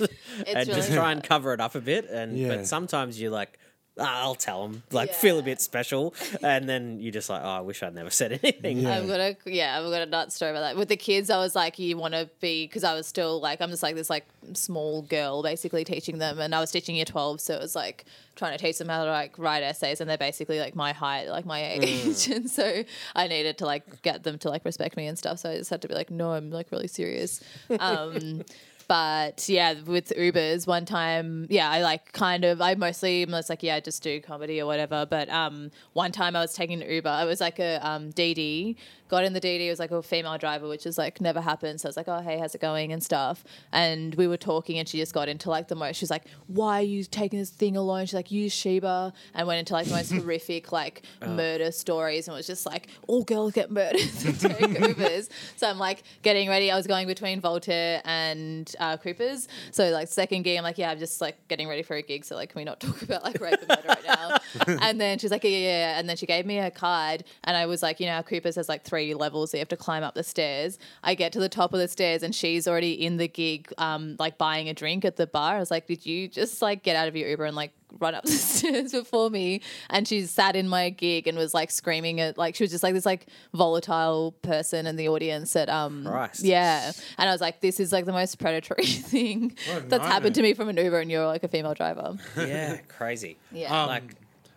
really 0.88 0.94
try 0.94 1.12
and 1.12 1.22
cover 1.22 1.52
it 1.54 1.60
up 1.60 1.74
a 1.74 1.80
bit. 1.80 2.10
And 2.10 2.36
Yeah. 2.38 2.48
but 2.56 2.66
sometimes 2.66 3.18
you're 3.20 3.30
like 3.30 3.58
"Ah, 3.58 3.65
I'll 3.98 4.34
tell 4.34 4.68
them, 4.68 4.82
like 4.90 5.14
feel 5.14 5.38
a 5.38 5.42
bit 5.42 5.60
special, 5.60 6.14
and 6.42 6.68
then 6.68 7.00
you're 7.00 7.12
just 7.12 7.30
like, 7.30 7.42
oh, 7.42 7.48
I 7.48 7.60
wish 7.60 7.82
I'd 7.82 7.94
never 7.94 8.10
said 8.10 8.32
anything. 8.42 8.78
Yeah. 8.78 8.96
I've 8.98 9.08
got 9.08 9.20
a 9.20 9.36
yeah, 9.46 9.78
I've 9.78 9.90
got 9.90 10.02
a 10.02 10.06
nut 10.06 10.32
story 10.32 10.50
about 10.50 10.60
that. 10.60 10.76
With 10.76 10.88
the 10.88 10.96
kids, 10.96 11.30
I 11.30 11.38
was 11.38 11.54
like, 11.54 11.78
you 11.78 11.96
want 11.96 12.14
to 12.14 12.28
be 12.40 12.66
because 12.66 12.84
I 12.84 12.94
was 12.94 13.06
still 13.06 13.40
like, 13.40 13.60
I'm 13.60 13.70
just 13.70 13.82
like 13.82 13.94
this 13.94 14.10
like 14.10 14.26
small 14.52 15.02
girl 15.02 15.42
basically 15.42 15.84
teaching 15.84 16.18
them, 16.18 16.38
and 16.40 16.54
I 16.54 16.60
was 16.60 16.70
teaching 16.70 16.96
year 16.96 17.04
twelve, 17.04 17.40
so 17.40 17.54
it 17.54 17.60
was 17.60 17.74
like 17.74 18.04
trying 18.34 18.56
to 18.56 18.62
teach 18.62 18.78
them 18.78 18.88
how 18.88 19.04
to 19.04 19.10
like 19.10 19.38
write 19.38 19.62
essays, 19.62 20.00
and 20.00 20.10
they're 20.10 20.18
basically 20.18 20.60
like 20.60 20.74
my 20.74 20.92
height, 20.92 21.28
like 21.28 21.46
my 21.46 21.64
age, 21.64 22.28
and 22.30 22.50
so 22.50 22.84
I 23.14 23.28
needed 23.28 23.58
to 23.58 23.66
like 23.66 24.02
get 24.02 24.24
them 24.24 24.38
to 24.40 24.50
like 24.50 24.64
respect 24.64 24.96
me 24.96 25.06
and 25.06 25.18
stuff. 25.18 25.38
So 25.38 25.50
I 25.50 25.56
just 25.56 25.70
had 25.70 25.82
to 25.82 25.88
be 25.88 25.94
like, 25.94 26.10
no, 26.10 26.32
I'm 26.32 26.50
like 26.50 26.70
really 26.70 26.88
serious. 26.88 27.40
Um, 27.80 28.42
but 28.88 29.48
yeah, 29.48 29.74
with 29.84 30.12
Ubers, 30.16 30.66
one 30.66 30.84
time, 30.84 31.46
yeah, 31.50 31.70
I 31.70 31.82
like 31.82 32.12
kind 32.12 32.44
of, 32.44 32.60
I 32.60 32.74
mostly 32.74 33.22
am 33.22 33.30
like, 33.30 33.62
yeah, 33.62 33.76
I 33.76 33.80
just 33.80 34.02
do 34.02 34.20
comedy 34.20 34.60
or 34.60 34.66
whatever. 34.66 35.06
But 35.06 35.28
um, 35.28 35.70
one 35.92 36.12
time 36.12 36.36
I 36.36 36.40
was 36.40 36.54
taking 36.54 36.82
an 36.82 36.90
Uber, 36.90 37.18
it 37.22 37.26
was 37.26 37.40
like 37.40 37.58
a 37.58 37.86
um, 37.86 38.12
DiDi, 38.12 38.76
got 39.08 39.24
in 39.24 39.32
the 39.32 39.40
DiDi, 39.40 39.66
it 39.66 39.70
was 39.70 39.78
like 39.78 39.90
a 39.90 40.02
female 40.02 40.38
driver, 40.38 40.68
which 40.68 40.86
is 40.86 40.98
like 40.98 41.20
never 41.20 41.40
happened. 41.40 41.80
So 41.80 41.88
I 41.88 41.90
was 41.90 41.96
like, 41.96 42.08
oh, 42.08 42.20
hey, 42.20 42.38
how's 42.38 42.54
it 42.54 42.60
going 42.60 42.92
and 42.92 43.02
stuff. 43.02 43.44
And 43.72 44.14
we 44.14 44.26
were 44.26 44.36
talking 44.36 44.78
and 44.78 44.88
she 44.88 44.98
just 44.98 45.14
got 45.14 45.28
into 45.28 45.50
like 45.50 45.68
the 45.68 45.74
most, 45.74 45.96
she's 45.96 46.10
like, 46.10 46.24
why 46.46 46.80
are 46.80 46.84
you 46.84 47.04
taking 47.04 47.38
this 47.38 47.50
thing 47.50 47.76
alone? 47.76 48.06
She's 48.06 48.14
like, 48.14 48.30
use 48.30 48.54
Shebah 48.54 49.12
and 49.34 49.46
went 49.46 49.58
into 49.60 49.72
like 49.72 49.86
the 49.86 49.94
most 49.94 50.12
horrific 50.12 50.72
like 50.72 51.02
murder 51.26 51.72
stories 51.72 52.28
and 52.28 52.36
was 52.36 52.46
just 52.46 52.66
like, 52.66 52.88
all 53.06 53.22
girls 53.22 53.52
get 53.52 53.70
murdered 53.70 54.00
and 54.24 54.40
take 54.40 55.30
So 55.56 55.68
I'm 55.68 55.78
like 55.78 56.02
getting 56.22 56.48
ready. 56.48 56.70
I 56.70 56.76
was 56.76 56.86
going 56.86 57.06
between 57.06 57.40
Voltaire 57.40 58.02
and 58.04 58.72
uh, 58.78 58.96
Coopers. 58.96 59.48
So 59.70 59.90
like 59.90 60.08
second 60.08 60.42
gig, 60.42 60.58
I'm 60.58 60.64
like, 60.64 60.78
yeah, 60.78 60.90
I'm 60.90 60.98
just 60.98 61.20
like 61.20 61.36
getting 61.48 61.68
ready 61.68 61.82
for 61.82 61.96
a 61.96 62.02
gig. 62.02 62.24
So 62.24 62.34
like, 62.34 62.50
can 62.50 62.60
we 62.60 62.64
not 62.64 62.80
talk 62.80 63.02
about 63.02 63.24
like 63.24 63.40
rape 63.40 63.60
and 63.60 63.68
murder 63.68 63.88
right 63.88 64.04
now? 64.06 64.38
and 64.82 65.00
then 65.00 65.18
she's 65.18 65.30
like, 65.30 65.44
yeah, 65.44 65.50
yeah, 65.50 65.58
yeah. 65.58 65.98
And 65.98 66.08
then 66.08 66.16
she 66.16 66.26
gave 66.26 66.46
me 66.46 66.58
a 66.58 66.70
card, 66.70 67.24
and 67.44 67.56
I 67.56 67.66
was 67.66 67.82
like, 67.82 68.00
you 68.00 68.06
know, 68.06 68.22
Coopers 68.22 68.56
has 68.56 68.68
like 68.68 68.84
three 68.84 68.95
levels. 69.14 69.50
So 69.50 69.56
you 69.56 69.60
have 69.60 69.68
to 69.68 69.76
climb 69.76 70.02
up 70.02 70.14
the 70.14 70.22
stairs. 70.24 70.78
I 71.02 71.14
get 71.14 71.32
to 71.32 71.40
the 71.40 71.48
top 71.48 71.72
of 71.72 71.78
the 71.80 71.88
stairs, 71.88 72.22
and 72.22 72.34
she's 72.34 72.66
already 72.66 72.92
in 72.92 73.16
the 73.16 73.28
gig, 73.28 73.72
um, 73.78 74.16
like 74.18 74.38
buying 74.38 74.68
a 74.68 74.74
drink 74.74 75.04
at 75.04 75.16
the 75.16 75.26
bar. 75.26 75.56
I 75.56 75.58
was 75.58 75.70
like, 75.70 75.86
did 75.86 76.04
you 76.06 76.28
just 76.28 76.62
like 76.62 76.82
get 76.82 76.96
out 76.96 77.08
of 77.08 77.16
your 77.16 77.28
Uber 77.28 77.44
and 77.44 77.56
like 77.56 77.72
run 77.98 78.14
up 78.14 78.24
the 78.24 78.32
stairs 78.32 78.92
before 78.92 79.30
me? 79.30 79.60
And 79.90 80.06
she 80.08 80.22
sat 80.22 80.56
in 80.56 80.68
my 80.68 80.90
gig 80.90 81.26
and 81.26 81.36
was 81.38 81.54
like 81.54 81.70
screaming 81.70 82.20
at 82.20 82.36
like 82.38 82.54
she 82.54 82.64
was 82.64 82.70
just 82.70 82.82
like 82.82 82.94
this 82.94 83.06
like 83.06 83.26
volatile 83.54 84.32
person 84.42 84.86
in 84.86 84.96
the 84.96 85.08
audience 85.08 85.52
that 85.54 85.68
um 85.68 86.04
Christ. 86.04 86.42
yeah. 86.44 86.92
And 87.18 87.28
I 87.28 87.32
was 87.32 87.40
like, 87.40 87.60
this 87.60 87.80
is 87.80 87.92
like 87.92 88.04
the 88.04 88.12
most 88.12 88.38
predatory 88.38 88.84
thing 88.86 89.56
What 89.68 89.84
a 89.84 89.86
that's 89.86 90.06
happened 90.06 90.34
to 90.36 90.42
me 90.42 90.54
from 90.54 90.68
an 90.68 90.76
Uber, 90.76 91.00
and 91.00 91.10
you're 91.10 91.26
like 91.26 91.42
a 91.44 91.48
female 91.48 91.74
driver. 91.74 92.16
yeah, 92.36 92.78
crazy. 92.88 93.36
Yeah. 93.52 93.82
Um, 93.82 93.88
Like 93.88 94.14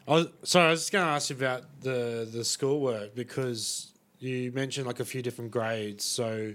I 0.08 0.12
was 0.14 0.28
sorry. 0.44 0.68
I 0.68 0.72
was 0.72 0.82
just 0.82 0.92
going 0.92 1.06
to 1.06 1.12
ask 1.12 1.30
you 1.30 1.36
about 1.36 1.64
the 1.82 2.28
the 2.32 2.44
schoolwork 2.44 3.14
because 3.16 3.92
you 4.20 4.52
mentioned 4.52 4.88
like 4.88 5.00
a 5.00 5.06
few 5.06 5.22
different 5.22 5.52
grades. 5.52 6.04
So 6.06 6.54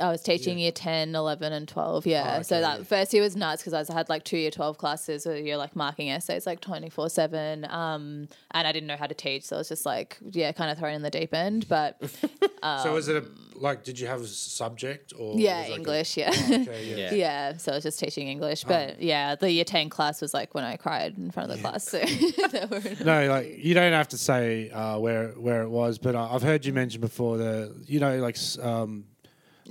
I 0.00 0.10
was 0.12 0.22
teaching 0.22 0.58
year 0.58 0.70
10, 0.70 1.14
11, 1.14 1.52
and 1.52 1.66
12. 1.66 2.06
Yeah. 2.06 2.36
Oh, 2.38 2.42
so 2.42 2.56
okay, 2.56 2.60
that 2.62 2.86
first 2.86 3.12
year 3.12 3.22
was 3.22 3.34
nuts 3.34 3.62
because 3.64 3.90
I 3.90 3.92
had 3.92 4.08
like 4.08 4.22
two 4.24 4.36
year 4.36 4.50
12 4.50 4.78
classes 4.78 5.26
where 5.26 5.36
you're 5.36 5.56
like 5.56 5.74
marking 5.74 6.10
essays 6.10 6.46
like 6.46 6.60
24 6.60 7.08
7. 7.10 7.64
Um, 7.68 8.28
and 8.52 8.66
I 8.68 8.70
didn't 8.72 8.86
know 8.86 8.96
how 8.96 9.06
to 9.06 9.14
teach. 9.14 9.44
So 9.44 9.56
I 9.56 9.58
was 9.58 9.68
just 9.68 9.84
like, 9.86 10.18
yeah, 10.30 10.52
kind 10.52 10.70
of 10.70 10.78
thrown 10.78 10.94
in 10.94 11.02
the 11.02 11.10
deep 11.10 11.34
end. 11.34 11.66
But 11.68 12.00
so 12.82 12.94
was 12.94 13.08
it 13.08 13.16
a, 13.16 13.24
like 13.58 13.82
did 13.82 13.98
you 13.98 14.06
have 14.06 14.20
a 14.20 14.26
subject 14.26 15.12
or 15.18 15.32
Um, 15.32 15.38
yeah, 15.40 15.58
was 15.62 15.66
it 15.66 15.70
like 15.70 15.70
a- 15.70 15.80
English. 15.80 16.16
yeah. 16.16 16.30
Oh, 16.32 16.54
okay, 16.62 16.84
yeah. 16.86 16.96
Yeah. 16.96 17.12
Yeah, 17.28 17.56
so 17.56 17.72
I 17.72 17.74
was 17.74 17.84
just 17.84 17.98
teaching 17.98 18.28
English, 18.28 18.64
Oh. 18.66 18.68
but 18.68 19.02
yeah, 19.02 19.34
the 19.34 19.50
year 19.50 19.64
ten 19.64 19.88
class 19.88 20.20
was 20.20 20.32
like 20.32 20.54
when 20.54 20.62
I 20.64 20.76
cried 20.76 21.18
in 21.18 21.30
front 21.32 21.50
of 21.50 21.56
the 21.56 21.62
class. 21.62 21.84
So 21.88 21.98
No, 23.04 23.28
like 23.28 23.58
you 23.58 23.74
don't 23.74 23.92
have 23.92 24.08
to 24.08 24.18
say 24.18 24.70
uh, 24.70 24.98
where 24.98 25.28
where 25.30 25.62
it 25.62 25.68
was, 25.70 25.98
but 25.98 26.14
I- 26.14 26.34
I've 26.34 26.42
heard 26.42 26.64
you 26.64 26.72
mention 26.72 27.00
before 27.00 27.36
the 27.36 27.74
you 27.86 27.98
know 28.00 28.18
like 28.18 28.36
um, 28.62 29.04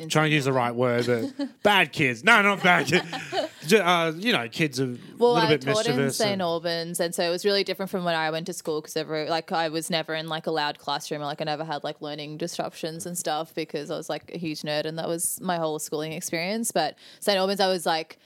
trying 0.09 0.29
to 0.29 0.35
use 0.35 0.45
the 0.45 0.53
right 0.53 0.73
word, 0.73 1.05
but 1.07 1.49
bad 1.63 1.91
kids. 1.91 2.23
No, 2.23 2.41
not 2.41 2.63
bad 2.63 2.87
kids. 2.87 3.05
Uh, 3.69 4.13
you 4.15 4.31
know, 4.31 4.47
kids 4.47 4.79
are 4.79 4.85
a 4.85 4.97
Well, 5.17 5.33
little 5.33 5.49
I 5.49 5.57
bit 5.57 5.61
taught 5.61 5.87
in. 5.87 6.09
St 6.09 6.31
and- 6.31 6.41
Albans, 6.41 7.01
and 7.01 7.13
so 7.13 7.21
it 7.25 7.29
was 7.29 7.43
really 7.43 7.65
different 7.65 7.91
from 7.91 8.05
when 8.05 8.15
I 8.15 8.31
went 8.31 8.45
to 8.45 8.53
school 8.53 8.79
because 8.81 8.95
like 9.29 9.51
I 9.51 9.67
was 9.67 9.89
never 9.89 10.15
in 10.15 10.29
like 10.29 10.47
a 10.47 10.51
loud 10.51 10.79
classroom, 10.79 11.21
or 11.21 11.25
like 11.25 11.41
I 11.41 11.43
never 11.43 11.65
had 11.65 11.83
like 11.83 12.01
learning 12.01 12.37
disruptions 12.37 13.05
and 13.05 13.17
stuff 13.17 13.53
because 13.53 13.91
I 13.91 13.97
was 13.97 14.07
like 14.09 14.31
a 14.33 14.37
huge 14.37 14.61
nerd, 14.61 14.85
and 14.85 14.97
that 14.97 15.09
was 15.09 15.41
my 15.41 15.57
whole 15.57 15.79
schooling 15.79 16.13
experience. 16.13 16.71
But 16.71 16.95
St 17.19 17.37
Albans, 17.37 17.59
I 17.59 17.67
was 17.67 17.85
like 17.85 18.17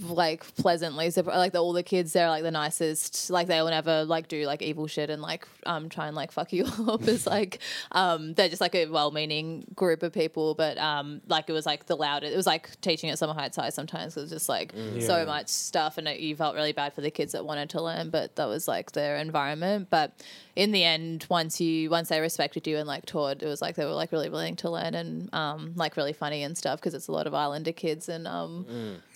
like 0.00 0.54
pleasantly 0.56 1.10
surprised. 1.10 1.38
Like 1.38 1.52
the, 1.52 1.60
all 1.60 1.72
the 1.72 1.82
kids 1.82 2.12
there 2.12 2.26
are 2.26 2.30
like 2.30 2.42
the 2.42 2.50
nicest. 2.50 3.30
Like 3.30 3.46
they 3.46 3.60
will 3.60 3.70
never 3.70 4.04
like 4.04 4.28
do 4.28 4.44
like 4.44 4.60
evil 4.62 4.86
shit 4.86 5.10
and 5.10 5.22
like 5.22 5.46
um 5.64 5.88
try 5.88 6.06
and 6.06 6.16
like 6.16 6.30
fuck 6.30 6.52
you 6.52 6.64
up. 6.88 7.02
It's 7.08 7.26
like 7.26 7.60
um 7.92 8.34
they're 8.34 8.48
just 8.48 8.60
like 8.60 8.74
a 8.74 8.86
well-meaning 8.86 9.66
group 9.74 10.02
of 10.02 10.12
people, 10.12 10.54
but 10.54 10.76
um 10.78 11.20
like 11.26 11.48
it 11.48 11.52
was 11.52 11.66
like 11.66 11.86
the 11.86 11.96
loudest. 11.96 12.32
It 12.32 12.36
was 12.36 12.46
like 12.46 12.80
teaching 12.80 13.10
at 13.10 13.18
Summer 13.18 13.34
Heights 13.34 13.56
High 13.56 13.70
sometimes. 13.70 14.16
It 14.16 14.20
was 14.20 14.30
just 14.30 14.48
like 14.48 14.72
so 15.00 15.24
much 15.24 15.48
stuff, 15.48 15.96
and 15.98 16.06
it, 16.06 16.20
you 16.20 16.36
felt 16.36 16.54
really 16.54 16.72
bad 16.72 16.92
for 16.92 17.00
the 17.00 17.10
kids 17.10 17.32
that 17.32 17.44
wanted 17.44 17.70
to 17.70 17.82
learn, 17.82 18.10
but 18.10 18.36
that 18.36 18.46
was 18.46 18.68
like 18.68 18.92
their 18.92 19.16
environment. 19.16 19.88
But 19.90 20.12
in 20.54 20.72
the 20.72 20.84
end, 20.84 21.24
once 21.30 21.60
you 21.60 21.88
once 21.88 22.08
they 22.08 22.20
respected 22.20 22.66
you 22.66 22.76
and 22.76 22.86
like 22.86 23.06
taught, 23.06 23.42
it 23.42 23.46
was 23.46 23.62
like 23.62 23.76
they 23.76 23.84
were 23.84 23.92
like 23.92 24.12
really 24.12 24.28
willing 24.28 24.56
to 24.56 24.70
learn 24.70 24.94
and 24.94 25.32
um 25.32 25.72
like 25.76 25.96
really 25.96 26.12
funny 26.12 26.42
and 26.42 26.58
stuff 26.58 26.80
because 26.80 26.94
it's 26.94 27.08
a 27.08 27.12
lot 27.12 27.26
of 27.26 27.34
Islander 27.34 27.72
kids 27.72 28.08
and 28.08 28.26
um 28.26 28.66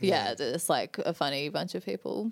yeah, 0.00 0.35
it's 0.62 0.68
like 0.68 0.96
a 0.98 1.12
funny 1.12 1.48
bunch 1.48 1.75
of 1.75 1.85
people. 1.85 2.31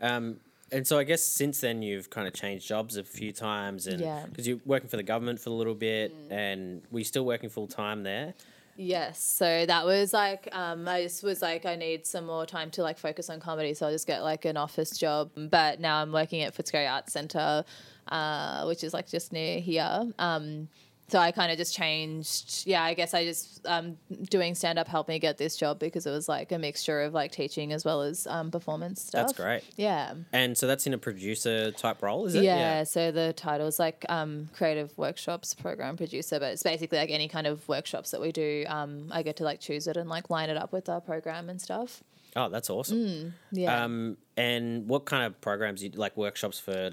Um, 0.00 0.38
and 0.72 0.84
so 0.86 0.98
I 0.98 1.04
guess 1.04 1.22
since 1.22 1.60
then 1.60 1.82
you've 1.82 2.10
kind 2.10 2.26
of 2.26 2.34
changed 2.34 2.66
jobs 2.66 2.96
a 2.96 3.04
few 3.04 3.32
times, 3.32 3.86
and 3.86 4.00
Yeah. 4.00 4.24
because 4.28 4.48
you're 4.48 4.58
working 4.66 4.88
for 4.88 4.96
the 4.96 5.04
government 5.04 5.38
for 5.38 5.50
a 5.50 5.52
little 5.52 5.74
bit, 5.76 6.12
and 6.30 6.82
were 6.90 6.98
you 6.98 7.04
still 7.04 7.24
working 7.24 7.48
full 7.48 7.68
time 7.68 8.02
there? 8.02 8.34
Yes, 8.76 9.22
so 9.22 9.66
that 9.66 9.84
was 9.86 10.12
like 10.12 10.48
um, 10.50 10.88
I 10.88 11.04
just 11.04 11.22
was 11.22 11.40
like 11.40 11.64
I 11.64 11.76
need 11.76 12.06
some 12.06 12.26
more 12.26 12.44
time 12.44 12.72
to 12.72 12.82
like 12.82 12.98
focus 12.98 13.30
on 13.30 13.38
comedy, 13.38 13.72
so 13.72 13.86
I'll 13.86 13.92
just 13.92 14.06
get 14.08 14.24
like 14.24 14.44
an 14.46 14.56
office 14.56 14.98
job. 14.98 15.30
But 15.36 15.78
now 15.78 16.02
I'm 16.02 16.10
working 16.10 16.42
at 16.42 16.56
Footscray 16.56 16.90
Arts 16.90 17.12
Centre, 17.12 17.64
uh, 18.08 18.64
which 18.64 18.82
is 18.82 18.92
like 18.92 19.08
just 19.08 19.32
near 19.32 19.60
here. 19.60 20.10
Um, 20.18 20.68
so 21.08 21.18
I 21.18 21.32
kind 21.32 21.52
of 21.52 21.58
just 21.58 21.74
changed. 21.74 22.66
Yeah, 22.66 22.82
I 22.82 22.94
guess 22.94 23.14
I 23.14 23.24
just 23.24 23.66
um, 23.66 23.98
doing 24.30 24.54
stand 24.54 24.78
up 24.78 24.88
helped 24.88 25.08
me 25.08 25.18
get 25.18 25.38
this 25.38 25.56
job 25.56 25.78
because 25.78 26.06
it 26.06 26.10
was 26.10 26.28
like 26.28 26.50
a 26.52 26.58
mixture 26.58 27.02
of 27.02 27.12
like 27.12 27.30
teaching 27.30 27.72
as 27.72 27.84
well 27.84 28.02
as 28.02 28.26
um, 28.26 28.50
performance 28.50 29.02
stuff. 29.02 29.26
That's 29.26 29.38
great. 29.38 29.64
Yeah. 29.76 30.14
And 30.32 30.56
so 30.56 30.66
that's 30.66 30.86
in 30.86 30.94
a 30.94 30.98
producer 30.98 31.72
type 31.72 32.02
role, 32.02 32.26
is 32.26 32.34
it? 32.34 32.44
Yeah, 32.44 32.84
so 32.84 33.10
the 33.10 33.32
title 33.34 33.66
is 33.66 33.78
like 33.78 34.04
um, 34.08 34.48
creative 34.54 34.96
workshops 34.96 35.54
program 35.54 35.96
producer, 35.96 36.40
but 36.40 36.52
it's 36.52 36.62
basically 36.62 36.98
like 36.98 37.10
any 37.10 37.28
kind 37.28 37.46
of 37.46 37.66
workshops 37.68 38.10
that 38.12 38.20
we 38.20 38.32
do. 38.32 38.64
Um, 38.68 39.08
I 39.10 39.22
get 39.22 39.36
to 39.36 39.44
like 39.44 39.60
choose 39.60 39.86
it 39.86 39.96
and 39.96 40.08
like 40.08 40.30
line 40.30 40.48
it 40.48 40.56
up 40.56 40.72
with 40.72 40.88
our 40.88 41.00
program 41.00 41.50
and 41.50 41.60
stuff. 41.60 42.02
Oh, 42.36 42.48
that's 42.48 42.70
awesome. 42.70 43.34
Yeah. 43.52 43.84
Um, 43.84 44.16
and 44.36 44.88
what 44.88 45.04
kind 45.04 45.24
of 45.24 45.40
programs 45.40 45.84
you 45.84 45.90
like 45.94 46.16
workshops 46.16 46.58
for, 46.58 46.90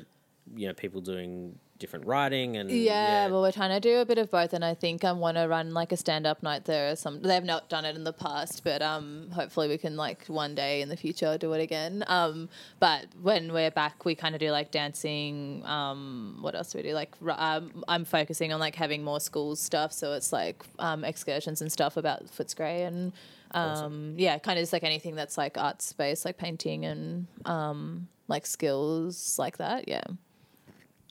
you 0.56 0.68
know, 0.68 0.74
people 0.74 1.02
doing 1.02 1.58
different 1.82 2.06
writing 2.06 2.58
and 2.58 2.70
yeah, 2.70 3.28
well, 3.28 3.42
we're 3.42 3.52
trying 3.52 3.72
to 3.72 3.80
do 3.80 3.98
a 3.98 4.06
bit 4.06 4.20
of 4.20 4.30
both, 4.30 4.54
and 4.54 4.64
I 4.64 4.76
think 4.76 5.04
I 5.04 5.12
want 5.12 5.38
to 5.38 5.48
run 5.48 5.74
like 5.74 5.92
a 5.92 5.98
stand-up 5.98 6.44
night 6.44 6.66
there. 6.66 6.92
Or 6.92 6.96
some 6.96 7.22
they've 7.22 7.44
not 7.44 7.70
done 7.70 7.86
it 7.86 7.96
in 7.96 8.04
the 8.04 8.14
past, 8.14 8.64
but 8.64 8.82
um, 8.82 9.30
hopefully 9.34 9.68
we 9.68 9.78
can 9.80 9.98
like 9.98 10.28
one 10.28 10.54
day 10.54 10.82
in 10.82 10.90
the 10.90 10.96
future 10.96 11.38
do 11.40 11.52
it 11.54 11.62
again. 11.62 12.04
Um, 12.08 12.50
but 12.80 13.08
when 13.22 13.52
we're 13.52 13.72
back, 13.72 14.06
we 14.06 14.14
kind 14.14 14.36
of 14.36 14.40
do 14.40 14.52
like 14.52 14.72
dancing. 14.72 15.66
Um, 15.66 16.38
what 16.42 16.56
else 16.56 16.72
do 16.72 16.78
we 16.78 16.84
do? 16.84 16.94
Like 16.94 17.16
r- 17.26 17.36
um, 17.38 17.84
I'm 17.88 18.06
focusing 18.06 18.54
on 18.54 18.60
like 18.60 18.76
having 18.76 19.04
more 19.04 19.20
school 19.20 19.56
stuff, 19.56 19.92
so 19.92 20.14
it's 20.14 20.32
like 20.32 20.64
um, 20.80 21.04
excursions 21.04 21.62
and 21.62 21.72
stuff 21.72 21.98
about 21.98 22.26
Footscray 22.28 22.88
and. 22.88 23.12
Um, 23.54 24.14
yeah, 24.16 24.38
kind 24.38 24.58
of 24.58 24.64
just 24.64 24.72
like 24.72 24.86
anything 24.86 25.14
that's 25.14 25.38
like 25.38 25.58
art 25.58 25.82
space, 25.82 26.24
like 26.24 26.38
painting 26.38 26.86
and 26.86 27.28
um, 27.44 28.08
like 28.30 28.46
skills 28.46 29.38
like 29.38 29.58
that. 29.58 29.90
Yeah. 29.90 30.04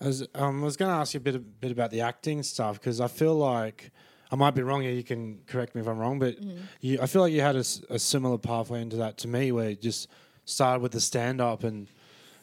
I 0.01 0.07
was, 0.07 0.27
um, 0.35 0.63
I 0.63 0.65
was 0.65 0.77
going 0.77 0.91
to 0.91 0.97
ask 0.97 1.15
you 1.15 1.19
a 1.19 1.23
bit, 1.23 1.35
a 1.35 1.39
bit 1.39 1.71
about 1.73 1.91
the 1.91 2.01
acting 2.01 2.43
stuff 2.43 2.81
because 2.81 3.01
I 3.01 3.09
feel 3.09 3.35
like 3.35 3.91
I 4.31 4.37
might 4.37 4.55
be 4.55 4.63
wrong 4.63 4.81
here. 4.83 4.93
You 4.93 5.05
can 5.05 5.41
correct 5.47 5.75
me 5.75 5.81
if 5.83 5.87
I'm 5.89 5.99
wrong, 5.99 6.19
but 6.19 6.41
Mm-hmm. 6.41 6.61
you, 6.81 6.99
I 7.03 7.07
feel 7.07 7.21
like 7.23 7.33
you 7.33 7.41
had 7.43 7.57
a 7.57 7.65
similar 7.99 8.39
pathway 8.39 8.81
into 8.81 8.97
that 8.97 9.19
to 9.19 9.29
me, 9.29 9.53
where 9.53 9.71
you 9.71 9.77
just 9.77 10.09
started 10.47 10.81
with 10.83 10.93
the 10.93 11.01
stand 11.01 11.41
up 11.41 11.65
and 11.65 11.87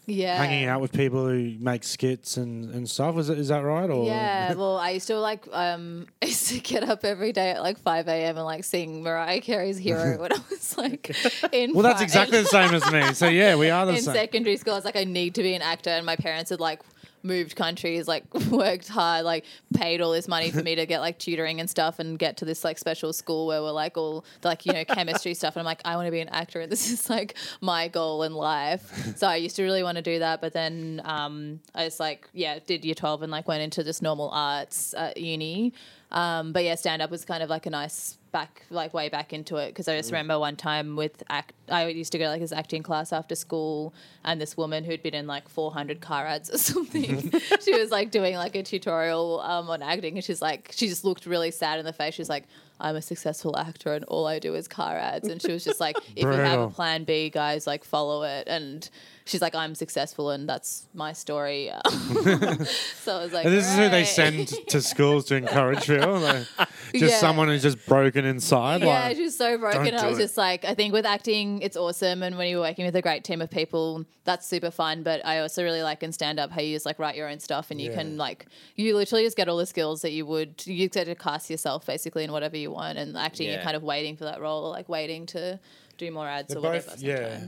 Yeah. 0.05 0.37
hanging 0.37 0.65
out 0.65 0.81
with 0.81 0.91
people 0.93 1.27
who 1.27 1.55
make 1.59 1.83
skits 1.83 2.37
and, 2.37 2.69
and 2.75 2.87
stuff. 2.89 3.17
Is, 3.17 3.29
it, 3.29 3.39
is 3.39 3.47
that 3.47 3.59
right? 3.63 3.89
Or 3.89 4.05
Yeah, 4.05 4.53
well, 4.55 4.77
I 4.77 4.91
used 4.91 5.07
to 5.07 5.19
like 5.19 5.47
um 5.51 6.05
I 6.21 6.27
used 6.27 6.49
to 6.49 6.59
get 6.59 6.83
up 6.87 7.03
every 7.03 7.31
day 7.31 7.51
at 7.51 7.63
like 7.63 7.79
five 7.79 8.07
a.m. 8.07 8.37
and 8.37 8.45
like 8.45 8.63
sing 8.65 9.01
Mariah 9.01 9.41
Carey's 9.41 9.77
"Hero" 9.79 10.17
when 10.21 10.31
I 10.31 10.37
was 10.51 10.77
like 10.77 11.15
in. 11.51 11.73
well, 11.73 11.81
that's 11.83 12.01
exactly 12.01 12.39
the 12.39 12.45
same 12.47 12.71
as 12.73 12.91
me. 12.91 13.13
So 13.13 13.27
yeah, 13.27 13.55
we 13.55 13.71
are 13.71 13.85
the 13.87 13.93
in 13.93 14.03
same. 14.03 14.13
secondary 14.13 14.57
school. 14.57 14.73
I 14.73 14.77
was 14.77 14.85
like, 14.85 14.95
I 14.95 15.05
need 15.05 15.33
to 15.35 15.41
be 15.41 15.55
an 15.55 15.63
actor, 15.63 15.89
and 15.89 16.05
my 16.05 16.15
parents 16.17 16.51
had 16.51 16.59
like 16.59 16.81
moved 17.23 17.55
countries, 17.55 18.07
like 18.07 18.31
worked 18.51 18.87
hard, 18.87 19.25
like 19.25 19.45
paid 19.73 20.01
all 20.01 20.11
this 20.11 20.27
money 20.27 20.51
for 20.51 20.63
me 20.63 20.75
to 20.75 20.85
get 20.85 20.99
like 20.99 21.17
tutoring 21.19 21.59
and 21.59 21.69
stuff, 21.69 21.99
and 21.99 22.17
get 22.17 22.37
to 22.37 22.45
this 22.45 22.63
like 22.63 22.77
special 22.77 23.13
school 23.13 23.47
where 23.47 23.61
we're 23.61 23.71
like 23.71 23.97
all 23.97 24.25
like 24.43 24.65
you 24.65 24.73
know 24.73 24.85
chemistry 24.95 25.33
stuff. 25.33 25.55
And 25.55 25.61
I'm 25.61 25.65
like, 25.65 25.81
I 25.85 25.95
want 25.95 26.07
to 26.07 26.11
be 26.11 26.21
an 26.21 26.29
actor, 26.29 26.61
and 26.61 26.71
this 26.71 26.89
is 26.89 27.09
like 27.09 27.35
my 27.61 27.87
goal 27.87 28.23
in 28.23 28.33
life. 28.33 29.15
So 29.17 29.27
I 29.27 29.37
used 29.37 29.55
to 29.57 29.63
really 29.63 29.83
want 29.83 29.97
to 29.97 30.01
do 30.01 30.19
that, 30.19 30.41
but 30.41 30.53
then 30.53 31.01
um, 31.05 31.59
I 31.75 31.85
just 31.85 31.99
like 31.99 32.29
yeah, 32.33 32.59
did 32.65 32.85
year 32.85 32.95
twelve 32.95 33.21
and 33.21 33.31
like 33.31 33.47
went 33.47 33.61
into 33.61 33.83
just 33.83 34.01
normal 34.01 34.29
arts 34.29 34.93
at 34.93 35.17
uni. 35.17 35.73
Um, 36.11 36.53
but 36.53 36.63
yeah, 36.63 36.75
stand 36.75 37.01
up 37.01 37.11
was 37.11 37.25
kind 37.25 37.43
of 37.43 37.49
like 37.49 37.65
a 37.65 37.69
nice 37.69 38.17
back, 38.37 38.63
like 38.69 38.93
way 38.93 39.09
back 39.09 39.33
into 39.33 39.57
it 39.57 39.69
because 39.69 39.87
I 39.87 39.97
just 39.97 40.11
remember 40.11 40.37
one 40.37 40.55
time 40.55 40.95
with 40.95 41.23
act, 41.29 41.53
I 41.69 41.87
used 41.87 42.11
to 42.11 42.19
go 42.19 42.25
to 42.25 42.29
like 42.29 42.41
this 42.41 42.51
acting 42.51 42.83
class 42.83 43.11
after 43.11 43.33
school, 43.35 43.95
and 44.23 44.39
this 44.39 44.55
woman 44.55 44.83
who'd 44.83 45.01
been 45.01 45.15
in 45.15 45.25
like 45.25 45.49
400 45.49 46.01
car 46.01 46.27
ads 46.27 46.51
or 46.53 46.57
something, 46.71 47.31
she 47.63 47.73
was 47.79 47.89
like 47.89 48.11
doing 48.11 48.35
like 48.35 48.55
a 48.55 48.61
tutorial 48.61 49.39
um, 49.41 49.69
on 49.69 49.81
acting, 49.81 50.15
and 50.15 50.23
she's 50.23 50.41
like, 50.41 50.71
she 50.75 50.87
just 50.87 51.03
looked 51.03 51.25
really 51.25 51.49
sad 51.49 51.79
in 51.79 51.85
the 51.85 51.93
face. 51.93 52.13
She's 52.13 52.29
like, 52.29 52.43
I'm 52.79 52.95
a 52.95 53.01
successful 53.01 53.57
actor, 53.57 53.93
and 53.93 54.05
all 54.05 54.27
I 54.27 54.37
do 54.37 54.53
is 54.53 54.67
car 54.67 54.95
ads, 54.95 55.27
and 55.27 55.41
she 55.41 55.51
was 55.51 55.63
just 55.63 55.79
like, 55.79 55.97
if 56.15 56.23
you 56.23 56.29
have 56.29 56.59
a 56.59 56.69
plan 56.69 57.05
B, 57.05 57.29
guys, 57.29 57.65
like 57.65 57.83
follow 57.83 58.23
it, 58.23 58.47
and. 58.47 58.89
She's 59.27 59.41
like, 59.41 59.55
I'm 59.55 59.75
successful, 59.75 60.31
and 60.31 60.47
that's 60.47 60.87
my 60.93 61.13
story. 61.13 61.69
so 61.89 63.17
I 63.17 63.23
was 63.23 63.33
like, 63.33 63.45
And 63.45 63.53
this 63.53 63.67
is 63.67 63.75
who 63.77 63.89
they 63.89 64.03
send 64.05 64.47
to 64.69 64.81
schools 64.81 65.25
to 65.25 65.35
encourage 65.35 65.85
people. 65.87 66.19
Like, 66.19 66.45
just 66.93 67.13
Yeah. 67.13 67.17
someone 67.19 67.47
who's 67.47 67.61
just 67.63 67.85
broken 67.85 68.25
inside. 68.25 68.81
Yeah, 68.81 68.87
like, 69.07 69.17
she's 69.17 69.37
so 69.37 69.57
broken. 69.57 69.95
I 69.95 70.07
was 70.07 70.17
it. 70.17 70.21
just 70.23 70.37
like, 70.37 70.65
I 70.65 70.73
think 70.73 70.93
with 70.93 71.05
acting, 71.05 71.61
it's 71.61 71.75
awesome. 71.77 72.23
And 72.23 72.37
when 72.37 72.49
you're 72.49 72.61
working 72.61 72.85
with 72.85 72.95
a 72.95 73.01
great 73.01 73.23
team 73.23 73.41
of 73.41 73.49
people, 73.49 74.05
that's 74.23 74.47
super 74.47 74.71
fun. 74.71 75.03
But 75.03 75.25
I 75.25 75.39
also 75.39 75.63
really 75.63 75.81
like 75.83 76.03
in 76.03 76.11
stand 76.11 76.39
up 76.39 76.51
how 76.51 76.61
you 76.61 76.75
just 76.75 76.85
like 76.85 76.99
write 76.99 77.15
your 77.15 77.29
own 77.29 77.39
stuff 77.39 77.71
and 77.71 77.79
you 77.81 77.89
Yeah. 77.91 77.97
can 77.97 78.17
like, 78.17 78.45
you 78.75 78.95
literally 78.95 79.23
just 79.23 79.37
get 79.37 79.49
all 79.49 79.57
the 79.57 79.65
skills 79.65 80.01
that 80.01 80.11
you 80.11 80.25
would, 80.25 80.65
you 80.65 80.87
get 80.89 81.05
to 81.05 81.15
cast 81.15 81.49
yourself 81.49 81.85
basically 81.85 82.23
in 82.23 82.31
whatever 82.31 82.57
you 82.57 82.71
want. 82.71 82.97
And 82.97 83.17
acting, 83.17 83.47
Yeah. 83.47 83.55
you're 83.55 83.63
kind 83.63 83.75
of 83.75 83.83
waiting 83.83 84.15
for 84.15 84.23
that 84.25 84.39
role 84.41 84.65
or 84.65 84.69
like 84.71 84.87
waiting 84.89 85.25
to 85.27 85.59
do 85.97 86.11
more 86.11 86.27
ads 86.27 86.49
They're 86.49 86.57
or 86.59 86.61
whatever 86.61 86.91
both- 86.91 87.01
yeah. 87.01 87.39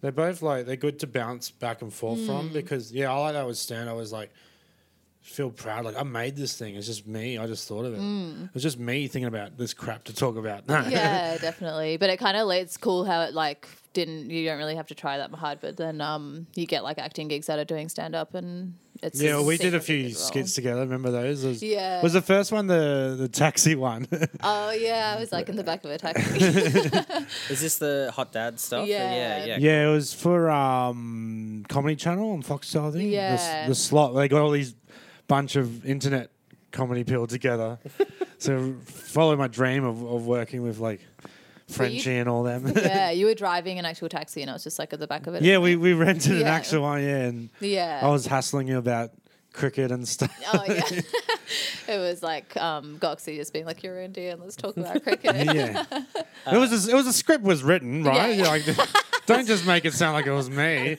They're 0.00 0.12
both 0.12 0.40
like 0.42 0.66
they're 0.66 0.76
good 0.76 0.98
to 1.00 1.06
bounce 1.06 1.50
back 1.50 1.82
and 1.82 1.92
forth 1.92 2.18
Mm. 2.20 2.26
from 2.26 2.48
because 2.52 2.92
yeah, 2.92 3.12
I 3.12 3.18
like 3.18 3.34
that 3.34 3.46
with 3.46 3.58
stand. 3.58 3.88
I 3.90 3.92
was 3.92 4.12
like 4.12 4.30
feel 5.22 5.50
proud, 5.50 5.84
like 5.84 5.96
I 5.96 6.02
made 6.02 6.34
this 6.34 6.56
thing. 6.56 6.76
It's 6.76 6.86
just 6.86 7.06
me. 7.06 7.36
I 7.36 7.46
just 7.46 7.68
thought 7.68 7.84
of 7.84 7.92
it. 7.92 7.98
It 8.00 8.54
was 8.54 8.62
just 8.62 8.78
me 8.78 9.06
thinking 9.06 9.26
about 9.28 9.58
this 9.58 9.74
crap 9.74 10.04
to 10.04 10.14
talk 10.14 10.36
about. 10.36 10.66
Mm. 10.66 10.90
yeah, 10.90 11.36
definitely. 11.36 11.98
But 11.98 12.08
it 12.10 12.18
kind 12.18 12.36
of 12.38 12.48
it's 12.50 12.76
cool 12.78 13.04
how 13.04 13.20
it 13.22 13.34
like 13.34 13.68
didn't 13.92 14.30
you 14.30 14.44
don't 14.46 14.58
really 14.58 14.76
have 14.76 14.86
to 14.88 14.94
try 14.94 15.18
that 15.18 15.32
hard, 15.32 15.60
but 15.60 15.76
then 15.76 16.00
um 16.00 16.46
you 16.54 16.66
get 16.66 16.84
like 16.84 16.98
acting 16.98 17.28
gigs 17.28 17.48
out 17.48 17.58
of 17.58 17.66
doing 17.66 17.88
stand 17.88 18.14
up 18.14 18.34
and 18.34 18.74
it's 19.02 19.20
Yeah, 19.20 19.36
well, 19.36 19.46
we 19.46 19.56
did 19.56 19.74
a 19.74 19.80
few 19.80 20.04
good 20.08 20.16
skits 20.16 20.54
together. 20.54 20.80
Remember 20.82 21.10
those? 21.10 21.44
Was, 21.44 21.62
Yeah. 21.62 22.02
Was 22.02 22.12
the 22.12 22.22
first 22.22 22.52
one 22.52 22.66
the 22.66 23.16
the 23.18 23.28
taxi 23.28 23.74
one? 23.74 24.06
Oh 24.42 24.70
yeah, 24.70 25.14
I 25.16 25.20
was 25.20 25.32
like 25.32 25.48
in 25.48 25.56
the 25.56 25.64
back 25.64 25.84
of 25.84 25.90
a 25.90 25.98
taxi. 25.98 26.44
Is 27.52 27.60
this 27.60 27.78
the 27.78 28.12
hot 28.14 28.32
dad 28.32 28.60
stuff? 28.60 28.86
Yeah. 28.86 29.12
yeah, 29.12 29.44
yeah. 29.44 29.56
yeah, 29.58 29.88
it 29.88 29.92
was 29.92 30.12
for 30.14 30.50
um 30.50 31.64
Comedy 31.68 31.96
Channel 31.96 32.30
on 32.32 32.42
Foxtel. 32.42 32.88
I 32.88 32.90
think. 32.92 33.04
The 33.04 33.08
Yeah. 33.08 33.66
The, 33.68 33.74
slot. 33.74 34.14
They 34.14 34.28
got 34.28 34.40
all 34.42 34.50
these 34.50 34.74
bunch 35.26 35.56
of 35.56 35.84
internet 35.84 36.30
comedy 36.72 37.04
people 37.04 37.26
together. 37.26 37.78
so 38.38 38.74
follow 38.84 39.36
my 39.36 39.48
dream 39.48 39.84
of, 39.84 40.02
of 40.02 40.26
working 40.26 40.62
with 40.62 40.78
like 40.78 41.00
Frenchie 41.70 42.16
and 42.16 42.28
all 42.28 42.42
them. 42.42 42.72
yeah, 42.76 43.10
you 43.10 43.26
were 43.26 43.34
driving 43.34 43.78
an 43.78 43.84
actual 43.84 44.08
taxi, 44.08 44.42
and 44.42 44.50
I 44.50 44.54
was 44.54 44.64
just 44.64 44.78
like 44.78 44.92
at 44.92 45.00
the 45.00 45.06
back 45.06 45.26
of 45.26 45.34
it. 45.34 45.42
Yeah, 45.42 45.58
we, 45.58 45.76
we 45.76 45.92
rented 45.92 46.40
an 46.40 46.46
actual 46.46 46.82
one, 46.82 47.02
yeah, 47.02 47.16
and 47.16 47.50
yeah. 47.60 48.00
I 48.02 48.08
was 48.08 48.26
hassling 48.26 48.68
you 48.68 48.78
about 48.78 49.10
cricket 49.52 49.90
and 49.90 50.06
stuff. 50.06 50.34
oh 50.52 50.64
yeah. 50.68 50.82
it 51.88 51.98
was 51.98 52.22
like 52.22 52.56
um, 52.56 52.98
Goxie 52.98 53.36
just 53.36 53.52
being 53.52 53.66
like, 53.66 53.82
"You're 53.82 54.00
Indian. 54.00 54.40
Let's 54.40 54.56
talk 54.56 54.76
about 54.76 55.02
cricket." 55.02 55.34
yeah, 55.34 55.84
it 56.52 56.58
was 56.58 56.86
a, 56.86 56.90
it 56.90 56.94
was 56.94 57.06
a 57.06 57.12
script 57.12 57.44
was 57.44 57.62
written 57.62 58.04
right. 58.04 58.36
Yeah. 58.36 58.48
Like, 58.48 58.64
don't 59.26 59.46
just 59.46 59.66
make 59.66 59.84
it 59.84 59.94
sound 59.94 60.14
like 60.14 60.26
it 60.26 60.32
was 60.32 60.50
me. 60.50 60.98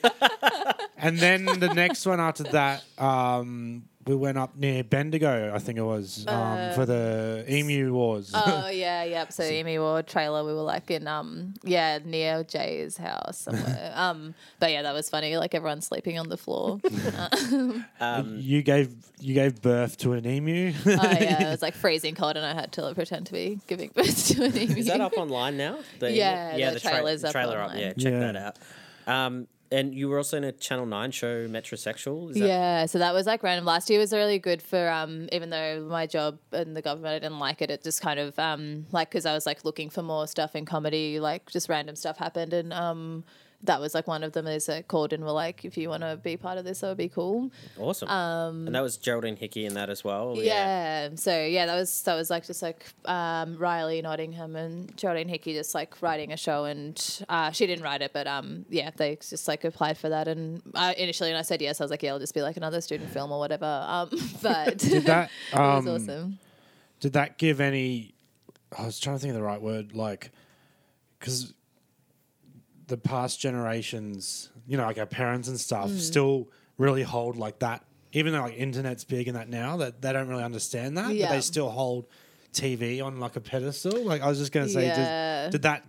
and 0.96 1.18
then 1.18 1.44
the 1.44 1.72
next 1.74 2.06
one 2.06 2.20
after 2.20 2.44
that, 2.44 2.84
um, 2.98 3.84
we 4.06 4.16
went 4.16 4.36
up 4.36 4.56
near 4.56 4.82
Bendigo, 4.82 5.52
I 5.54 5.58
think 5.58 5.78
it 5.78 5.82
was, 5.82 6.26
um, 6.26 6.72
for 6.74 6.84
the 6.84 7.44
Emu 7.48 7.92
Wars. 7.92 8.32
Oh 8.34 8.68
yeah, 8.72 9.04
yep. 9.04 9.32
So 9.32 9.44
Emu 9.44 9.80
War 9.80 10.02
trailer, 10.02 10.44
we 10.44 10.52
were 10.52 10.62
like 10.62 10.90
in 10.90 11.06
um 11.06 11.54
yeah 11.62 11.98
near 12.04 12.42
Jay's 12.44 12.96
house 12.96 13.38
somewhere. 13.38 13.92
um, 13.96 14.34
but 14.58 14.72
yeah, 14.72 14.82
that 14.82 14.92
was 14.94 15.08
funny. 15.08 15.36
Like 15.36 15.54
everyone's 15.54 15.86
sleeping 15.86 16.18
on 16.18 16.28
the 16.28 16.36
floor. 16.36 16.80
Um, 18.00 18.36
you 18.38 18.62
gave 18.62 18.92
you 19.20 19.34
gave 19.34 19.62
birth 19.62 19.96
to 19.98 20.12
an 20.14 20.26
emu. 20.26 20.72
Oh 20.84 20.90
yeah, 20.90 21.42
it 21.42 21.50
was 21.50 21.62
like 21.62 21.74
freezing 21.74 22.14
cold, 22.14 22.36
and 22.36 22.44
I 22.44 22.54
had 22.54 22.72
to 22.72 22.82
like, 22.82 22.94
pretend 22.94 23.26
to 23.26 23.32
be 23.32 23.60
giving 23.66 23.90
birth 23.94 24.28
to 24.28 24.44
an 24.44 24.56
emu. 24.56 24.76
Is 24.76 24.86
that 24.86 25.00
up 25.00 25.16
online 25.16 25.56
now? 25.56 25.78
The, 26.00 26.10
Yeah, 26.12 26.72
the 26.72 26.80
tra- 26.80 26.90
trailer's 26.90 27.24
up 27.24 27.32
trailer 27.32 27.58
online. 27.60 27.78
Yeah, 27.78 27.92
check 27.92 28.12
Yeah. 28.12 28.32
that 28.32 28.36
out. 28.36 28.58
Um, 29.06 29.46
and 29.72 29.94
you 29.94 30.08
were 30.08 30.18
also 30.18 30.36
in 30.36 30.44
a 30.44 30.52
Channel 30.52 30.86
Nine 30.86 31.10
show, 31.10 31.48
Metrosexual. 31.48 32.30
Is 32.30 32.36
Yeah, 32.36 32.86
so 32.86 32.98
that 32.98 33.14
was 33.14 33.26
like 33.26 33.42
random. 33.42 33.64
Last 33.64 33.88
year 33.88 33.98
was 33.98 34.12
really 34.12 34.38
good 34.38 34.60
for 34.60 34.88
um, 34.90 35.28
even 35.32 35.50
though 35.50 35.86
my 35.88 36.06
job 36.06 36.38
in 36.52 36.74
the 36.74 36.82
government 36.82 37.14
I 37.14 37.18
didn't 37.18 37.38
like 37.38 37.62
it. 37.62 37.70
It 37.70 37.82
just 37.82 38.02
kind 38.02 38.20
of 38.20 38.38
um, 38.38 38.86
like 38.92 39.10
because 39.10 39.24
I 39.24 39.32
was 39.32 39.46
like 39.46 39.64
looking 39.64 39.88
for 39.88 40.02
more 40.02 40.26
stuff 40.28 40.54
in 40.54 40.66
comedy, 40.66 41.18
like 41.18 41.50
just 41.50 41.68
random 41.68 41.96
stuff 41.96 42.18
happened 42.18 42.52
and 42.52 42.72
um, 42.72 43.24
that 43.64 43.80
was 43.80 43.94
like 43.94 44.06
one 44.08 44.24
of 44.24 44.32
them 44.32 44.46
is 44.46 44.66
that 44.66 44.88
called 44.88 45.12
and 45.12 45.22
were 45.24 45.30
like, 45.30 45.64
if 45.64 45.76
you 45.76 45.88
want 45.88 46.02
to 46.02 46.16
be 46.16 46.36
part 46.36 46.58
of 46.58 46.64
this, 46.64 46.80
that 46.80 46.88
would 46.88 46.96
be 46.96 47.08
cool. 47.08 47.50
Awesome. 47.78 48.08
Um, 48.08 48.66
and 48.66 48.74
that 48.74 48.80
was 48.80 48.96
Geraldine 48.96 49.36
Hickey 49.36 49.66
in 49.66 49.74
that 49.74 49.88
as 49.88 50.02
well. 50.02 50.34
Yeah. 50.36 51.10
So 51.14 51.44
yeah, 51.44 51.66
that 51.66 51.74
was 51.74 52.02
that 52.02 52.14
was 52.14 52.28
like 52.28 52.46
just 52.46 52.62
like 52.62 52.84
um, 53.04 53.56
Riley 53.56 54.02
Nottingham 54.02 54.56
and 54.56 54.96
Geraldine 54.96 55.28
Hickey 55.28 55.52
just 55.54 55.74
like 55.74 56.00
writing 56.02 56.32
a 56.32 56.36
show, 56.36 56.64
and 56.64 57.24
uh, 57.28 57.52
she 57.52 57.66
didn't 57.66 57.84
write 57.84 58.02
it, 58.02 58.12
but 58.12 58.26
um, 58.26 58.66
yeah, 58.68 58.90
they 58.96 59.16
just 59.16 59.46
like 59.46 59.64
applied 59.64 59.96
for 59.96 60.08
that, 60.08 60.26
and 60.28 60.62
I, 60.74 60.94
initially 60.94 61.30
when 61.30 61.38
I 61.38 61.42
said 61.42 61.62
yes, 61.62 61.80
I 61.80 61.84
was 61.84 61.90
like, 61.90 62.02
yeah, 62.02 62.10
it'll 62.10 62.20
just 62.20 62.34
be 62.34 62.42
like 62.42 62.56
another 62.56 62.80
student 62.80 63.10
film 63.10 63.30
or 63.30 63.38
whatever. 63.38 63.84
Um, 63.86 64.10
but 64.42 64.78
Did 64.78 65.04
that 65.04 65.30
it 65.52 65.58
was 65.58 65.86
um, 65.86 65.94
awesome. 65.94 66.38
did 67.00 67.12
that 67.12 67.38
give 67.38 67.60
any? 67.60 68.14
I 68.76 68.86
was 68.86 68.98
trying 68.98 69.16
to 69.16 69.20
think 69.20 69.30
of 69.30 69.36
the 69.36 69.42
right 69.42 69.60
word, 69.60 69.94
like 69.94 70.30
because 71.20 71.52
the 72.92 72.98
past 72.98 73.40
generations, 73.40 74.50
you 74.68 74.76
know, 74.76 74.84
like 74.84 74.98
our 74.98 75.06
parents 75.06 75.48
and 75.48 75.58
stuff, 75.58 75.88
Mm. 75.90 75.98
still 75.98 76.48
really 76.76 77.02
hold 77.02 77.36
like 77.36 77.58
that. 77.60 77.82
Even 78.12 78.34
though 78.34 78.42
like 78.42 78.58
internet's 78.58 79.02
big 79.04 79.28
and 79.28 79.36
that 79.36 79.48
now, 79.48 79.78
that 79.78 80.02
they 80.02 80.12
don't 80.12 80.28
really 80.28 80.44
understand 80.44 80.98
that, 80.98 81.08
but 81.08 81.30
they 81.30 81.40
still 81.40 81.70
hold 81.70 82.04
TV 82.52 83.00
on 83.02 83.18
like 83.18 83.36
a 83.36 83.40
pedestal. 83.40 84.04
Like 84.04 84.20
I 84.20 84.28
was 84.28 84.38
just 84.38 84.52
gonna 84.52 84.68
say, 84.68 84.86
Yeah. 84.86 85.44
did, 85.44 85.52
did 85.52 85.62
that 85.62 85.84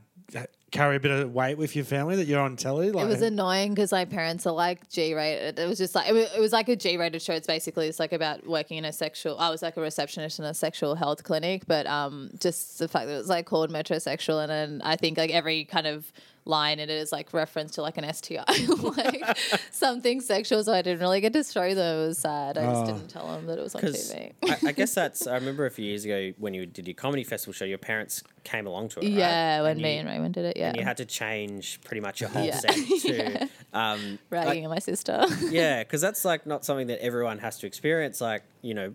carry 0.71 0.95
a 0.95 0.99
bit 0.99 1.11
of 1.11 1.31
weight 1.33 1.55
with 1.57 1.75
your 1.75 1.85
family 1.85 2.15
that 2.15 2.25
you're 2.25 2.39
on 2.39 2.55
telly? 2.55 2.89
Like, 2.91 3.05
It 3.05 3.09
was 3.09 3.21
annoying 3.21 3.73
because 3.75 3.91
my 3.91 4.05
parents 4.05 4.47
are 4.47 4.53
like 4.53 4.89
G 4.89 5.13
rated. 5.13 5.59
It 5.59 5.67
was 5.67 5.77
just 5.77 5.93
like 5.93 6.07
it 6.09 6.13
was, 6.13 6.31
it 6.33 6.39
was 6.39 6.53
like 6.53 6.69
a 6.69 6.75
G 6.77 6.95
rated 6.97 7.21
show. 7.21 7.33
It's 7.33 7.45
basically 7.45 7.87
it's 7.87 7.99
like 7.99 8.13
about 8.13 8.47
working 8.47 8.77
in 8.77 8.85
a 8.85 8.93
sexual. 8.93 9.37
I 9.37 9.49
was 9.49 9.61
like 9.61 9.75
a 9.75 9.81
receptionist 9.81 10.39
in 10.39 10.45
a 10.45 10.53
sexual 10.53 10.95
health 10.95 11.23
clinic, 11.23 11.63
but 11.67 11.85
um, 11.87 12.31
just 12.39 12.79
the 12.79 12.87
fact 12.87 13.07
that 13.07 13.13
it 13.15 13.17
was 13.17 13.27
like 13.29 13.45
called 13.45 13.69
metrosexual, 13.69 14.41
and 14.41 14.49
then 14.49 14.81
I 14.83 14.95
think 14.95 15.17
like 15.17 15.31
every 15.31 15.65
kind 15.65 15.85
of 15.87 16.11
line 16.45 16.79
and 16.79 16.91
it 16.91 16.95
is 16.95 17.11
like 17.11 17.33
reference 17.33 17.71
to 17.75 17.81
like 17.81 17.97
an 17.97 18.13
STI, 18.13 18.43
like 18.97 19.37
something 19.71 20.19
sexual. 20.21 20.63
So 20.63 20.73
I 20.73 20.81
didn't 20.81 20.99
really 20.99 21.21
get 21.21 21.33
to 21.33 21.43
show 21.43 21.73
them. 21.73 21.99
It 22.03 22.07
was 22.07 22.17
sad. 22.17 22.57
I 22.57 22.65
just 22.65 22.83
Oh. 22.83 22.85
didn't 22.85 23.07
tell 23.09 23.27
them 23.31 23.45
that 23.47 23.57
it 23.59 23.61
was 23.61 23.75
on 23.75 23.81
TV. 23.81 24.33
I, 24.43 24.57
I 24.67 24.71
guess 24.73 24.93
that's. 24.95 25.25
I 25.25 25.35
remember 25.35 25.65
a 25.65 25.71
few 25.71 25.85
years 25.85 26.03
ago 26.05 26.33
when 26.37 26.53
you 26.53 26.65
did 26.65 26.87
your 26.87 26.95
comedy 26.95 27.23
festival 27.23 27.53
show, 27.53 27.65
your 27.65 27.77
parents 27.77 28.23
came 28.43 28.67
along 28.67 28.89
to 28.89 28.99
it. 28.99 29.03
right? 29.03 29.11
Yeah, 29.13 29.61
when 29.61 29.77
me 29.81 29.93
you, 29.93 29.99
and 30.01 30.09
Raymond 30.09 30.33
did 30.33 30.45
it. 30.45 30.57
Yeah, 30.57 30.69
and 30.69 30.77
you 30.77 30.83
had 30.83 30.97
to 30.97 31.05
change 31.05 31.79
pretty 31.85 32.01
much 32.01 32.19
your 32.19 32.29
whole 32.29 32.43
Yeah. 32.45 32.57
set 32.57 32.73
to. 33.01 33.49
Um, 33.73 34.19
like- 34.29 34.45
ragging 34.45 34.65
on 34.65 34.69
my 34.71 34.79
sister. 34.79 35.25
yeah, 35.49 35.83
because 35.83 36.01
that's 36.01 36.25
like 36.25 36.45
not 36.45 36.65
something 36.65 36.87
that 36.87 37.01
everyone 37.03 37.39
has 37.39 37.57
to 37.59 37.67
experience. 37.67 38.19
Like 38.19 38.43
you 38.61 38.73
know, 38.73 38.93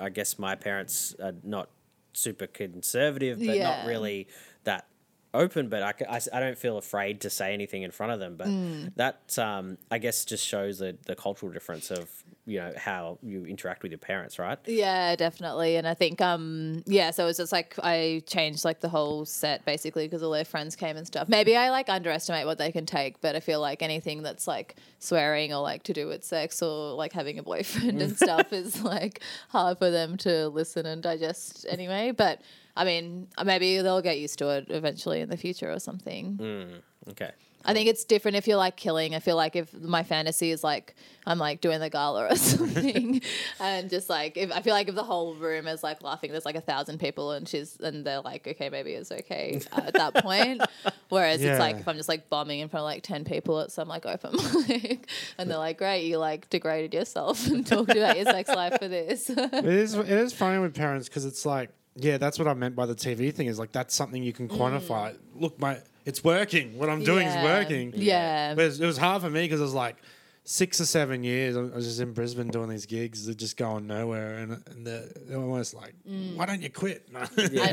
I 0.00 0.10
guess 0.10 0.38
my 0.38 0.54
parents 0.56 1.14
are 1.22 1.32
not 1.42 1.68
super 2.12 2.46
conservative, 2.46 3.38
but 3.38 3.56
Yeah. 3.56 3.78
not 3.78 3.86
really 3.88 4.28
that 4.64 4.86
open. 5.34 5.68
But 5.68 5.82
I 5.82 6.20
I 6.32 6.40
don't 6.40 6.58
feel 6.58 6.76
afraid 6.78 7.20
to 7.22 7.30
say 7.30 7.52
anything 7.54 7.82
in 7.82 7.90
front 7.90 8.12
of 8.12 8.20
them. 8.20 8.36
But 8.36 8.48
Mm. 8.48 8.92
that 8.96 9.38
um, 9.38 9.78
I 9.90 9.98
guess 9.98 10.24
just 10.24 10.46
shows 10.46 10.78
the 10.78 10.96
the 11.06 11.14
cultural 11.14 11.50
difference 11.52 11.90
of 11.90 12.08
you 12.44 12.58
know 12.58 12.72
how 12.76 13.18
you 13.22 13.46
interact 13.46 13.84
with 13.84 13.92
your 13.92 13.98
parents, 14.00 14.36
right? 14.38 14.58
Yeah, 14.66 15.14
definitely. 15.14 15.76
And 15.76 15.86
I 15.86 15.94
think, 15.94 16.20
um, 16.20 16.82
yeah, 16.86 17.12
so 17.12 17.22
it 17.22 17.26
was 17.26 17.36
just 17.36 17.52
like 17.52 17.76
I 17.80 18.22
changed 18.26 18.64
like 18.64 18.80
the 18.80 18.88
whole 18.88 19.24
set 19.24 19.64
basically 19.64 20.06
because 20.08 20.24
all 20.24 20.32
their 20.32 20.44
friends 20.44 20.74
came 20.74 20.96
and 20.96 21.06
stuff. 21.06 21.28
Maybe 21.28 21.56
I 21.56 21.70
like 21.70 21.88
underestimate 21.88 22.46
what 22.46 22.58
they 22.58 22.72
can 22.72 22.84
take, 22.84 23.20
but 23.20 23.36
I 23.36 23.40
feel 23.40 23.60
like 23.60 23.80
anything 23.80 24.24
that's 24.24 24.48
like 24.48 24.74
swearing 24.98 25.52
or 25.54 25.62
like 25.62 25.84
to 25.84 25.92
do 25.92 26.08
with 26.08 26.24
sex 26.24 26.60
or 26.62 26.94
like 26.94 27.12
having 27.12 27.38
a 27.38 27.44
boyfriend 27.44 28.02
and 28.02 28.16
stuff 28.24 28.52
is 28.52 28.82
like 28.82 29.20
hard 29.50 29.78
for 29.78 29.90
them 29.90 30.16
to 30.18 30.48
listen 30.48 30.84
and 30.84 31.00
digest 31.00 31.64
anyway. 31.70 32.10
But 32.10 32.40
I 32.76 32.84
mean, 32.84 33.28
maybe 33.44 33.78
they'll 33.78 34.02
get 34.02 34.18
used 34.18 34.38
to 34.38 34.48
it 34.50 34.66
eventually 34.68 35.20
in 35.20 35.28
the 35.28 35.36
future 35.36 35.70
or 35.70 35.78
something. 35.78 36.80
Okay. 37.10 37.30
I 37.64 37.74
think 37.74 37.88
it's 37.88 38.04
different 38.04 38.36
if 38.36 38.46
you're 38.46 38.56
like 38.56 38.76
killing. 38.76 39.14
I 39.14 39.20
feel 39.20 39.36
like 39.36 39.56
if 39.56 39.72
my 39.80 40.02
fantasy 40.02 40.50
is 40.50 40.64
like 40.64 40.94
I'm 41.26 41.38
like 41.38 41.60
doing 41.60 41.78
the 41.80 41.90
gala 41.90 42.26
or 42.26 42.36
something, 42.36 43.22
and 43.60 43.88
just 43.88 44.10
like 44.10 44.36
if 44.36 44.50
I 44.50 44.62
feel 44.62 44.74
like 44.74 44.88
if 44.88 44.94
the 44.94 45.04
whole 45.04 45.34
room 45.34 45.68
is 45.68 45.82
like 45.82 46.02
laughing, 46.02 46.32
there's 46.32 46.44
like 46.44 46.56
a 46.56 46.60
thousand 46.60 46.98
people, 46.98 47.32
and 47.32 47.48
she's 47.48 47.78
and 47.78 48.04
they're 48.04 48.20
like, 48.20 48.46
okay, 48.46 48.68
maybe 48.68 48.92
it's 48.92 49.12
okay 49.12 49.60
uh, 49.72 49.82
at 49.86 49.94
that 49.94 50.14
point. 50.16 50.62
Whereas 51.08 51.42
it's 51.42 51.60
like 51.60 51.76
if 51.76 51.88
I'm 51.88 51.96
just 51.96 52.08
like 52.08 52.28
bombing 52.28 52.60
in 52.60 52.68
front 52.68 52.82
of 52.82 52.86
like 52.86 53.02
ten 53.02 53.24
people 53.24 53.60
at 53.60 53.70
some 53.70 53.88
like 53.88 54.06
open 54.06 54.36
mic, 54.66 55.08
and 55.38 55.50
they're 55.50 55.58
like, 55.58 55.78
great, 55.78 56.06
you 56.06 56.18
like 56.18 56.50
degraded 56.50 56.94
yourself 56.94 57.46
and 57.46 57.66
talked 57.66 57.90
about 57.90 58.16
your 58.16 58.26
sex 58.26 58.48
life 58.48 58.78
for 58.78 58.88
this. 58.88 59.30
it 59.30 59.64
is 59.64 59.94
it 59.94 60.08
is 60.08 60.32
funny 60.32 60.58
with 60.58 60.74
parents 60.74 61.08
because 61.08 61.24
it's 61.24 61.46
like 61.46 61.70
yeah 61.96 62.16
that's 62.18 62.38
what 62.38 62.48
i 62.48 62.54
meant 62.54 62.74
by 62.74 62.86
the 62.86 62.94
tv 62.94 63.32
thing 63.34 63.46
is 63.48 63.58
like 63.58 63.72
that's 63.72 63.94
something 63.94 64.22
you 64.22 64.32
can 64.32 64.48
quantify. 64.48 65.14
Look 65.34 65.58
my 65.60 65.78
it's 66.04 66.24
working. 66.24 66.78
What 66.78 66.88
i'm 66.88 67.04
doing 67.04 67.26
is 67.28 67.34
Mm. 67.34 67.42
Working. 67.44 67.92
Yeah. 67.94 68.54
but 68.54 68.64
it 68.64 68.80
was, 68.80 68.96
hard 68.98 69.22
for 69.22 69.30
me 69.30 69.42
because 69.42 69.60
it 69.60 69.64
was 69.64 69.74
like 69.74 69.96
six 70.44 70.80
or 70.80 70.86
seven 70.86 71.22
years 71.22 71.56
i 71.56 71.60
was 71.60 71.86
just 71.86 72.00
in 72.00 72.12
brisbane 72.12 72.48
doing 72.48 72.68
these 72.68 72.84
gigs 72.84 73.26
that 73.26 73.36
just 73.36 73.56
going 73.56 73.86
nowhere 73.86 74.38
and, 74.38 74.60
and 74.70 74.84
they're, 74.84 75.04
they're 75.28 75.38
almost 75.38 75.72
like 75.72 75.94
Mm. 76.08 76.34
why 76.36 76.46
don't 76.46 76.60
you 76.62 76.70
quit? 76.70 77.06
And 77.14 77.30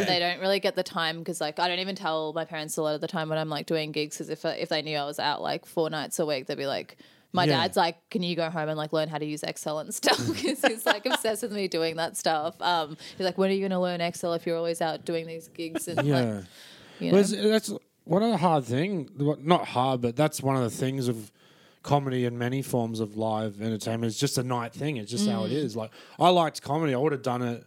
they 0.08 0.20
don't 0.20 0.40
really 0.40 0.60
get 0.60 0.76
the 0.76 0.84
time 0.84 1.18
because 1.20 1.42
like 1.42 1.58
I 1.60 1.68
don't 1.68 1.80
even 1.80 1.96
tell 1.96 2.32
my 2.34 2.46
parents 2.46 2.78
a 2.78 2.84
lot 2.84 2.94
of 2.94 3.02
the 3.02 3.08
time 3.08 3.30
when 3.30 3.40
I'm 3.40 3.50
like 3.50 3.66
doing 3.66 3.92
gigs 3.92 4.18
because 4.18 4.30
if 4.30 4.46
if 4.46 4.70
they 4.70 4.82
knew 4.84 4.98
I 4.98 5.06
was 5.06 5.18
out 5.20 5.42
like 5.42 5.66
four 5.66 5.90
nights 5.90 6.20
a 6.20 6.26
week 6.28 6.46
they'd 6.46 6.58
be 6.58 6.68
like 6.68 6.98
my 7.34 7.46
Yeah. 7.46 7.58
dad's 7.62 7.78
like 7.78 7.98
can 8.10 8.24
you 8.24 8.36
go 8.36 8.50
home 8.50 8.70
and 8.70 8.78
like 8.78 8.92
learn 8.94 9.08
how 9.10 9.18
to 9.18 9.26
use 9.26 9.44
Excel 9.44 9.80
and 9.80 9.94
stuff 9.94 10.18
because 10.34 10.62
he's 10.62 10.86
like 10.86 11.06
obsessed 11.06 11.44
with 11.44 11.52
me 11.52 11.68
doing 11.68 11.96
that 11.98 12.18
stuff 12.18 12.56
um 12.62 12.98
he's 13.18 13.26
like 13.26 13.38
when 13.38 13.50
are 13.50 13.54
you 13.54 13.60
going 13.60 13.72
to 13.72 13.80
learn 13.80 14.02
Excel 14.02 14.34
if 14.34 14.46
you're 14.48 14.58
always 14.58 14.82
out 14.82 15.06
doing 15.06 15.28
these 15.28 15.48
gigs 15.50 15.88
and 15.88 16.06
yeah 16.08 16.16
like 16.22 16.44
you 17.00 17.12
know 17.12 17.18
Well, 17.18 17.50
that's 17.52 17.72
what 18.06 18.24
a 18.24 18.38
hard 18.38 18.64
thing. 18.66 19.08
Not 19.18 19.68
hard, 19.68 20.02
but 20.02 20.16
that's 20.16 20.42
one 20.42 20.56
of 20.56 20.64
the 20.64 20.72
things 20.72 21.08
of 21.08 21.32
comedy 21.84 22.26
and 22.26 22.40
many 22.40 22.62
forms 22.64 23.00
of 23.00 23.16
live 23.16 23.62
entertainment. 23.62 24.10
It's 24.10 24.20
just 24.20 24.38
a 24.40 24.44
night 24.44 24.74
thing. 24.74 24.98
It's 24.98 25.12
just 25.12 25.30
how 25.30 25.46
it 25.46 25.52
is. 25.52 25.76
Like 25.76 25.92
I 26.20 26.30
liked 26.30 26.62
comedy. 26.64 26.96
I 26.96 26.98
would 26.98 27.12
have 27.12 27.22
done 27.22 27.44
it 27.44 27.64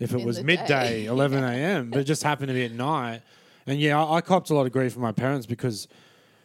if 0.00 0.10
it 0.12 0.16
Mm. 0.16 0.20
In 0.20 0.26
was 0.26 0.42
midday, 0.42 0.66
day. 0.66 1.04
eleven 1.14 1.44
a.m. 1.44 1.90
But 1.90 2.00
it 2.00 2.04
just 2.04 2.24
happened 2.24 2.48
to 2.48 2.54
be 2.54 2.64
at 2.64 2.72
night. 2.72 3.22
And 3.68 3.78
yeah, 3.78 4.02
I, 4.02 4.16
I 4.16 4.20
copped 4.20 4.50
a 4.50 4.54
lot 4.54 4.66
of 4.66 4.72
grief 4.72 4.94
from 4.94 5.02
my 5.02 5.12
parents 5.12 5.46
because 5.46 5.86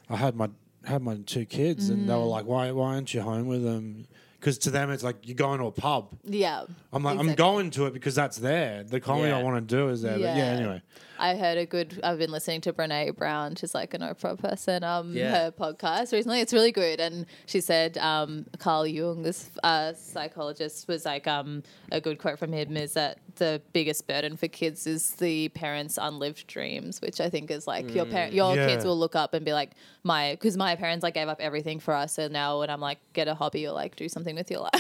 I 0.10 0.16
had 0.18 0.36
my 0.36 0.50
had 0.86 1.02
my 1.02 1.18
two 1.26 1.46
kids, 1.46 1.90
and 1.90 2.04
Mm. 2.04 2.08
they 2.08 2.14
were 2.14 2.20
like, 2.26 2.46
"Why 2.46 2.72
why 2.72 2.96
aren't 2.96 3.14
you 3.14 3.22
home 3.22 3.48
with 3.48 3.64
them?" 3.64 4.06
Because 4.40 4.58
to 4.60 4.72
them, 4.72 4.92
it's 4.92 5.04
like 5.04 5.16
you're 5.24 5.36
going 5.36 5.60
to 5.60 5.68
a 5.68 5.72
pub. 5.72 6.10
yeah 6.26 6.64
I'm 6.92 7.02
like, 7.04 7.14
I'm 7.14 7.22
exactly. 7.30 7.36
going 7.46 7.72
to 7.72 7.86
it 7.86 7.94
because 7.94 8.14
that's 8.14 8.38
there. 8.38 8.84
The 8.84 9.00
comedy 9.00 9.32
I 9.32 9.42
want 9.42 9.56
to 9.68 9.76
do 9.76 9.88
is 9.88 10.02
there. 10.02 10.14
But 10.14 10.22
yeah, 10.22 10.36
Yeah. 10.38 10.44
anyway. 10.60 10.82
I 11.24 11.36
heard 11.36 11.58
a 11.58 11.66
good. 11.66 12.02
I've 12.04 12.18
been 12.20 12.32
listening 12.32 12.60
to 12.62 12.74
Brene 12.74 13.16
Brown. 13.16 13.56
She's 13.56 13.74
like 13.74 13.94
an 13.94 14.02
Oprah 14.02 14.38
person. 14.38 14.84
Um, 14.84 15.14
Yeah. 15.16 15.32
her 15.46 15.52
podcast 15.52 16.12
recently. 16.12 16.42
It's 16.42 16.52
really 16.52 16.74
good. 16.74 17.00
And 17.00 17.26
she 17.46 17.62
said, 17.62 17.98
um, 17.98 18.46
Carl 18.60 18.86
Jung, 18.86 19.22
this 19.24 19.50
uh, 19.64 19.94
psychologist, 19.94 20.88
was 20.90 21.06
like, 21.06 21.26
um, 21.26 21.64
a 21.94 22.02
good 22.02 22.20
quote 22.20 22.40
from 22.40 22.52
him 22.52 22.76
is 22.76 22.94
that 22.94 23.20
the 23.38 23.62
biggest 23.72 24.06
burden 24.06 24.36
for 24.36 24.48
kids 24.48 24.86
is 24.86 25.12
the 25.12 25.48
parents' 25.50 25.98
unlived 26.00 26.46
dreams, 26.48 27.00
which 27.02 27.22
I 27.22 27.30
think 27.30 27.50
is 27.52 27.66
like 27.68 27.96
your 27.96 28.06
parent, 28.06 28.34
your 28.34 28.56
Yeah. 28.56 28.68
kids 28.68 28.84
will 28.86 29.00
look 29.00 29.16
up 29.16 29.34
and 29.34 29.46
be 29.46 29.54
like, 29.54 29.72
my, 30.04 30.32
because 30.34 30.58
my 30.58 30.76
parents 30.76 31.04
like 31.04 31.14
gave 31.14 31.30
up 31.30 31.40
everything 31.40 31.80
for 31.80 31.94
us, 31.94 32.18
and 32.18 32.34
now 32.34 32.60
when 32.60 32.70
I'm 32.70 32.82
like, 32.82 33.00
get 33.14 33.28
a 33.30 33.34
hobby 33.34 33.66
or 33.66 33.72
like 33.72 33.96
do 33.96 34.08
something 34.10 34.36
with 34.36 34.52
your 34.52 34.60
life, 34.74 34.78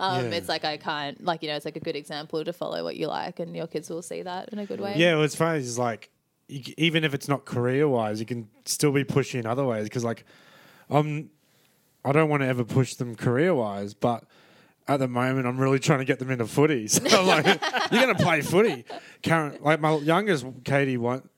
um, 0.00 0.26
Yeah. 0.30 0.36
it's 0.38 0.48
like 0.48 0.64
I 0.64 0.76
can't, 0.76 1.24
like 1.24 1.42
you 1.42 1.48
know, 1.48 1.54
it's 1.56 1.64
like 1.64 1.76
a 1.76 1.80
good 1.80 1.96
example 1.96 2.44
to 2.44 2.52
follow 2.52 2.82
what 2.82 2.96
you 2.96 3.06
like, 3.06 3.38
and 3.40 3.54
your 3.56 3.68
kids 3.68 3.88
will 3.88 4.02
see 4.02 4.22
that 4.22 4.48
in 4.50 4.58
a 4.58 4.66
good 4.66 4.80
way. 4.80 4.94
Yeah, 4.96 5.14
well, 5.14 5.22
it's 5.24 5.36
funny. 5.36 5.59
It's 5.68 5.78
like 5.78 6.10
you, 6.48 6.74
even 6.76 7.04
if 7.04 7.14
it's 7.14 7.28
not 7.28 7.44
career 7.44 7.88
wise, 7.88 8.20
you 8.20 8.26
can 8.26 8.48
still 8.64 8.92
be 8.92 9.04
pushing 9.04 9.40
in 9.40 9.46
other 9.46 9.64
ways 9.64 9.84
because 9.84 10.04
like 10.04 10.24
I'm 10.88 11.30
I 12.04 12.12
don't 12.12 12.28
want 12.28 12.42
to 12.42 12.46
ever 12.46 12.64
push 12.64 12.94
them 12.94 13.14
career 13.14 13.54
wise, 13.54 13.94
but 13.94 14.24
at 14.88 14.98
the 14.98 15.08
moment 15.08 15.46
I'm 15.46 15.58
really 15.58 15.78
trying 15.78 16.00
to 16.00 16.04
get 16.04 16.18
them 16.18 16.30
into 16.30 16.46
footy. 16.46 16.88
So 16.88 17.20
I'm 17.20 17.26
like, 17.26 17.46
you're 17.92 18.00
gonna 18.00 18.14
play 18.14 18.40
footy. 18.40 18.84
Karen, 19.22 19.58
like 19.60 19.80
my 19.80 19.96
youngest 19.96 20.46
Katie 20.64 20.96
want, 20.96 21.28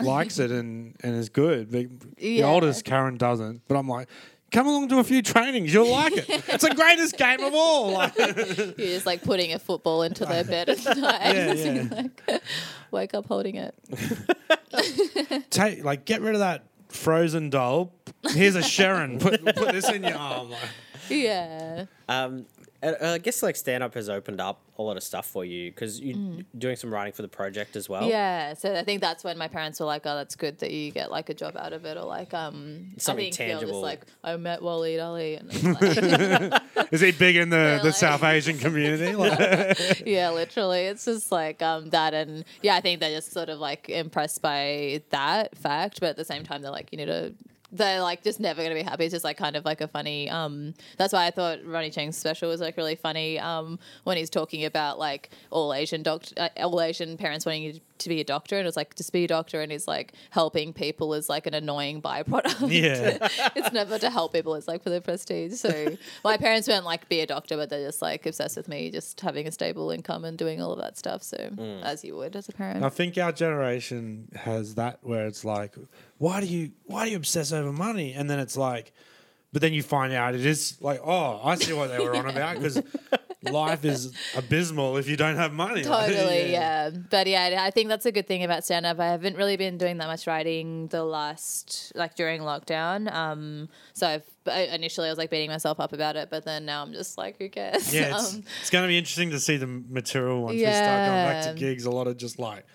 likes 0.00 0.38
it 0.38 0.50
and 0.50 0.96
and 1.02 1.14
is 1.14 1.28
good. 1.28 1.70
The, 1.70 1.88
the 2.16 2.42
oldest 2.42 2.84
Karen 2.84 3.16
doesn't. 3.16 3.62
But 3.68 3.76
I'm 3.76 3.88
like. 3.88 4.08
Come 4.50 4.66
along 4.66 4.88
to 4.88 4.98
a 4.98 5.04
few 5.04 5.22
trainings, 5.22 5.72
you'll 5.72 5.90
like 5.90 6.12
it. 6.16 6.28
It's 6.28 6.66
the 6.66 6.74
greatest 6.74 7.16
game 7.16 7.40
of 7.40 7.54
all. 7.54 7.92
Like, 8.00 8.16
You're 8.16 8.74
just 8.76 9.06
like 9.06 9.22
putting 9.22 9.52
a 9.52 9.58
football 9.58 10.02
into 10.02 10.24
their 10.26 10.42
bed 10.44 10.68
at 10.68 10.84
night. 10.96 11.34
Yeah, 11.34 11.52
yeah. 11.54 11.84
like, 12.28 12.42
wake 12.90 13.14
up 13.14 13.26
holding 13.26 13.56
it. 13.56 13.74
take 15.50 15.84
like 15.84 16.04
get 16.04 16.20
rid 16.20 16.34
of 16.34 16.40
that 16.40 16.64
frozen 16.88 17.50
doll. 17.50 17.92
Here's 18.30 18.56
a 18.56 18.62
Sharon. 18.62 19.18
Put 19.18 19.44
put 19.44 19.72
this 19.72 19.88
in 19.88 20.02
your 20.04 20.16
arm. 20.16 20.50
Like, 20.50 20.60
Yeah. 21.08 21.84
Um, 22.08 22.34
and, 22.34 22.46
I 22.82 23.18
guess 23.18 23.42
like 23.42 23.56
stand 23.56 23.82
up 23.82 23.94
has 23.94 24.08
opened 24.08 24.40
up 24.40 24.60
a 24.78 24.82
lot 24.82 24.96
of 24.96 25.02
stuff 25.02 25.26
for 25.26 25.44
you 25.44 25.70
because 25.70 26.00
you're 26.00 26.16
Mm. 26.16 26.44
doing 26.56 26.76
some 26.76 26.92
writing 26.92 27.12
for 27.12 27.20
the 27.20 27.28
project 27.28 27.76
as 27.76 27.88
well. 27.90 28.08
Yeah. 28.08 28.54
So 28.54 28.74
I 28.74 28.82
think 28.84 29.02
that's 29.02 29.22
when 29.22 29.36
my 29.36 29.48
parents 29.48 29.78
were 29.80 29.84
like, 29.86 30.02
"Oh, 30.06 30.16
that's 30.16 30.34
good 30.34 30.58
that 30.60 30.70
you 30.70 30.90
get 30.90 31.10
like 31.10 31.28
a 31.28 31.34
job 31.34 31.56
out 31.58 31.74
of 31.74 31.84
it," 31.84 31.98
or 31.98 32.04
like, 32.04 32.32
um, 32.32 32.92
Something 32.96 33.26
I 33.26 33.30
think 33.30 33.38
You're 33.38 33.48
tangible. 33.58 33.72
just 33.72 33.82
like, 33.82 34.00
I 34.24 34.36
met 34.38 34.60
Waleed 34.60 34.98
Aly, 34.98 35.34
and 35.36 36.52
like, 36.80 36.88
is 36.92 37.02
he 37.02 37.12
big 37.12 37.36
in 37.36 37.50
the, 37.50 37.56
They're 37.56 37.78
the 37.80 37.84
like- 37.86 37.94
South 37.94 38.24
Asian 38.24 38.56
community? 38.58 39.12
Yeah, 40.06 40.30
literally, 40.30 40.86
it's 40.86 41.04
just 41.04 41.30
like 41.30 41.60
um 41.62 41.90
that, 41.90 42.14
and 42.14 42.44
yeah, 42.62 42.76
I 42.76 42.80
think 42.80 43.00
they're 43.00 43.14
just 43.14 43.32
sort 43.32 43.50
of 43.50 43.58
like 43.58 43.90
impressed 43.90 44.40
by 44.40 45.02
that 45.10 45.56
fact, 45.58 46.00
but 46.00 46.08
at 46.10 46.16
the 46.16 46.24
same 46.24 46.44
time, 46.44 46.62
they're 46.62 46.70
like, 46.70 46.88
you 46.92 46.96
need 46.98 47.06
to 47.06 47.34
they're 47.72 48.02
like 48.02 48.22
just 48.22 48.40
never 48.40 48.62
gonna 48.62 48.74
be 48.74 48.82
happy. 48.82 49.04
It's 49.04 49.12
just 49.12 49.24
like 49.24 49.36
kind 49.36 49.56
of 49.56 49.64
like 49.64 49.80
a 49.80 49.88
funny. 49.88 50.28
Um, 50.28 50.74
that's 50.96 51.12
why 51.12 51.26
I 51.26 51.30
thought 51.30 51.64
Ronny 51.64 51.90
Chieng's 51.90 52.16
special 52.16 52.48
was 52.48 52.60
like 52.60 52.76
really 52.76 52.96
funny. 52.96 53.38
Um, 53.38 53.78
when 54.04 54.16
he's 54.16 54.30
talking 54.30 54.64
about 54.64 54.98
like 54.98 55.30
all 55.50 55.72
Asian 55.72 56.02
doct, 56.02 56.32
uh, 56.36 56.48
all 56.56 56.80
Asian 56.80 57.16
parents 57.16 57.46
wanting 57.46 57.62
you 57.62 57.72
to 57.74 57.80
be 58.08 58.20
a 58.20 58.24
doctor, 58.24 58.58
and 58.58 58.66
it's 58.66 58.76
like 58.76 58.94
just 58.94 59.12
be 59.12 59.24
a 59.24 59.28
doctor, 59.28 59.60
and 59.60 59.70
he's 59.70 59.86
like 59.86 60.14
helping 60.30 60.72
people 60.72 61.14
is 61.14 61.28
like 61.28 61.46
an 61.46 61.54
annoying 61.54 62.00
byproduct. 62.02 62.70
Yeah. 62.70 63.18
it's 63.56 63.72
never 63.72 63.98
to 63.98 64.10
help 64.10 64.32
people. 64.32 64.54
It's 64.54 64.68
like 64.68 64.82
for 64.82 64.90
the 64.90 65.00
prestige. 65.00 65.54
So 65.54 65.96
my 66.24 66.36
parents 66.36 66.68
weren't 66.68 66.84
like 66.84 67.08
be 67.08 67.20
a 67.20 67.26
doctor, 67.26 67.56
but 67.56 67.70
they're 67.70 67.86
just 67.86 68.02
like 68.02 68.26
obsessed 68.26 68.56
with 68.56 68.68
me 68.68 68.90
just 68.90 69.20
having 69.20 69.46
a 69.46 69.52
stable 69.52 69.90
income 69.90 70.24
and 70.24 70.38
doing 70.38 70.62
all 70.62 70.72
of 70.72 70.78
that 70.78 70.96
stuff. 70.96 71.22
So 71.22 71.36
mm. 71.36 71.82
as 71.82 72.04
you 72.04 72.16
would 72.16 72.36
as 72.36 72.48
a 72.48 72.52
parent. 72.52 72.84
I 72.84 72.88
think 72.88 73.18
our 73.18 73.32
generation 73.32 74.28
has 74.34 74.74
that 74.76 74.98
where 75.02 75.26
it's 75.26 75.44
like, 75.44 75.74
why 76.18 76.40
do 76.40 76.46
you 76.46 76.72
why 76.84 77.04
do 77.04 77.10
you 77.10 77.16
obsess 77.16 77.52
over 77.52 77.72
money? 77.72 78.12
And 78.12 78.28
then 78.28 78.38
it's 78.38 78.56
like, 78.56 78.92
but 79.52 79.62
then 79.62 79.72
you 79.72 79.82
find 79.82 80.12
out 80.12 80.34
it 80.34 80.44
is 80.46 80.76
like, 80.80 81.00
oh, 81.04 81.40
I 81.42 81.54
see 81.56 81.72
what 81.72 81.90
they 81.90 81.98
were 81.98 82.14
on 82.14 82.28
about 82.28 82.56
because 82.56 82.80
life 83.42 83.84
is 83.84 84.12
abysmal 84.36 84.96
if 84.96 85.08
you 85.08 85.16
don't 85.16 85.36
have 85.36 85.52
money. 85.52 85.82
Totally, 85.82 86.52
yeah. 86.52 86.90
But 86.90 87.26
yeah, 87.26 87.62
I 87.62 87.70
think 87.70 87.88
that's 87.88 88.06
a 88.06 88.12
good 88.12 88.28
thing 88.28 88.44
about 88.44 88.64
stand 88.64 88.86
up. 88.86 89.00
I 89.00 89.06
haven't 89.08 89.36
really 89.36 89.56
been 89.56 89.78
doing 89.78 89.98
that 89.98 90.06
much 90.06 90.26
writing 90.26 90.88
the 90.88 91.02
last, 91.04 91.92
like 91.94 92.14
during 92.14 92.42
lockdown. 92.42 93.12
Um, 93.12 93.68
so 93.92 94.06
I've, 94.06 94.24
I- 94.46 94.74
initially 94.74 95.08
I 95.08 95.10
was 95.10 95.18
like 95.18 95.30
beating 95.30 95.50
myself 95.50 95.80
up 95.80 95.92
about 95.92 96.16
it, 96.16 96.28
but 96.30 96.44
then 96.44 96.64
now 96.64 96.82
I'm 96.82 96.92
just 96.92 97.18
like, 97.18 97.38
who 97.38 97.48
cares? 97.48 97.92
Yeah, 97.92 98.14
it's, 98.14 98.34
um, 98.34 98.44
it's 98.60 98.70
going 98.70 98.84
to 98.84 98.88
be 98.88 98.98
interesting 98.98 99.30
to 99.30 99.40
see 99.40 99.56
the 99.56 99.66
material 99.66 100.42
once 100.42 100.54
we 100.54 100.60
start 100.60 101.08
going 101.08 101.26
back 101.26 101.44
to 101.44 101.54
gigs. 101.54 101.86
A 101.86 101.90
lot 101.90 102.06
of 102.06 102.16
just 102.16 102.38
like, 102.38 102.66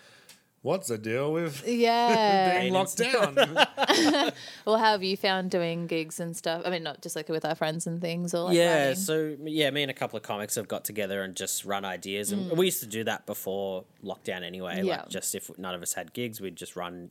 what's 0.66 0.88
the 0.88 0.98
deal 0.98 1.32
with 1.32 1.62
yeah. 1.66 2.60
being 2.60 2.72
locked 2.72 2.96
down? 2.96 3.36
well, 4.64 4.76
how 4.76 4.92
have 4.92 5.02
you 5.04 5.16
found 5.16 5.48
doing 5.48 5.86
gigs 5.86 6.18
and 6.18 6.36
stuff? 6.36 6.62
I 6.64 6.70
mean, 6.70 6.82
not 6.82 7.00
just 7.02 7.14
like 7.14 7.28
with 7.28 7.44
our 7.44 7.54
friends 7.54 7.86
and 7.86 8.00
things 8.00 8.34
or 8.34 8.46
like 8.46 8.56
yeah, 8.56 8.88
writing? 8.88 8.94
so 8.96 9.36
yeah, 9.44 9.70
me 9.70 9.82
and 9.82 9.90
a 9.90 9.94
couple 9.94 10.16
of 10.16 10.24
comics 10.24 10.56
have 10.56 10.66
got 10.66 10.84
together 10.84 11.22
and 11.22 11.36
just 11.36 11.64
run 11.64 11.84
ideas, 11.84 12.32
and 12.32 12.50
we 12.50 12.66
used 12.66 12.80
to 12.80 12.86
do 12.86 13.04
that 13.04 13.26
before 13.26 13.84
lockdown 14.04 14.42
anyway. 14.42 14.80
Mm. 14.80 14.86
Yeah. 14.86 14.96
Like 14.96 15.08
just 15.08 15.36
if 15.36 15.56
none 15.56 15.74
of 15.74 15.82
us 15.82 15.92
had 15.94 16.12
gigs, 16.12 16.40
we'd 16.40 16.56
just 16.56 16.74
run 16.74 17.10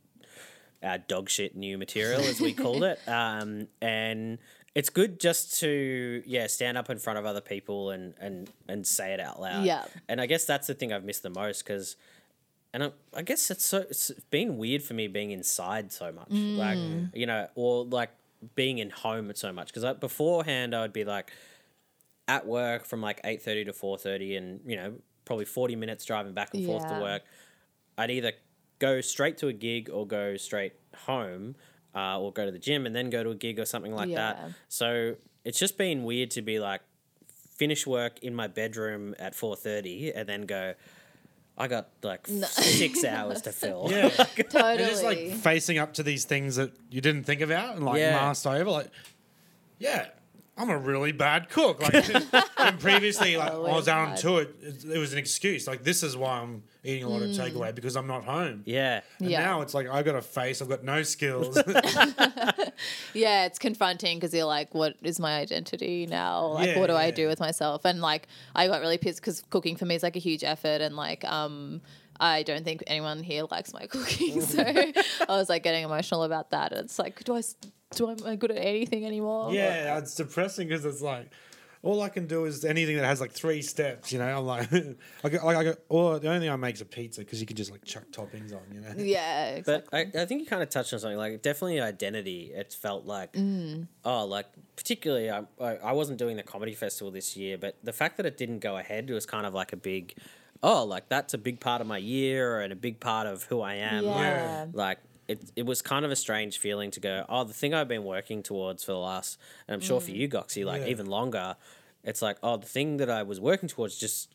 our 0.82 0.98
dog 0.98 1.30
shit 1.30 1.56
new 1.56 1.78
material 1.78 2.20
as 2.20 2.40
we 2.40 2.52
called 2.52 2.84
it, 2.84 3.00
um, 3.08 3.68
and 3.80 4.38
it's 4.74 4.90
good 4.90 5.18
just 5.18 5.58
to 5.60 6.22
yeah 6.26 6.46
stand 6.46 6.76
up 6.76 6.90
in 6.90 6.98
front 6.98 7.18
of 7.18 7.24
other 7.24 7.40
people 7.40 7.90
and 7.90 8.12
and 8.20 8.50
and 8.68 8.86
say 8.86 9.14
it 9.14 9.20
out 9.20 9.40
loud. 9.40 9.64
Yeah. 9.64 9.86
and 10.10 10.20
I 10.20 10.26
guess 10.26 10.44
that's 10.44 10.66
the 10.66 10.74
thing 10.74 10.92
I've 10.92 11.04
missed 11.04 11.22
the 11.22 11.30
most 11.30 11.64
because. 11.64 11.96
And 12.76 12.84
I, 12.84 12.90
I 13.14 13.22
guess 13.22 13.50
it's 13.50 13.64
so 13.64 13.78
it's 13.88 14.10
been 14.28 14.58
weird 14.58 14.82
for 14.82 14.92
me 14.92 15.08
being 15.08 15.30
inside 15.30 15.90
so 15.92 16.12
much, 16.12 16.28
like 16.54 16.78
you 17.14 17.24
know, 17.24 17.48
or 17.54 17.86
like 17.86 18.10
being 18.54 18.76
in 18.76 18.90
home 18.90 19.32
so 19.34 19.50
much. 19.50 19.68
Because 19.68 19.82
like, 19.82 19.98
beforehand, 19.98 20.74
I 20.74 20.82
would 20.82 20.92
be 20.92 21.06
like 21.06 21.32
at 22.28 22.46
work 22.46 22.84
from 22.84 23.00
like 23.00 23.18
eight 23.24 23.40
thirty 23.40 23.64
to 23.64 23.72
four 23.72 23.96
thirty, 23.96 24.36
and 24.36 24.60
you 24.66 24.76
know, 24.76 24.92
probably 25.24 25.46
forty 25.46 25.74
minutes 25.74 26.04
driving 26.04 26.34
back 26.34 26.52
and 26.52 26.66
forth 26.66 26.86
to 26.88 27.00
work. 27.00 27.22
I'd 27.96 28.10
either 28.10 28.32
go 28.78 29.00
straight 29.00 29.38
to 29.38 29.48
a 29.48 29.54
gig 29.54 29.88
or 29.88 30.06
go 30.06 30.36
straight 30.36 30.74
home, 31.06 31.56
uh, 31.94 32.20
or 32.20 32.30
go 32.30 32.44
to 32.44 32.52
the 32.52 32.58
gym 32.58 32.84
and 32.84 32.94
then 32.94 33.08
go 33.08 33.24
to 33.24 33.30
a 33.30 33.34
gig 33.34 33.58
or 33.58 33.64
something 33.64 33.94
like 33.94 34.10
Yeah. 34.10 34.34
that. 34.34 34.50
So 34.68 35.16
it's 35.46 35.58
just 35.58 35.78
been 35.78 36.04
weird 36.04 36.30
to 36.32 36.42
be 36.42 36.60
like 36.60 36.82
finish 37.56 37.86
work 37.86 38.18
in 38.18 38.34
my 38.34 38.48
bedroom 38.48 39.14
at 39.18 39.34
four 39.34 39.56
thirty 39.56 40.12
and 40.12 40.28
then 40.28 40.42
go. 40.42 40.74
I 41.58 41.68
got 41.68 41.88
like 42.02 42.26
six 42.26 43.02
hours 43.04 43.42
to 43.42 43.52
fill. 43.52 43.88
yeah. 43.90 44.08
totally. 44.36 44.78
You're 44.78 44.88
just 44.88 45.02
like 45.04 45.32
facing 45.34 45.78
up 45.78 45.94
to 45.94 46.02
these 46.02 46.24
things 46.24 46.56
that 46.56 46.72
you 46.90 47.00
didn't 47.00 47.24
think 47.24 47.40
about 47.40 47.76
and 47.76 47.84
like 47.84 47.98
Yeah. 47.98 48.12
masked 48.12 48.46
over. 48.46 48.70
Like, 48.70 48.90
yeah, 49.78 50.06
I'm 50.58 50.70
a 50.70 50.78
really 50.78 51.12
bad 51.12 51.48
cook. 51.48 51.80
Like, 51.82 52.08
and 52.58 52.78
previously, 52.80 53.36
like 53.36 53.52
I 53.52 53.56
was 53.58 53.88
out 53.88 54.08
on 54.08 54.16
tour, 54.16 54.42
it, 54.42 54.84
it 54.84 54.98
was 54.98 55.12
an 55.12 55.18
excuse. 55.18 55.66
Like, 55.66 55.82
this 55.84 56.02
is 56.02 56.16
why 56.16 56.40
I'm 56.40 56.62
eating 56.86 57.04
a 57.04 57.08
lot 57.08 57.20
Mm. 57.22 57.30
of 57.38 57.52
takeaway 57.54 57.74
because 57.74 57.96
I'm 57.96 58.06
not 58.06 58.24
home. 58.24 58.62
Yeah. 58.64 59.00
And 59.18 59.30
Yeah. 59.30 59.40
now 59.44 59.60
it's 59.62 59.74
like 59.74 59.88
I 59.88 60.02
got 60.02 60.14
a 60.14 60.22
face, 60.22 60.62
I've 60.62 60.68
got 60.68 60.84
no 60.84 61.02
skills. 61.02 61.56
yeah, 63.14 63.46
it's 63.46 63.58
confronting 63.58 64.18
because 64.18 64.32
you're 64.34 64.44
like, 64.44 64.74
what 64.74 64.94
is 65.02 65.18
my 65.18 65.38
identity 65.38 66.06
now? 66.06 66.46
Like, 66.48 66.68
Yeah, 66.68 66.78
what 66.80 66.88
do 66.88 66.94
I 66.94 67.06
yeah. 67.06 67.10
do 67.12 67.28
with 67.28 67.40
myself? 67.40 67.84
And 67.84 68.00
like, 68.00 68.28
I 68.54 68.66
got 68.68 68.80
really 68.80 68.98
pissed 68.98 69.20
because 69.20 69.42
cooking 69.50 69.76
for 69.76 69.84
me 69.86 69.94
is 69.94 70.02
like 70.02 70.16
a 70.16 70.20
huge 70.20 70.44
effort, 70.44 70.80
and 70.80 70.96
like, 70.96 71.24
um, 71.24 71.80
I 72.18 72.42
don't 72.42 72.64
think 72.64 72.82
anyone 72.86 73.22
here 73.22 73.44
likes 73.50 73.72
my 73.72 73.86
cooking, 73.90 74.40
so 74.40 74.62
I 74.62 74.94
was 75.28 75.48
like 75.48 75.62
getting 75.62 75.84
emotional 75.84 76.22
about 76.24 76.50
that. 76.50 76.72
It's 76.72 76.98
like, 76.98 77.22
do 77.24 77.34
I, 77.34 77.38
s- 77.38 77.56
do 77.94 78.08
I, 78.08 78.12
am 78.12 78.18
I 78.26 78.36
good 78.36 78.50
at 78.50 78.58
anything 78.58 79.04
anymore? 79.06 79.52
yeah, 79.52 79.98
it's 79.98 80.14
depressing 80.14 80.68
because 80.68 80.84
it's 80.84 81.02
like 81.02 81.30
all 81.86 82.02
I 82.02 82.08
can 82.08 82.26
do 82.26 82.44
is 82.46 82.64
anything 82.64 82.96
that 82.96 83.04
has 83.04 83.20
like 83.20 83.30
three 83.30 83.62
steps. 83.62 84.12
You 84.12 84.18
know, 84.18 84.26
I'm 84.38 84.44
like, 84.44 84.72
I 85.24 85.28
got, 85.28 85.44
like 85.44 85.56
I 85.56 85.64
got, 85.64 85.76
or 85.88 86.18
the 86.18 86.28
only 86.28 86.40
thing 86.40 86.50
I 86.50 86.56
make 86.56 86.74
is 86.74 86.80
a 86.80 86.84
pizza 86.84 87.20
because 87.20 87.40
you 87.40 87.46
can 87.46 87.56
just 87.56 87.70
like 87.70 87.84
chuck 87.84 88.04
toppings 88.10 88.52
on. 88.52 88.60
You 88.74 88.80
know. 88.80 88.92
yeah, 88.96 89.50
exactly. 89.50 89.88
But 90.12 90.18
I, 90.18 90.22
I 90.22 90.26
think 90.26 90.40
you 90.40 90.46
kind 90.46 90.62
of 90.62 90.68
touched 90.68 90.92
on 90.92 90.98
something 90.98 91.16
like 91.16 91.42
definitely 91.42 91.80
identity. 91.80 92.52
It 92.52 92.72
felt 92.72 93.06
like 93.06 93.32
Mm. 93.34 93.86
oh, 94.04 94.24
like 94.24 94.46
particularly 94.76 95.30
I, 95.30 95.44
I 95.60 95.76
I 95.76 95.92
wasn't 95.92 96.18
doing 96.18 96.36
the 96.36 96.42
comedy 96.42 96.74
festival 96.74 97.10
this 97.12 97.36
year, 97.36 97.56
but 97.58 97.76
the 97.82 97.92
fact 97.92 98.16
that 98.16 98.26
it 98.26 98.36
didn't 98.36 98.58
go 98.60 98.76
ahead 98.78 99.08
was 99.10 99.26
kind 99.26 99.46
of 99.46 99.54
like 99.54 99.72
a 99.72 99.76
big 99.76 100.14
oh, 100.62 100.84
like 100.84 101.08
that's 101.08 101.34
a 101.34 101.38
big 101.38 101.60
part 101.60 101.80
of 101.80 101.86
my 101.86 101.98
year 101.98 102.60
and 102.60 102.72
a 102.72 102.76
big 102.76 102.98
part 102.98 103.26
of 103.26 103.44
who 103.44 103.60
I 103.60 103.74
am. 103.74 104.04
Yeah. 104.04 104.66
Like 104.72 104.98
it, 105.28 105.50
it 105.56 105.66
was 105.66 105.82
kind 105.82 106.04
of 106.04 106.10
a 106.10 106.16
strange 106.16 106.58
feeling 106.58 106.90
to 106.92 107.00
go, 107.00 107.24
oh, 107.28 107.44
the 107.44 107.52
thing 107.54 107.74
I've 107.74 107.88
been 107.88 108.04
working 108.04 108.42
towards 108.42 108.84
for 108.84 108.92
the 108.92 108.98
last, 108.98 109.38
and 109.66 109.74
I'm 109.74 109.80
sure 109.80 110.00
for 110.00 110.10
Mm. 110.10 110.16
you, 110.16 110.28
Goxie, 110.28 110.64
like 110.64 110.82
Yeah. 110.82 110.88
even 110.88 111.06
longer, 111.06 111.56
it's 112.04 112.22
like, 112.22 112.36
oh, 112.42 112.56
the 112.56 112.66
thing 112.66 112.98
that 112.98 113.10
I 113.10 113.22
was 113.24 113.40
working 113.40 113.68
towards 113.68 113.98
just 113.98 114.32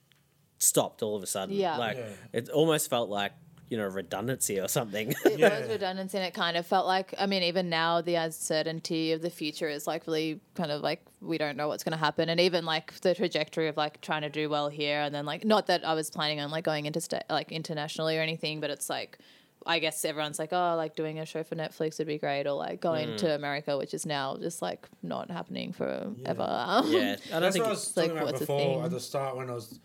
stopped 0.59 1.01
all 1.01 1.15
of 1.15 1.23
a 1.23 1.27
sudden. 1.27 1.55
Yeah. 1.55 1.77
Like 1.77 1.97
Yeah. 1.97 2.09
it 2.33 2.49
almost 2.49 2.89
felt 2.89 3.09
like, 3.09 3.31
you 3.69 3.77
know, 3.77 3.87
redundancy 3.87 4.59
or 4.59 4.67
something. 4.67 5.11
it 5.25 5.39
Yeah. 5.39 5.59
was 5.61 5.69
redundancy 5.69 6.17
and 6.17 6.27
it 6.27 6.33
kind 6.33 6.57
of 6.57 6.65
felt 6.67 6.85
like 6.85 7.13
i 7.17 7.25
mean 7.25 7.41
even 7.43 7.69
now 7.69 8.01
the 8.01 8.15
uncertainty 8.15 9.13
of 9.13 9.21
the 9.21 9.29
future 9.29 9.69
is 9.69 9.87
like 9.87 10.05
really 10.07 10.41
kind 10.55 10.71
of 10.71 10.81
like 10.81 11.01
we 11.21 11.37
don't 11.37 11.55
know 11.55 11.69
what's 11.69 11.83
going 11.83 11.93
to 11.97 11.97
happen 11.97 12.27
and 12.27 12.39
even 12.41 12.65
like 12.65 12.99
the 12.99 13.15
trajectory 13.15 13.69
of 13.69 13.77
like 13.77 14.01
trying 14.01 14.23
to 14.23 14.29
do 14.29 14.49
well 14.49 14.67
here 14.67 14.99
and 15.01 15.15
then 15.15 15.25
like 15.25 15.45
not 15.45 15.67
that 15.67 15.85
i 15.85 15.93
was 15.93 16.09
planning 16.09 16.41
on 16.41 16.51
like 16.51 16.65
going 16.65 16.85
into 16.85 16.99
sta- 16.99 17.23
like 17.29 17.49
internationally 17.51 18.17
or 18.17 18.21
anything 18.21 18.59
but 18.59 18.69
it's 18.69 18.89
like 18.89 19.17
I 19.65 19.79
guess 19.79 20.03
everyone's 20.05 20.39
like, 20.39 20.53
oh, 20.53 20.75
like 20.75 20.95
doing 20.95 21.19
a 21.19 21.25
show 21.25 21.43
for 21.43 21.55
Netflix 21.55 21.97
would 21.99 22.07
be 22.07 22.17
great, 22.17 22.47
or 22.47 22.53
like 22.53 22.81
going 22.81 23.17
to 23.17 23.35
America, 23.35 23.77
which 23.77 23.93
is 23.93 24.05
now 24.05 24.37
just 24.37 24.61
like 24.61 24.87
not 25.03 25.29
happening 25.29 25.71
forever. 25.73 26.15
Um, 26.47 26.91
yeah. 26.91 27.15
I 27.27 27.29
don't 27.39 27.41
That's 27.41 27.55
think 27.55 27.63
what 27.65 27.67
I 27.67 27.67
it- 27.67 27.69
was 27.69 27.97
like, 27.97 28.05
talking 28.07 28.11
about 28.17 28.25
what's 28.25 28.39
before 28.39 28.83
at 28.85 28.91
the 28.91 28.99
start 28.99 29.35
when 29.37 29.49
I 29.49 29.53
was. 29.53 29.79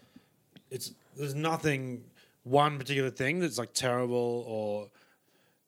It's 0.70 0.92
there's 1.16 1.34
nothing 1.34 2.04
one 2.44 2.78
particular 2.78 3.10
thing 3.10 3.40
that's 3.40 3.58
like 3.58 3.72
terrible 3.72 4.44
or, 4.46 4.88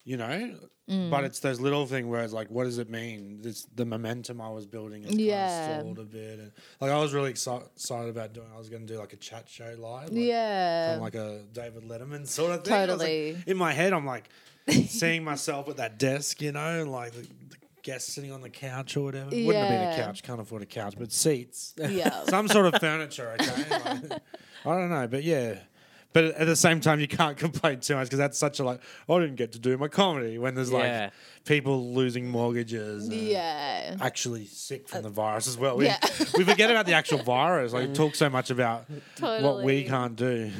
you 0.08 0.16
know, 0.16 0.54
Mm. 0.88 1.10
but 1.10 1.22
it's 1.24 1.40
those 1.40 1.60
little 1.60 1.84
thing 1.84 2.08
where 2.08 2.22
it's 2.24 2.32
like, 2.32 2.48
what 2.48 2.64
does 2.64 2.78
it 2.78 2.88
mean? 2.88 3.42
It's 3.44 3.66
the 3.74 3.84
momentum 3.84 4.40
I 4.40 4.48
was 4.48 4.64
building 4.64 5.02
is 5.04 5.14
Yeah. 5.14 5.46
kind 5.46 5.72
of 5.72 5.80
stalled 5.80 5.98
a 5.98 6.02
bit, 6.10 6.38
and 6.38 6.50
like 6.80 6.90
I 6.90 6.98
was 6.98 7.12
really 7.12 7.30
exci- 7.30 7.66
excited 7.76 8.08
about 8.08 8.32
doing. 8.32 8.46
I 8.54 8.56
was 8.56 8.70
going 8.70 8.86
to 8.86 8.92
do 8.94 8.98
like 8.98 9.12
a 9.12 9.16
chat 9.16 9.50
show 9.50 9.74
live, 9.78 10.08
like, 10.08 10.12
Yeah. 10.18 10.96
like 10.98 11.14
a 11.14 11.42
David 11.52 11.82
Letterman 11.82 12.26
sort 12.26 12.52
of 12.52 12.64
thing. 12.64 12.72
Was, 12.72 12.88
like- 12.88 12.98
Totally. 13.00 13.36
in 13.46 13.58
my 13.58 13.72
head, 13.74 13.92
I'm 13.92 14.06
like 14.06 14.30
seeing 14.86 15.24
myself 15.24 15.68
at 15.68 15.76
that 15.76 15.98
desk, 15.98 16.40
you 16.40 16.52
know, 16.52 16.80
and 16.80 16.90
like 16.90 17.12
the, 17.12 17.20
the 17.22 17.56
guest 17.82 18.08
sitting 18.14 18.32
on 18.32 18.40
the 18.40 18.48
couch 18.50 18.96
or 18.96 19.02
whatever. 19.02 19.34
Yeah. 19.34 19.46
Wouldn't 19.46 19.68
have 19.68 19.78
been 19.90 20.00
a 20.00 20.04
couch, 20.06 20.22
can't 20.22 20.40
afford 20.40 20.62
a 20.62 20.66
couch, 20.66 20.94
but 20.98 21.12
seats 21.12 21.74
yeah. 21.76 22.24
some 22.30 22.48
sort 22.48 22.64
of 22.64 22.80
furniture, 22.80 23.36
okay? 23.38 23.70
Like, 23.70 24.22
I 24.64 24.70
don't 24.74 24.88
know, 24.88 25.06
but 25.06 25.22
yeah. 25.22 25.58
But 26.14 26.24
at 26.36 26.46
the 26.46 26.56
same 26.56 26.80
time, 26.80 27.00
you 27.00 27.06
can't 27.08 27.36
complain 27.44 27.80
too 27.80 27.94
much 27.94 28.06
because 28.06 28.18
that's 28.18 28.38
such 28.38 28.60
a 28.60 28.64
like. 28.64 28.80
I 29.08 29.18
didn't 29.20 29.36
get 29.36 29.52
to 29.52 29.58
do 29.58 29.76
my 29.76 29.88
comedy 29.88 30.38
when 30.38 30.54
there's 30.54 30.70
Yeah. 30.70 30.78
like 31.04 31.12
people 31.44 31.92
losing 31.92 32.28
mortgages. 32.28 33.04
and 33.08 33.14
yeah. 33.14 33.96
Actually 34.00 34.46
sick 34.46 34.88
from 34.88 35.02
the 35.02 35.10
virus 35.10 35.46
as 35.46 35.58
well. 35.58 35.76
We, 35.76 35.84
yeah. 35.86 35.98
we 36.36 36.44
forget 36.44 36.70
about 36.70 36.86
the 36.86 36.94
actual 36.94 37.18
virus. 37.22 37.72
Like, 37.72 37.92
talk 37.94 38.14
so 38.14 38.30
much 38.30 38.50
about 38.50 38.86
what 39.20 39.62
we 39.64 39.82
Totally. 39.82 39.84
can't 39.84 40.16
do. 40.16 40.50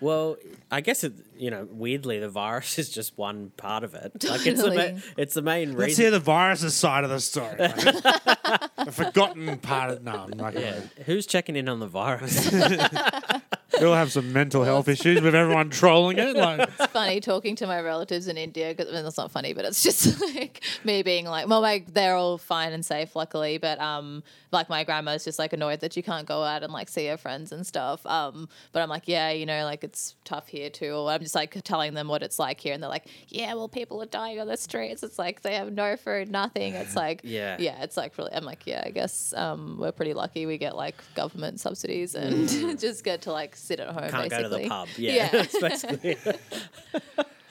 Well, 0.00 0.36
I 0.74 0.80
guess 0.80 1.04
it, 1.04 1.12
you 1.36 1.50
know, 1.50 1.68
weirdly, 1.70 2.18
the 2.18 2.28
virus 2.28 2.78
is 2.78 2.88
just 2.90 3.16
one 3.16 3.50
part 3.56 3.84
of 3.84 3.94
it. 3.94 4.24
Like 4.24 4.46
it's 4.46 4.60
the 4.62 4.68
ma- 4.70 4.74
Totally. 4.76 5.02
it's 5.16 5.34
the 5.34 5.42
main 5.42 5.76
Let's 5.76 5.96
hear 5.96 6.10
the 6.10 6.18
virus's 6.20 6.74
side 6.74 7.04
of 7.04 7.10
the 7.10 7.20
story. 7.20 7.56
like, 7.58 7.74
the 8.84 8.90
forgotten 8.92 9.56
part 9.58 9.90
of 9.90 10.02
no, 10.02 10.12
I'm 10.30 10.36
not 10.36 10.54
yeah. 10.54 10.72
gonna. 10.72 10.82
Who's 11.06 11.26
checking 11.26 11.56
in 11.56 11.68
on 11.68 11.78
the 11.80 11.86
virus? 11.86 12.50
We'll 13.80 13.94
have 13.94 14.12
some 14.12 14.32
mental 14.32 14.62
health 14.62 14.86
issues 14.86 15.20
with 15.20 15.34
everyone 15.34 15.68
trolling 15.68 16.16
it. 16.18 16.36
Like, 16.36 16.60
it's 16.78 16.86
funny 16.92 17.18
talking 17.20 17.56
to 17.56 17.66
my 17.66 17.80
relatives 17.80 18.28
in 18.28 18.36
India. 18.38 18.72
'cause- 18.72 18.86
I 18.88 18.92
mean, 18.92 19.02
that's 19.02 19.16
not 19.16 19.32
funny, 19.32 19.52
but 19.52 19.64
it's 19.64 19.82
just 19.82 20.20
like 20.36 20.62
me 20.84 21.02
being 21.02 21.26
like, 21.26 21.48
well, 21.48 21.60
my 21.60 21.84
they're 21.92 22.14
all 22.14 22.38
fine 22.38 22.72
and 22.72 22.86
safe, 22.86 23.16
luckily. 23.16 23.58
But 23.58 23.80
um, 23.80 24.22
like 24.52 24.68
my 24.68 24.84
grandma's 24.84 25.24
just 25.24 25.40
like 25.40 25.52
annoyed 25.52 25.80
that 25.80 25.96
you 25.96 26.04
can't 26.04 26.24
go 26.26 26.44
out 26.44 26.62
and 26.62 26.72
like 26.72 26.88
see 26.88 27.06
her 27.08 27.16
friends 27.16 27.50
and 27.50 27.66
stuff. 27.66 28.06
Um, 28.06 28.48
but 28.70 28.80
I'm 28.80 28.88
like, 28.88 29.08
yeah, 29.08 29.30
you 29.30 29.44
know, 29.44 29.64
like 29.64 29.82
it's 29.82 30.14
tough 30.24 30.46
here. 30.46 30.63
Here 30.64 30.70
too, 30.70 30.92
or 30.94 31.10
I'm 31.10 31.20
just 31.20 31.34
like 31.34 31.62
telling 31.62 31.92
them 31.92 32.08
what 32.08 32.22
it's 32.22 32.38
like 32.38 32.58
here, 32.58 32.72
and 32.72 32.82
they're 32.82 32.88
like, 32.88 33.04
yeah, 33.28 33.52
well, 33.52 33.68
people 33.68 34.00
are 34.02 34.06
dying 34.06 34.40
on 34.40 34.46
the 34.46 34.56
streets. 34.56 35.02
It's 35.02 35.18
like 35.18 35.42
they 35.42 35.56
have 35.56 35.70
no 35.70 35.94
food, 35.98 36.30
nothing. 36.30 36.72
It's 36.72 36.96
like, 37.04 37.20
Yeah. 37.22 37.56
yeah, 37.58 37.82
it's 37.82 37.98
like 37.98 38.16
really. 38.16 38.32
I'm 38.32 38.44
like, 38.46 38.66
yeah, 38.66 38.82
I 38.86 38.90
guess 38.90 39.34
um, 39.36 39.76
we're 39.78 39.92
pretty 39.92 40.14
lucky. 40.14 40.46
We 40.46 40.56
get 40.56 40.74
like 40.74 40.94
government 41.14 41.60
subsidies 41.60 42.14
and 42.14 42.48
just 42.80 43.04
get 43.04 43.20
to 43.22 43.32
like 43.32 43.56
sit 43.56 43.78
at 43.78 43.88
home. 43.88 44.04
Mm. 44.04 44.10
Can't 44.10 44.30
basically. 44.30 44.42
go 44.42 44.56
to 44.56 44.62
the 44.62 44.68
pub. 44.70 44.88
Yeah, 44.96 45.12
Yeah. 45.12 45.28
that's 45.30 45.60
basically. 45.60 46.16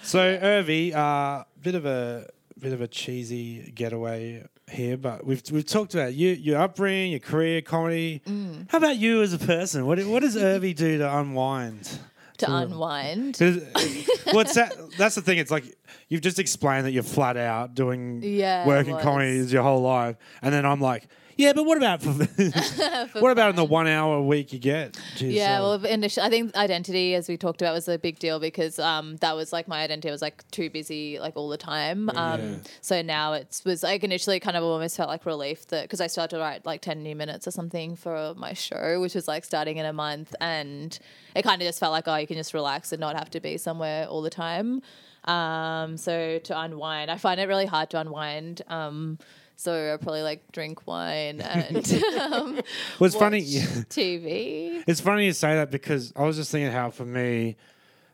So 0.02 0.20
Urvi, 0.38 0.94
uh, 0.96 1.44
bit 1.62 1.76
of 1.76 1.86
a 1.86 2.28
bit 2.60 2.74
of 2.74 2.82
a 2.82 2.88
cheesy 2.88 3.72
getaway 3.76 4.44
here, 4.72 4.98
but 4.98 5.24
we've 5.24 5.44
we've 5.52 5.66
talked 5.68 5.94
about 5.94 6.16
you, 6.16 6.30
your 6.32 6.60
upbringing, 6.60 7.12
your 7.12 7.20
career, 7.20 7.62
comedy. 7.62 8.22
Mm. 8.28 8.72
How 8.72 8.80
about 8.80 8.98
you 8.98 9.22
as 9.22 9.34
a 9.34 9.38
person? 9.40 9.86
What 9.86 10.00
what 10.06 10.22
does 10.24 10.36
Urvi 10.36 10.76
do 10.76 10.98
to 10.98 11.18
unwind? 11.18 12.00
To 12.38 12.56
unwind. 12.56 13.42
uh, 13.42 13.54
What's 14.32 14.56
that? 14.56 14.74
That's 14.98 15.16
the 15.16 15.22
thing. 15.22 15.38
It's 15.38 15.52
like 15.52 15.64
you've 16.10 16.22
just 16.22 16.40
explained 16.40 16.86
that 16.86 16.92
you're 16.92 17.04
flat 17.04 17.38
out 17.38 17.76
doing 17.76 18.22
Yeah, 18.24 18.66
work 18.68 18.88
in 18.88 18.98
comedy 18.98 19.38
your 19.52 19.64
whole 19.64 19.82
life, 19.82 20.16
and 20.42 20.54
then 20.54 20.66
I'm 20.66 20.82
like, 20.82 21.08
yeah, 21.38 21.54
but 21.54 21.64
what 21.66 21.78
about 21.78 22.02
for, 22.02 22.12
what 23.20 23.32
about 23.32 23.50
in 23.50 23.56
the 23.56 23.64
one 23.66 23.88
hour 23.88 24.18
a 24.18 24.22
week 24.24 24.54
you 24.54 24.60
get? 24.60 24.94
to 25.18 25.26
Yeah, 25.26 25.58
yourself? 25.60 25.82
well, 25.84 25.92
initially, 25.92 26.26
I 26.26 26.30
think 26.30 26.56
identity, 26.56 27.16
as 27.16 27.28
we 27.28 27.38
talked 27.38 27.62
about, 27.62 27.74
was 27.74 27.88
a 27.88 27.98
big 27.98 28.20
deal 28.20 28.40
because 28.40 28.80
um, 28.80 29.18
that 29.18 29.36
was 29.36 29.52
like 29.54 29.68
my 29.68 29.82
identity. 29.82 30.10
I 30.10 30.12
was 30.12 30.22
like 30.22 30.50
too 30.52 30.70
busy, 30.70 31.20
like 31.20 31.36
all 31.36 31.50
the 31.50 31.58
time. 31.58 32.10
Um, 32.10 32.42
Yeah. 32.42 32.56
So 32.82 33.02
now 33.02 33.34
it 33.34 33.62
was 33.66 33.84
like 33.84 34.04
initially 34.04 34.40
kind 34.40 34.58
of 34.58 34.64
almost 34.64 34.98
felt 34.98 35.10
like 35.10 35.26
relief 35.26 35.68
that 35.68 35.84
because 35.84 36.02
I 36.02 36.08
started 36.08 36.36
to 36.36 36.42
write 36.42 36.66
like 36.66 36.82
ten 36.82 37.04
new 37.04 37.16
minutes 37.16 37.48
or 37.48 37.52
something 37.52 37.96
for 37.96 38.34
my 38.36 38.54
show, 38.54 39.00
which 39.02 39.16
was 39.16 39.28
like 39.28 39.46
starting 39.46 39.78
in 39.78 39.86
a 39.86 39.94
month, 39.94 40.36
and 40.42 40.98
it 41.36 41.44
kind 41.44 41.62
of 41.62 41.66
just 41.68 41.80
felt 41.80 41.92
like 41.92 42.08
oh, 42.08 42.16
you 42.16 42.28
can 42.28 42.38
just 42.38 42.54
relax 42.54 42.92
and 42.92 43.00
not 43.00 43.16
have 43.16 43.30
to 43.32 43.40
be 43.40 43.58
somewhere 43.58 44.08
all 44.08 44.22
the 44.22 44.30
time. 44.30 44.82
Um, 45.26 45.96
so 45.98 46.40
to 46.40 46.60
unwind, 46.60 47.10
I 47.10 47.18
find 47.18 47.40
it 47.40 47.48
really 47.48 47.66
hard 47.66 47.90
to 47.92 48.00
unwind. 48.00 48.62
Um, 48.68 49.20
so 49.56 49.94
I 49.94 49.98
probably 49.98 50.24
like 50.24 50.52
drink 50.52 50.86
wine 50.88 51.42
and 51.42 51.78
um, 52.20 52.56
Well, 53.00 53.08
it's 53.08 53.16
funny- 53.16 53.42
TV. 53.44 54.84
It's 54.88 55.00
funny 55.02 55.26
you 55.26 55.34
say 55.34 55.56
that 55.56 55.72
because 55.72 56.14
I 56.16 56.24
was 56.24 56.36
just 56.38 56.52
thinking 56.52 56.72
how 56.72 56.90
for 56.90 57.06
me, 57.06 57.56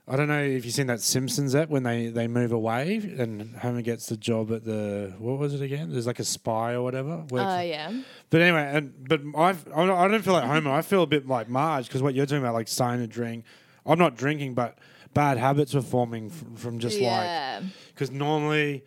I 0.08 0.16
don't 0.16 0.28
know 0.28 0.42
if 0.42 0.64
you've 0.64 0.74
seen 0.74 0.88
that 0.88 1.00
Simpsons 1.00 1.54
app 1.54 1.68
when 1.68 1.82
they, 1.84 2.08
they 2.08 2.26
move 2.26 2.52
away 2.52 2.96
and 2.96 3.54
Homer 3.56 3.82
gets 3.82 4.06
the 4.06 4.16
job 4.16 4.50
at 4.52 4.64
the 4.64 5.14
what 5.18 5.38
was 5.38 5.54
it 5.54 5.62
again? 5.62 5.90
There's 5.92 6.06
like 6.06 6.18
a 6.18 6.24
spy 6.24 6.72
or 6.74 6.82
whatever. 6.82 7.18
works- 7.30 7.44
Uh, 7.44 7.62
yeah. 7.64 7.92
But 8.30 8.40
anyway, 8.40 8.70
and 8.72 8.92
but 9.08 9.20
I've, 9.36 9.66
I 9.74 10.08
don't 10.08 10.22
feel 10.22 10.32
like 10.34 10.44
Homer. 10.44 10.70
I 10.72 10.82
feel 10.82 11.02
a 11.02 11.06
bit 11.06 11.26
like 11.28 11.48
Marge 11.48 11.86
because 11.86 12.02
what 12.02 12.14
you're 12.14 12.26
talking 12.26 12.42
about, 12.42 12.54
like 12.54 12.68
starting 12.68 13.00
to 13.00 13.06
drink. 13.12 13.44
I'm 13.86 13.98
not 13.98 14.16
drinking, 14.16 14.54
but 14.54 14.78
bad 15.14 15.38
habits 15.38 15.74
were 15.74 15.82
forming 15.82 16.30
from, 16.30 16.56
from 16.56 16.78
just 16.78 17.00
like 17.00 17.62
because 17.94 18.10
normally 18.10 18.84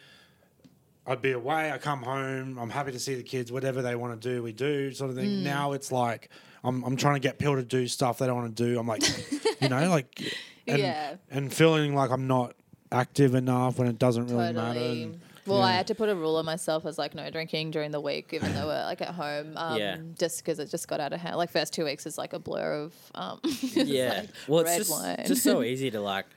I'd 1.05 1.21
be 1.21 1.31
away, 1.33 1.71
I 1.71 1.77
come 1.77 2.01
home, 2.01 2.57
I'm 2.57 2.69
happy 2.69 2.91
to 2.93 2.99
see 2.99 3.15
the 3.15 3.23
kids, 3.23 3.51
whatever 3.51 3.81
they 3.81 3.95
want 3.95 4.19
to 4.21 4.29
do, 4.35 4.41
we 4.41 4.53
do, 4.53 4.91
sort 4.93 5.09
of 5.09 5.17
thing. 5.17 5.29
Mm. 5.29 5.43
Now 5.43 5.73
it's 5.73 5.91
like 5.91 6.29
I'm, 6.63 6.83
I'm 6.83 6.95
trying 6.95 7.15
to 7.15 7.19
get 7.19 7.39
people 7.39 7.55
to 7.55 7.63
do 7.63 7.87
stuff 7.87 8.19
they 8.19 8.25
don't 8.27 8.37
want 8.37 8.55
to 8.55 8.63
do. 8.65 8.79
I'm 8.79 8.87
like, 8.87 9.03
you 9.61 9.67
know, 9.69 9.89
like, 9.89 10.33
and, 10.65 10.79
Yeah. 10.79 11.15
and 11.29 11.53
feeling 11.53 11.93
like 11.93 12.09
I'm 12.09 12.27
not 12.27 12.55
active 12.91 13.35
enough 13.35 13.77
when 13.79 13.87
it 13.89 13.99
doesn't 13.99 14.27
really 14.27 14.53
matter. 14.53 14.79
And- 14.79 15.19
Well, 15.45 15.61
I 15.61 15.73
had 15.73 15.87
to 15.87 15.95
put 15.95 16.07
a 16.07 16.15
rule 16.15 16.37
on 16.37 16.45
myself 16.45 16.85
as 16.85 16.97
like 16.97 17.15
no 17.15 17.29
drinking 17.29 17.71
during 17.71 17.91
the 17.91 17.99
week, 17.99 18.29
even 18.31 18.53
though 18.53 18.67
we're 18.67 18.85
like 18.85 19.01
at 19.01 19.09
home. 19.09 19.53
Um, 19.57 19.77
Yeah. 19.77 19.97
Just 20.17 20.37
because 20.37 20.57
it 20.59 20.69
just 20.69 20.87
got 20.87 21.01
out 21.01 21.11
of 21.11 21.19
hand. 21.19 21.35
Like 21.35 21.51
first 21.51 21.73
two 21.73 21.83
weeks 21.83 22.05
is 22.05 22.17
like 22.17 22.31
a 22.31 22.39
blur 22.39 22.83
of 22.83 22.93
um. 23.13 23.41
yeah. 23.73 24.19
like 24.21 24.29
well, 24.47 24.59
it's 24.61 24.77
just, 24.77 24.91
wine. 24.91 25.23
just 25.25 25.43
so 25.43 25.61
easy 25.63 25.91
to 25.91 25.99
like, 25.99 26.27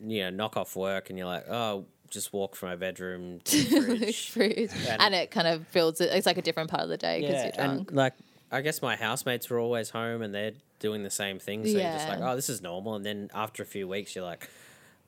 you 0.00 0.20
know, 0.22 0.30
knock 0.30 0.56
off 0.56 0.76
work 0.76 1.10
and 1.10 1.18
you're 1.18 1.26
like, 1.26 1.48
oh, 1.48 1.86
just 2.14 2.32
walk 2.32 2.56
from 2.56 2.70
my 2.70 2.76
bedroom 2.76 3.40
to 3.44 3.62
the 3.64 3.80
fridge. 3.98 4.30
Fruit. 4.30 4.56
And- 4.88 5.02
And, 5.02 5.14
it 5.14 5.30
kind 5.30 5.46
of 5.46 5.70
builds 5.72 6.00
it. 6.00 6.10
It's 6.12 6.26
like 6.26 6.38
a 6.38 6.42
different 6.42 6.70
part 6.70 6.82
of 6.82 6.88
the 6.88 6.96
day 6.96 7.20
because 7.20 7.34
yeah, 7.34 7.42
you're 7.44 7.52
drunk. 7.52 7.88
and 7.90 7.96
like 7.96 8.14
I 8.50 8.60
guess 8.62 8.80
my 8.80 8.96
housemates 8.96 9.50
were 9.50 9.58
always 9.58 9.90
home 9.90 10.22
and 10.22 10.32
they're 10.34 10.52
doing 10.78 11.02
the 11.02 11.10
same 11.10 11.38
thing. 11.38 11.64
So 11.64 11.72
you're 11.72 11.80
just 11.82 12.08
like, 12.08 12.20
oh, 12.22 12.36
this 12.36 12.48
is 12.48 12.62
normal. 12.62 12.94
And 12.94 13.04
then 13.04 13.30
after 13.34 13.62
a 13.62 13.66
few 13.66 13.88
weeks, 13.88 14.14
you're 14.14 14.24
like, 14.24 14.48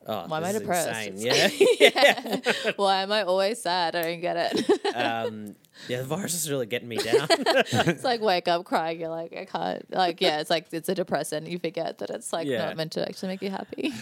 oh, 0.07 0.25
Why 0.27 0.39
am 0.39 0.45
I 0.45 0.53
depressed? 0.53 0.89
insane. 0.89 1.15
Yeah. 1.19 1.49
yeah. 1.79 2.73
Why 2.77 3.03
am 3.03 3.13
I 3.13 3.23
always 3.23 3.61
sad? 3.63 3.95
I 3.95 4.03
don't 4.03 4.21
get 4.21 4.37
it. 4.53 4.97
um, 4.97 5.55
yeah, 5.89 5.99
the 5.99 6.05
virus 6.05 6.35
is 6.35 6.51
really 6.51 6.67
getting 6.67 6.89
me 6.89 6.97
down. 6.97 7.27
it's 7.31 8.03
like 8.05 8.21
wake 8.23 8.49
up 8.49 8.65
crying. 8.65 8.99
You're 8.99 9.11
like 9.11 9.33
I 9.37 9.45
can't. 9.45 9.95
Like 9.95 10.21
yeah, 10.21 10.41
it's 10.41 10.51
like 10.51 10.67
it's 10.73 10.89
a 10.89 10.95
depressant. 10.95 11.47
You 11.47 11.59
forget 11.61 11.99
that 11.99 12.11
it's 12.11 12.33
like 12.33 12.49
Yeah. 12.49 12.65
not 12.65 12.77
meant 12.77 12.93
to 12.93 13.07
actually 13.07 13.29
make 13.29 13.43
you 13.43 13.51
happy. 13.51 13.93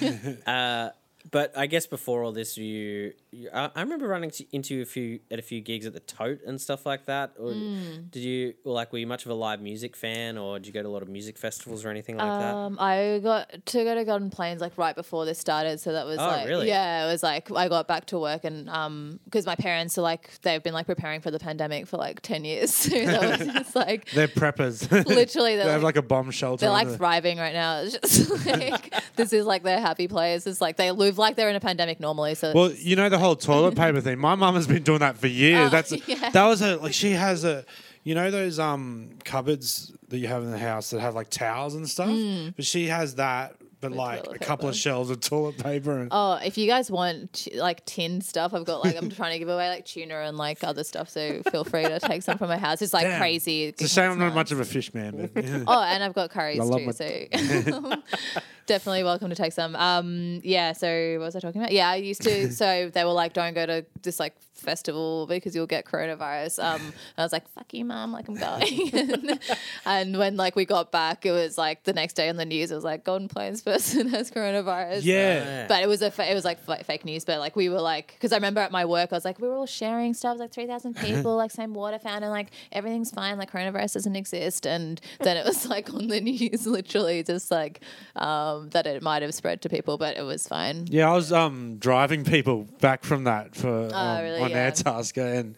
uh, 0.47 0.91
but 1.35 1.53
I 1.59 1.66
guess 1.66 1.87
before 1.89 2.22
all 2.22 2.30
this, 2.30 2.57
you, 2.57 3.12
you 3.32 3.51
I, 3.53 3.68
I 3.74 3.80
remember 3.82 4.07
running 4.07 4.30
to, 4.30 4.45
into 4.53 4.80
a 4.82 4.85
few 4.85 5.18
at 5.32 5.39
a 5.41 5.43
few 5.43 5.61
gigs 5.61 5.85
at 5.85 5.93
the 5.93 5.99
Tote 6.01 6.41
and 6.47 6.61
stuff 6.61 6.87
like 6.87 7.07
that. 7.07 7.32
Or 7.39 7.51
Mm. 7.55 8.11
did 8.12 8.22
you 8.22 8.55
or 8.64 8.72
like 8.72 8.93
were 8.93 8.99
you 8.99 9.07
much 9.09 9.24
of 9.26 9.30
a 9.32 9.35
live 9.35 9.61
music 9.61 9.97
fan, 9.97 10.39
or 10.39 10.59
did 10.61 10.66
you 10.68 10.72
go 10.72 10.82
to 10.82 10.89
a 10.89 10.95
lot 10.97 11.03
of 11.03 11.09
music 11.09 11.37
festivals 11.37 11.85
or 11.85 11.91
anything 11.91 12.16
like 12.16 12.39
that? 12.39 12.55
Um, 12.55 12.76
I 12.78 13.20
got 13.22 13.51
to 13.66 13.85
go 13.85 13.95
to 13.97 14.05
Golden 14.05 14.30
Plains 14.30 14.61
like 14.61 14.78
right 14.78 14.95
before 14.95 15.24
this 15.24 15.39
started, 15.41 15.80
so 15.80 15.93
that 15.93 16.07
was 16.07 16.18
Oh, 16.20 16.26
like 16.26 16.47
really? 16.47 16.68
yeah, 16.68 17.05
it 17.05 17.09
was 17.12 17.22
like 17.24 17.51
I 17.51 17.68
got 17.68 17.89
back 17.89 18.07
to 18.07 18.18
work 18.20 18.45
and 18.45 18.70
um 18.70 19.18
because 19.24 19.45
my 19.45 19.57
parents 19.57 19.99
are 19.99 20.03
like 20.03 20.41
they've 20.43 20.62
been 20.62 20.74
like 20.74 20.87
preparing 20.87 21.20
for 21.20 21.32
the 21.32 21.41
pandemic 21.41 21.89
for 21.89 21.97
like 21.97 22.20
ten 22.22 22.45
years, 22.45 22.72
so 22.85 22.91
that 22.91 23.39
was 23.41 23.49
just 23.55 23.74
like 23.74 24.09
They're 24.12 24.28
preppers. 24.28 24.89
literally 25.07 25.57
they 25.57 25.64
they're 25.64 25.72
have 25.72 25.82
like, 25.82 25.97
like 25.97 26.05
a 26.05 26.07
bomb 26.07 26.30
shelter. 26.30 26.61
they're 26.66 26.70
like 26.82 26.91
thriving 26.97 27.39
right 27.39 27.55
now. 27.55 27.80
It's 27.80 27.99
just 27.99 28.47
like 28.47 28.95
this 29.16 29.32
is 29.32 29.47
like 29.47 29.64
their 29.64 29.80
happy 29.80 30.07
place. 30.07 30.47
It's 30.47 30.61
like 30.61 30.76
they 30.76 30.93
live 30.93 31.18
like 31.18 31.24
they're 31.37 31.49
in 31.51 31.57
a 31.57 31.61
pandemic 31.61 31.99
normally. 32.01 32.35
So 32.35 32.53
Well, 32.55 32.70
you 32.72 32.97
know 32.97 33.09
the 33.09 33.18
whole 33.18 33.37
toilet 33.37 33.75
paper 33.85 34.01
thing. 34.01 34.18
My 34.18 34.35
mum 34.35 34.55
has 34.55 34.66
been 34.66 34.83
doing 34.83 35.01
that 35.01 35.16
for 35.16 35.27
years. 35.27 35.66
Oh, 35.66 35.70
That's 35.70 35.93
yeah. 36.09 36.31
that 36.31 36.45
was 36.47 36.61
a 36.62 36.77
Like 36.77 36.93
she 36.95 37.12
has 37.12 37.45
a, 37.45 37.64
you 38.03 38.14
know 38.14 38.31
those 38.31 38.59
um 38.59 39.11
cupboards 39.25 39.93
that 40.09 40.18
you 40.18 40.27
have 40.29 40.43
in 40.43 40.51
the 40.51 40.59
house 40.59 40.91
that 40.91 41.01
have 41.01 41.14
like 41.14 41.31
towels 41.31 41.75
and 41.75 41.89
stuff. 41.89 42.11
But 42.55 42.64
she 42.66 42.87
has 42.89 43.14
that, 43.16 43.57
but 43.93 43.99
like 43.99 44.20
a 44.20 44.24
toilet 44.24 44.41
couple 44.41 44.68
of 44.68 44.76
shelves 44.76 45.11
of 45.11 45.20
toilet 45.20 45.59
paper. 45.59 45.99
And, 45.99 46.09
Oh, 46.12 46.35
if 46.45 46.57
you 46.59 46.66
guys 46.66 46.91
want 46.91 47.32
t- 47.32 47.59
like 47.61 47.85
tin 47.85 48.20
stuff, 48.20 48.55
I've 48.55 48.64
got 48.64 48.85
like 48.85 48.97
I'm 48.97 49.11
trying 49.11 49.32
to 49.32 49.39
give 49.39 49.49
away 49.49 49.68
like 49.68 49.85
tuna 49.85 50.14
and 50.16 50.37
like 50.37 50.62
other 50.64 50.85
stuff. 50.85 51.09
So 51.09 51.43
feel 51.51 51.64
free 51.64 51.85
to 51.85 52.01
take 52.01 52.22
some 52.22 52.39
from 52.39 52.49
my 52.49 52.59
house. 52.59 52.82
It's 52.82 52.93
like 52.95 53.07
Damn. 53.07 53.20
crazy. 53.20 53.64
it's 53.64 53.82
a 53.82 53.89
shame 53.89 54.11
I'm 54.12 54.18
not 54.18 54.35
much 54.35 54.51
of 54.53 54.61
a 54.61 54.64
fish 54.64 54.93
man. 54.95 55.30
But 55.32 55.45
Oh, 55.66 55.82
and 55.82 56.03
I've 56.03 56.14
got 56.14 56.30
curries 56.30 56.61
I 56.61 56.64
love 56.64 56.80
too. 56.80 56.87
my- 56.87 56.93
So 56.93 57.93
definitely 58.66 59.05
welcome 59.05 59.28
to 59.30 59.37
take 59.37 59.53
some. 59.53 59.76
Um, 59.76 60.41
yeah. 60.43 60.72
So 60.72 61.16
what 61.18 61.26
was 61.26 61.37
I 61.37 61.41
talking 61.41 61.61
about? 61.61 61.72
Yeah, 61.72 61.89
I 61.91 61.97
used 61.97 62.22
to. 62.22 62.51
So 62.53 62.91
they 62.93 63.05
were 63.05 63.12
like, 63.12 63.32
don't 63.32 63.55
go 63.55 63.66
to 63.66 63.85
this 64.03 64.18
like 64.20 64.35
festival 64.65 65.27
because 65.27 65.55
you'll 65.55 65.67
get 65.67 65.85
coronavirus. 65.85 66.62
Um, 66.62 66.93
I 67.19 67.23
was 67.23 67.33
like, 67.33 67.49
fuck 67.49 67.73
you, 67.73 67.85
mom. 67.85 68.12
Like 68.12 68.29
I'm 68.29 68.35
going. 68.35 68.91
and, 68.93 69.41
and 69.87 70.19
when 70.19 70.37
like 70.37 70.57
we 70.57 70.65
got 70.65 70.91
back, 70.91 71.25
it 71.27 71.33
was 71.33 71.57
like 71.59 71.85
the 71.85 71.93
next 71.93 72.15
day 72.15 72.29
on 72.29 72.37
the 72.37 72.45
news. 72.45 72.71
It 72.71 72.75
was 72.75 72.85
like 72.85 73.05
Golden 73.05 73.29
Plains 73.29 73.62
person 73.62 74.09
has 74.15 74.31
coronavirus. 74.31 75.01
yeah. 75.05 75.67
But 75.69 75.83
it 75.83 75.87
was 75.87 76.03
a 76.03 76.11
fa- 76.11 76.31
it 76.31 76.35
was 76.35 76.45
like 76.45 76.59
fa- 76.61 76.83
fake 76.85 77.05
news. 77.05 77.25
But 77.25 77.39
like 77.39 77.57
we 77.57 77.69
were 77.69 77.81
like 77.81 78.15
because 78.15 78.33
I 78.33 78.37
remember 78.37 78.61
at 78.61 78.73
my 78.73 78.85
work 78.85 79.12
I 79.12 79.17
was 79.17 79.25
like 79.25 79.39
we 79.39 79.49
were 79.49 79.55
all 79.55 79.67
sharing 79.67 80.15
stuff 80.15 80.39
like 80.39 80.53
three 80.53 80.67
thousand 80.67 80.97
people 80.97 81.37
like 81.37 81.51
same 81.51 81.75
water 81.75 81.99
fountain 81.99 82.31
like 82.31 82.49
everything's 82.73 83.11
fine 83.11 83.39
like 83.39 83.53
coronavirus 83.53 83.95
doesn't 83.95 84.17
exist 84.17 84.67
and 84.67 85.01
then 85.21 85.37
it 85.37 85.45
was 85.45 85.67
like 85.67 85.93
on 85.93 86.09
the 86.09 86.21
news 86.21 86.67
literally 86.67 87.23
just 87.23 87.51
like 87.51 87.81
um, 88.17 88.71
that 88.71 88.87
it 88.87 89.03
might 89.03 89.23
have 89.23 89.35
spread 89.35 89.61
to 89.62 89.69
people 89.69 89.99
but 89.99 90.17
it 90.17 90.23
was 90.23 90.47
fine. 90.47 90.87
Yeah, 90.91 91.11
I 91.11 91.15
was 91.15 91.33
um 91.33 91.77
driving 91.79 92.25
people 92.25 92.67
back 92.81 93.05
from 93.05 93.25
that 93.25 93.55
for 93.55 93.91
um, 93.93 94.23
really? 94.23 94.41
on 94.41 94.53
Yeah. 94.55 94.71
Airtasker, 94.71 95.39
and 95.39 95.57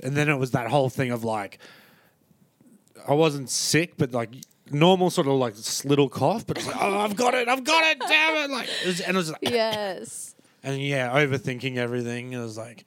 and 0.00 0.16
then 0.16 0.28
it 0.28 0.36
was 0.36 0.50
that 0.52 0.68
whole 0.68 0.88
thing 0.90 1.10
of 1.10 1.24
like, 1.24 1.58
I 3.08 3.14
wasn't 3.14 3.50
sick, 3.50 3.94
but 3.96 4.12
like 4.12 4.30
normal 4.70 5.10
sort 5.10 5.26
of 5.26 5.34
like 5.34 5.54
little 5.84 6.08
cough, 6.08 6.46
but 6.46 6.58
it's 6.58 6.66
like, 6.66 6.76
oh, 6.80 6.98
I've 7.00 7.16
got 7.16 7.34
it, 7.34 7.48
I've 7.48 7.64
got 7.64 7.84
it, 7.84 8.00
damn 8.00 8.44
it, 8.50 8.52
like, 8.52 8.68
it 8.82 8.86
was, 8.86 9.00
and 9.00 9.16
it 9.16 9.18
was 9.18 9.30
like, 9.30 9.38
Yes. 9.42 10.34
and 10.62 10.80
yeah, 10.80 11.10
overthinking 11.14 11.76
everything. 11.76 12.32
It 12.32 12.38
was 12.38 12.56
like, 12.56 12.84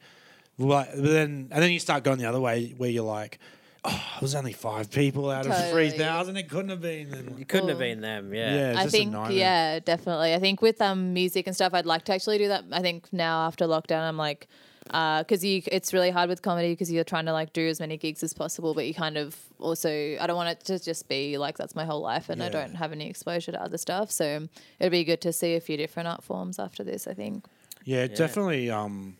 what? 0.56 0.88
But 0.94 1.04
then 1.04 1.48
and 1.52 1.62
then 1.62 1.70
you 1.70 1.78
start 1.78 2.02
going 2.04 2.18
the 2.18 2.26
other 2.26 2.40
way 2.40 2.74
where 2.76 2.90
you're 2.90 3.04
like, 3.04 3.38
oh, 3.84 4.02
it 4.16 4.22
was 4.22 4.34
only 4.34 4.52
five 4.52 4.90
people 4.90 5.30
out 5.30 5.46
of 5.46 5.70
three 5.70 5.90
thousand. 5.90 6.36
It 6.36 6.48
couldn't 6.50 6.70
have 6.70 6.80
been. 6.80 7.14
And, 7.14 7.38
You 7.38 7.44
couldn't 7.46 7.68
have 7.68 7.78
been 7.78 8.00
them. 8.00 8.34
yeah, 8.34 8.54
Yeah. 8.54 8.70
it's 8.70 8.78
I 8.78 8.82
just 8.82 8.94
think 8.96 9.12
nightmare. 9.12 9.38
yeah, 9.38 9.78
definitely. 9.78 10.34
I 10.34 10.40
think 10.40 10.60
with 10.60 10.82
um 10.82 11.14
music 11.14 11.46
and 11.46 11.54
stuff, 11.54 11.72
I'd 11.74 11.86
like 11.86 12.04
to 12.06 12.12
actually 12.12 12.38
do 12.38 12.48
that. 12.48 12.64
I 12.72 12.80
think 12.82 13.06
now 13.12 13.46
after 13.46 13.66
lockdown, 13.66 14.00
I'm 14.00 14.16
like, 14.16 14.48
because 14.88 15.44
you 15.44 15.62
it's 15.66 15.92
really 15.92 16.10
hard 16.10 16.28
with 16.28 16.42
comedy 16.42 16.72
because 16.72 16.90
you're 16.90 17.04
trying 17.04 17.26
to 17.26 17.32
like 17.32 17.52
do 17.52 17.68
as 17.68 17.80
many 17.80 17.96
gigs 17.96 18.22
as 18.22 18.32
possible, 18.32 18.74
but 18.74 18.86
you 18.86 18.94
kind 18.94 19.16
of 19.16 19.36
also 19.58 20.16
I 20.20 20.26
don't 20.26 20.36
want 20.36 20.50
it 20.50 20.64
to 20.66 20.78
just 20.78 21.08
be 21.08 21.38
like 21.38 21.56
that's 21.56 21.74
my 21.74 21.84
whole 21.84 22.00
life 22.00 22.28
and 22.28 22.42
I 22.42 22.48
don't 22.48 22.74
have 22.74 22.92
any 22.92 23.08
exposure 23.08 23.52
to 23.52 23.62
other 23.62 23.78
stuff. 23.78 24.10
So 24.10 24.48
it'd 24.80 24.92
be 24.92 25.04
good 25.04 25.20
to 25.22 25.32
see 25.32 25.54
a 25.54 25.60
few 25.60 25.76
different 25.76 26.08
art 26.08 26.24
forms 26.24 26.58
after 26.58 26.82
this. 26.82 27.06
I 27.06 27.14
think. 27.14 27.44
Yeah, 27.84 28.06
definitely. 28.06 28.70
Um, 28.70 29.16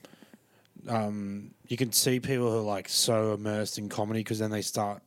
um, 0.89 1.53
you 1.69 1.77
can 1.77 1.93
see 1.93 2.21
people 2.21 2.51
who 2.51 2.59
are 2.59 2.63
like 2.63 2.89
so 2.89 3.35
immersed 3.35 3.79
in 3.79 3.89
comedy 3.89 4.21
because 4.21 4.39
then 4.39 4.51
they 4.51 4.63
start 4.63 5.03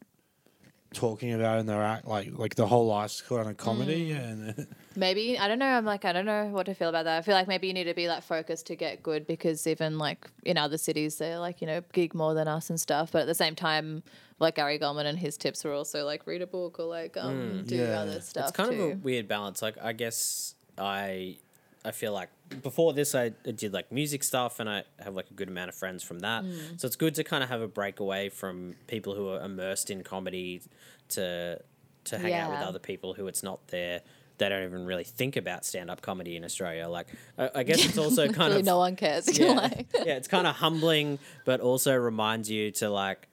talking 0.94 1.34
about 1.34 1.60
in 1.60 1.66
their 1.66 1.82
act, 1.82 2.06
like 2.08 2.30
like 2.38 2.56
the 2.56 2.68
whole 2.68 2.86
life's 2.88 3.22
kind 3.22 3.50
of 3.50 3.58
comedy, 3.58 4.10
Mm. 4.12 4.24
and 4.58 4.68
Maybe 4.96 5.40
I 5.40 5.48
don't 5.48 5.60
know. 5.60 5.66
I'm 5.68 5.86
like 5.86 6.04
I 6.04 6.12
don't 6.12 6.26
know 6.26 6.48
what 6.48 6.66
to 6.66 6.74
feel 6.74 6.90
about 6.90 7.06
that. 7.06 7.18
I 7.18 7.22
feel 7.22 7.34
like 7.34 7.48
maybe 7.48 7.68
you 7.68 7.74
need 7.74 7.86
to 7.86 7.94
be 7.94 8.10
like 8.10 8.24
focused 8.24 8.66
to 8.68 8.76
get 8.76 9.02
good 9.02 9.26
because 9.26 9.66
even 9.66 9.98
like 9.98 10.30
in 10.44 10.58
other 10.58 10.78
cities 10.78 11.18
they're 11.18 11.40
like 11.40 11.62
you 11.62 11.68
know 11.68 11.82
gig 11.94 12.14
more 12.14 12.34
than 12.34 12.48
us 12.50 12.70
and 12.70 12.78
stuff. 12.80 13.14
But 13.14 13.22
at 13.22 13.28
the 13.28 13.36
same 13.36 13.56
time, 13.56 14.04
like 14.40 14.56
Gary 14.56 14.78
Goldman 14.78 15.06
and 15.06 15.18
his 15.18 15.38
tips 15.38 15.64
were 15.64 15.72
also 15.74 16.04
like 16.06 16.28
read 16.28 16.42
a 16.42 16.48
book 16.48 16.78
or 16.78 16.86
like 16.86 17.16
um 17.16 17.64
do 17.66 17.78
Yeah. 17.78 18.02
other 18.02 18.20
stuff. 18.20 18.50
it's 18.50 18.58
kind 18.58 18.72
too. 18.72 18.82
of 18.84 18.92
a 18.92 18.96
weird 18.98 19.30
balance. 19.30 19.62
Like 19.62 19.78
I 19.82 19.94
guess 19.94 20.56
I 20.78 21.38
I 21.84 21.92
feel 21.92 22.14
like 22.14 22.30
before 22.62 22.94
this 22.94 23.16
I 23.16 23.30
did 23.30 23.74
like 23.74 23.92
music 23.92 24.24
stuff 24.24 24.60
and 24.60 24.70
I 24.70 24.84
have 25.00 25.16
like 25.16 25.32
a 25.32 25.34
good 25.34 25.48
amount 25.48 25.70
of 25.70 25.76
friends 25.76 26.04
from 26.04 26.20
that. 26.20 26.44
Mm. 26.44 26.80
So 26.80 26.86
it's 26.86 26.96
good 26.96 27.16
to 27.16 27.24
kind 27.24 27.44
of 27.44 27.50
have 27.50 27.62
a 27.62 27.68
break 27.68 28.00
away 28.00 28.30
from 28.30 28.76
people 28.88 29.16
who 29.16 29.30
are 29.30 29.44
immersed 29.44 29.90
in 29.90 30.04
comedy 30.04 30.62
to 31.10 31.60
to 32.04 32.18
hang 32.18 32.34
out 32.34 32.52
with 32.52 32.62
other 32.62 32.80
people 32.80 33.14
who 33.14 33.28
it's 33.28 33.44
not 33.44 33.68
their 33.68 34.02
they 34.42 34.50
don't 34.50 34.64
even 34.64 34.86
really 34.86 35.04
think 35.04 35.38
about 35.38 35.64
stand 35.66 35.92
up 35.92 36.02
comedy 36.02 36.36
in 36.36 36.44
Australia. 36.44 36.90
Like 36.90 37.08
I, 37.38 37.50
I 37.56 37.64
guess 37.64 37.86
it's 37.86 37.98
also 37.98 38.28
kind 38.34 38.54
of 38.54 38.66
no 38.66 38.80
one 38.80 38.96
cares. 38.96 39.38
Yeah, 39.38 39.52
like 39.52 39.88
yeah, 39.94 40.16
it's 40.16 40.28
kind 40.28 40.48
of 40.48 40.56
humbling, 40.56 41.20
but 41.46 41.62
also 41.62 41.96
reminds 41.96 42.50
you 42.50 42.72
to 42.72 42.90
like, 42.90 43.28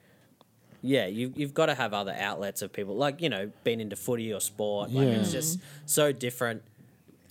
yeah, 0.83 1.07
you 1.07 1.33
you've 1.35 1.55
got 1.55 1.65
to 1.65 1.75
have 1.75 1.93
other 1.95 2.15
outlets 2.17 2.61
of 2.61 2.71
people 2.71 2.95
like 2.95 3.21
you 3.21 3.29
know 3.29 3.51
being 3.63 3.79
into 3.79 3.95
footy 3.95 4.31
or 4.31 4.39
sport. 4.39 4.91
Like 4.91 5.07
it's 5.07 5.31
just 5.31 5.59
so 5.85 6.11
different. 6.11 6.61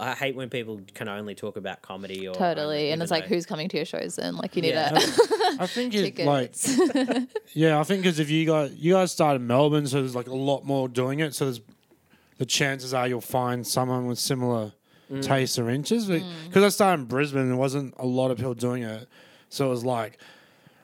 I 0.01 0.15
hate 0.15 0.37
when 0.37 0.49
people 0.49 0.81
can 0.95 1.09
only 1.09 1.35
talk 1.35 1.57
about 1.57 1.83
comedy 1.83 2.29
or 2.29 2.35
totally, 2.35 2.93
and 2.93 3.03
it's 3.03 3.11
like 3.11 3.25
though- 3.25 3.35
who's 3.35 3.47
coming 3.47 3.69
to 3.71 3.77
your 3.77 3.87
shows 3.87 4.17
then? 4.17 4.37
Like 4.37 4.55
you 4.57 4.63
need 4.63 4.71
Yeah. 4.75 4.95
a 4.95 5.63
I 5.63 5.67
think 5.67 5.95
it 5.97 6.19
like 6.21 6.55
yeah, 7.55 7.81
I 7.81 7.85
think 7.85 8.03
because 8.03 8.19
if 8.21 8.31
you 8.31 8.47
guys 8.47 8.73
you 8.75 8.93
guys 8.95 9.11
started 9.13 9.41
in 9.43 9.47
Melbourne, 9.49 9.87
so 9.87 10.01
there's 10.01 10.15
like 10.15 10.29
a 10.29 10.35
lot 10.35 10.65
more 10.65 10.89
doing 10.89 11.21
it, 11.21 11.35
so 11.35 11.47
there's 11.47 11.61
the 12.39 12.47
chances 12.47 12.95
are 12.95 13.09
you'll 13.09 13.21
find 13.21 13.67
someone 13.67 14.07
with 14.07 14.19
similar 14.19 14.73
Mm. 15.11 15.23
tastes 15.23 15.59
or 15.59 15.71
interests. 15.71 16.07
Because 16.47 16.63
I 16.63 16.69
started 16.69 17.01
in 17.01 17.09
Brisbane, 17.09 17.49
there 17.49 17.57
wasn't 17.57 17.95
a 17.97 18.05
lot 18.05 18.31
of 18.31 18.37
people 18.37 18.53
doing 18.53 18.83
it, 18.83 19.09
so 19.49 19.65
it 19.65 19.71
was 19.71 19.83
like 19.83 20.19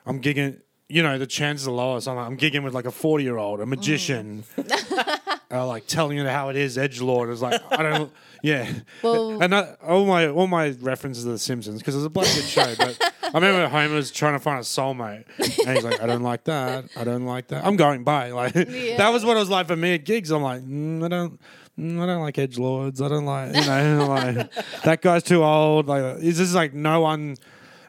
I'm 0.06 0.18
gigging. 0.22 0.60
You 0.88 1.02
know, 1.02 1.18
the 1.18 1.26
chances 1.26 1.68
are 1.68 1.72
lower. 1.72 2.00
So 2.00 2.10
I'm, 2.10 2.16
like, 2.16 2.26
I'm 2.28 2.36
gigging 2.38 2.62
with 2.64 2.72
like 2.72 2.86
a 2.86 2.90
40 2.90 3.22
year 3.22 3.36
old, 3.36 3.60
a 3.60 3.66
magician, 3.66 4.44
uh, 5.50 5.66
like 5.66 5.86
telling 5.86 6.16
you 6.16 6.26
how 6.26 6.48
it 6.48 6.56
is, 6.56 6.78
edge 6.78 7.00
lord. 7.02 7.28
It's 7.30 7.42
like 7.42 7.60
I 7.70 7.82
don't. 7.82 8.10
Yeah, 8.44 8.70
Well- 9.02 9.38
and 9.42 9.54
I, 9.54 9.74
all 9.82 10.04
my 10.04 10.28
all 10.28 10.46
my 10.46 10.68
references 10.82 11.24
to 11.24 11.30
The 11.30 11.38
Simpsons 11.38 11.78
because 11.78 11.94
it's 11.96 12.04
a 12.04 12.10
bloody 12.10 12.28
good 12.34 12.44
show. 12.44 12.74
But 12.76 12.98
I 13.22 13.28
remember 13.38 13.66
Homer's 13.68 14.10
trying 14.10 14.34
to 14.34 14.38
find 14.38 14.58
a 14.58 14.62
soulmate, 14.62 15.24
and 15.66 15.74
he's 15.76 15.82
like, 15.82 15.98
"I 16.02 16.06
don't 16.06 16.22
like 16.22 16.44
that. 16.44 16.84
I 16.94 17.04
don't 17.04 17.24
like 17.24 17.48
that. 17.48 17.64
I'm 17.64 17.76
going 17.76 18.04
by." 18.04 18.32
Like 18.32 18.52
that 18.98 19.08
was 19.10 19.24
what 19.24 19.38
it 19.38 19.40
was 19.40 19.48
like 19.48 19.66
for 19.66 19.76
me 19.76 19.94
at 19.94 20.04
gigs. 20.04 20.30
I'm 20.30 20.42
like, 20.42 20.60
mm, 20.60 21.02
I 21.02 21.08
don't. 21.08 21.40
mm, 21.78 22.02
I 22.02 22.04
don't 22.04 22.20
like 22.20 22.36
edge 22.38 22.58
lords. 22.58 23.00
I 23.00 23.08
don't 23.08 23.24
like 23.24 23.54
you 23.56 23.62
know 23.64 24.06
like 24.08 24.52
that 24.82 25.00
guy's 25.00 25.22
too 25.22 25.42
old. 25.42 25.86
Like 25.86 26.18
it's 26.20 26.36
just 26.36 26.54
like 26.54 26.74
no 26.74 27.00
one. 27.00 27.36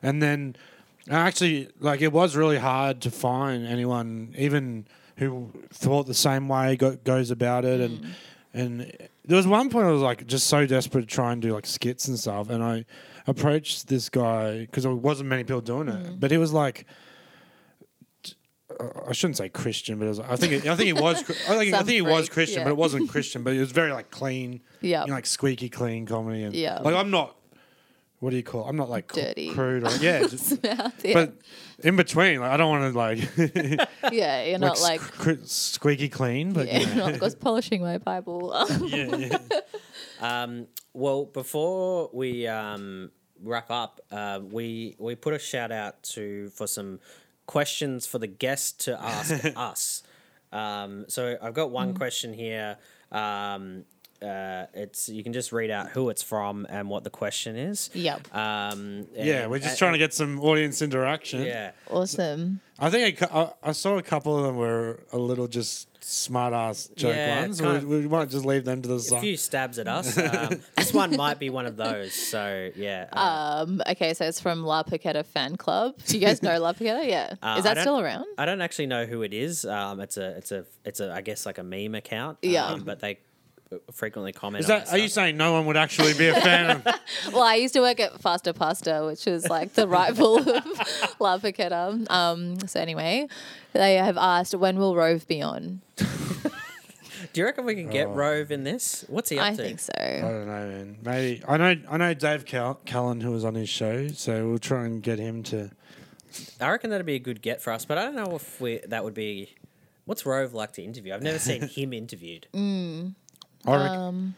And 0.02 0.24
then 0.24 0.56
actually, 1.10 1.68
like 1.82 2.02
it 2.02 2.14
was 2.14 2.38
really 2.38 2.60
hard 2.60 3.02
to 3.02 3.12
find 3.12 3.68
anyone 3.68 4.34
even 4.38 4.88
who 5.18 5.52
thought 5.74 6.08
the 6.08 6.14
same 6.14 6.48
way 6.48 6.78
go, 6.78 6.96
goes 6.96 7.30
about 7.30 7.66
it 7.66 7.82
and 7.82 8.16
and 8.54 9.10
there 9.28 9.38
was 9.38 9.48
one 9.48 9.70
point 9.70 9.86
I 9.88 9.92
was 9.92 10.02
like 10.02 10.26
just 10.28 10.48
so 10.48 10.66
desperate 10.66 11.02
to 11.02 11.08
try 11.08 11.32
and 11.34 11.42
do 11.42 11.54
like 11.54 11.66
skits 11.66 12.08
and 12.08 12.18
stuff, 12.20 12.50
and 12.50 12.64
I 12.64 12.86
approached 13.28 13.88
this 13.88 14.10
guy 14.10 14.62
because 14.62 14.84
there 14.84 14.94
wasn't 14.94 15.30
many 15.30 15.44
people 15.44 15.62
doing 15.62 15.88
it, 15.90 16.20
but 16.20 16.32
he 16.32 16.38
was 16.38 16.54
like. 16.54 16.86
uh, 18.80 18.88
I 19.08 19.14
shouldn't 19.14 19.38
say 19.38 19.50
Christian, 19.50 20.00
but 20.00 20.06
it 20.06 20.10
was, 20.10 20.20
I 20.20 20.36
think 20.36 20.54
it, 20.54 20.68
I 20.68 20.76
think 20.76 20.88
he 20.88 20.94
was 20.94 21.18
I 21.20 21.58
think, 21.58 21.74
I 21.74 21.78
think 21.84 21.90
he 21.90 22.02
was 22.02 22.30
Christian, 22.30 22.60
yeah. 22.60 22.64
but 22.66 22.72
it 22.72 22.78
wasn't 22.78 23.10
Christian. 23.10 23.44
But 23.44 23.54
it 23.54 23.60
was 23.60 23.72
very 23.72 23.92
like 23.94 24.10
clean, 24.12 24.62
Yeah. 24.82 25.02
you 25.02 25.08
know, 25.08 25.14
like 25.14 25.26
squeaky 25.28 25.70
clean 25.70 26.06
comedy, 26.06 26.44
and 26.44 26.54
Yeah. 26.56 26.80
like 26.80 26.96
I'm 26.96 27.12
not. 27.12 27.36
What 28.20 28.30
do 28.32 28.38
you 28.38 28.44
call? 28.44 28.66
It? 28.66 28.70
I'm 28.70 28.76
not 28.78 28.90
like 28.90 29.12
Dirty. 29.12 29.52
crude, 29.54 29.84
or, 29.84 29.96
yeah. 30.02 30.26
just- 30.28 30.60
yeah. 30.64 30.90
but 31.14 31.34
in 31.80 31.96
between, 31.96 32.40
like 32.40 32.52
I 32.52 32.58
don't 32.58 32.70
want 32.70 32.94
to 32.94 32.98
like 32.98 33.88
yeah, 34.12 34.44
you're 34.44 34.60
not 34.60 34.80
like 34.82 35.02
squ- 35.02 35.48
squeaky 35.48 36.10
clean, 36.10 36.54
but 36.54 36.68
yeah, 36.68 36.80
you 36.80 36.88
you're 36.88 36.96
know. 36.96 37.10
not 37.10 37.20
just 37.20 37.40
polishing 37.42 37.82
my 37.82 37.98
Bible. 37.98 38.54
yeah, 38.82 39.16
yeah. 39.16 39.38
Um, 40.20 40.68
well, 40.94 41.26
before 41.26 42.10
we 42.14 42.48
um, 42.48 43.12
wrap 43.42 43.70
up, 43.70 44.02
uh, 44.12 44.40
we 44.42 44.96
we 44.98 45.16
put 45.16 45.34
a 45.34 45.40
shout 45.40 45.72
out 45.72 46.02
to 46.04 46.50
for 46.50 46.68
some 46.68 47.00
questions 47.46 48.08
for 48.08 48.20
the 48.20 48.28
guest 48.28 48.82
to 48.86 49.02
ask 49.02 49.46
us. 49.56 50.04
Um, 50.52 51.06
so 51.08 51.38
I've 51.42 51.54
got 51.54 51.72
one 51.72 51.94
question 51.94 52.34
here. 52.34 52.78
Um, 53.12 53.86
uh, 54.22 54.66
it's 54.74 55.10
you 55.10 55.24
can 55.24 55.34
just 55.34 55.52
read 55.52 55.70
out 55.72 55.90
who 55.90 56.10
it's 56.10 56.24
from 56.24 56.66
and 56.70 56.90
what 56.90 57.04
the 57.04 57.10
question 57.10 57.56
is. 57.56 57.90
Yep. 57.94 58.34
Um, 58.36 59.08
Yeah, 59.14 59.42
and- 59.44 59.52
we're 59.52 59.60
just 59.60 59.72
and- 59.72 59.78
trying 59.80 59.92
to 59.94 60.00
get 60.00 60.14
some 60.14 60.40
audience 60.40 60.82
interaction. 60.82 61.42
Yeah. 61.44 61.72
awesome. 61.90 62.62
I 62.78 62.90
think 62.90 63.22
I, 63.24 63.28
I, 63.42 63.50
I 63.64 63.72
saw 63.72 63.98
a 63.98 64.02
couple 64.04 64.38
of 64.38 64.44
them 64.46 64.58
were 64.58 65.00
a 65.14 65.18
little 65.18 65.48
just 65.48 65.88
smart 66.04 66.54
ass 66.54 66.90
joke 66.96 67.16
Yeah, 67.16 67.42
ones. 67.42 67.62
We, 67.62 67.68
of- 67.68 67.86
we 67.86 68.08
might 68.08 68.30
just 68.30 68.46
leave 68.46 68.66
them 68.66 68.82
to 68.82 68.88
the 68.90 69.16
A 69.16 69.22
few 69.22 69.38
stabs 69.38 69.80
at 69.80 69.88
us. 69.88 70.18
Um, 70.36 70.60
this 70.76 70.94
one 70.94 71.16
might 71.16 71.40
be 71.40 71.50
one 71.50 71.66
of 71.66 71.78
those. 71.78 72.14
So 72.14 72.70
yeah. 72.76 73.08
uh, 73.14 73.64
Um, 73.66 73.82
okay, 73.90 74.14
so 74.14 74.26
it's 74.26 74.40
from 74.40 74.64
La 74.64 74.84
Porchetta 74.84 75.26
Fan 75.26 75.56
Club. 75.56 75.96
Do 76.06 76.18
you 76.18 76.26
guys 76.26 76.42
know 76.44 76.60
La 76.60 76.74
Porchetta? 76.74 77.08
Yeah. 77.08 77.34
Uh, 77.42 77.56
Is 77.58 77.64
that 77.64 77.78
still 77.80 78.00
around? 78.00 78.26
I 78.38 78.46
don't 78.46 78.62
actually 78.62 78.88
know 78.88 79.06
who 79.06 79.22
it 79.24 79.34
is. 79.34 79.66
Um, 79.66 80.00
it's 80.00 80.18
a, 80.18 80.38
it's 80.38 80.52
a, 80.52 80.66
it's 80.84 81.00
a, 81.00 81.12
I 81.14 81.22
guess 81.22 81.46
like 81.46 81.58
a 81.58 81.64
meme 81.64 81.96
account. 81.96 82.40
Yeah. 82.42 82.66
Um, 82.66 82.84
but 82.84 83.00
they 83.00 83.20
frequently 83.92 84.32
comment. 84.32 84.64
Is 84.64 84.70
on 84.70 84.80
that? 84.80 84.88
our 84.90 84.94
Are 84.96 84.98
you 84.98 85.08
saying 85.08 85.38
no 85.38 85.54
one 85.54 85.66
would 85.66 85.78
actually 85.78 86.14
be 86.14 86.28
a 86.28 86.40
fan 86.40 86.70
of? 86.78 86.88
Well, 87.34 87.44
I 87.44 87.56
used 87.56 87.74
to 87.74 87.82
work 87.82 88.00
at 88.00 88.20
Faster 88.22 88.54
Pasta, 88.54 89.04
which 89.06 89.26
was 89.26 89.48
like 89.50 89.74
the 89.74 89.88
rival 89.88 90.38
of 90.38 90.46
La 91.20 91.38
Porchetta. 91.38 92.10
Um, 92.10 92.60
so 92.68 92.80
anyway, 92.80 93.28
they 93.74 93.96
have 93.96 94.18
asked 94.18 94.54
when 94.56 94.78
will 94.78 94.96
Rove 94.96 95.28
be 95.28 95.42
on? 95.42 95.82
Do 97.34 97.42
you 97.42 97.46
reckon 97.46 97.66
we 97.66 97.76
can 97.76 97.90
get 97.90 98.08
Rove 98.10 98.52
in 98.52 98.64
this? 98.64 99.04
What's 99.10 99.30
he 99.30 99.40
up 99.40 99.46
I 99.48 99.52
to? 99.52 99.58
think 99.58 99.80
so. 99.80 99.92
I 99.98 100.22
don't 100.22 100.46
know, 100.48 100.68
man. 100.68 100.98
Maybe 101.04 101.44
I 101.48 101.58
know. 101.58 101.76
I 101.90 101.98
know 101.98 102.14
Dave 102.14 102.46
Cal- 102.46 102.80
Callan 102.86 103.20
who 103.22 103.32
was 103.32 103.44
on 103.44 103.56
his 103.56 103.68
show, 103.68 104.08
so 104.10 104.48
we'll 104.48 104.58
try 104.60 104.86
and 104.86 105.02
get 105.02 105.20
him 105.20 105.44
to. 105.44 105.72
I 106.62 106.70
reckon 106.70 106.92
that'd 106.92 107.06
be 107.06 107.16
a 107.16 107.20
good 107.20 107.42
get 107.42 107.62
for 107.62 107.74
us, 107.74 107.84
but 107.86 107.98
I 107.98 108.04
don't 108.06 108.16
know 108.16 108.36
if 108.36 108.62
we 108.62 108.80
that 108.88 109.04
would 109.04 109.14
be. 109.16 109.50
What's 110.06 110.26
Rove 110.26 110.54
like 110.54 110.74
to 110.74 110.84
interview? 110.84 111.14
I've 111.14 111.24
never 111.24 111.40
seen 111.40 111.62
him 111.68 111.92
interviewed. 111.94 112.48
I 113.68 113.76
reckon- 113.84 113.98
Um, 114.00 114.36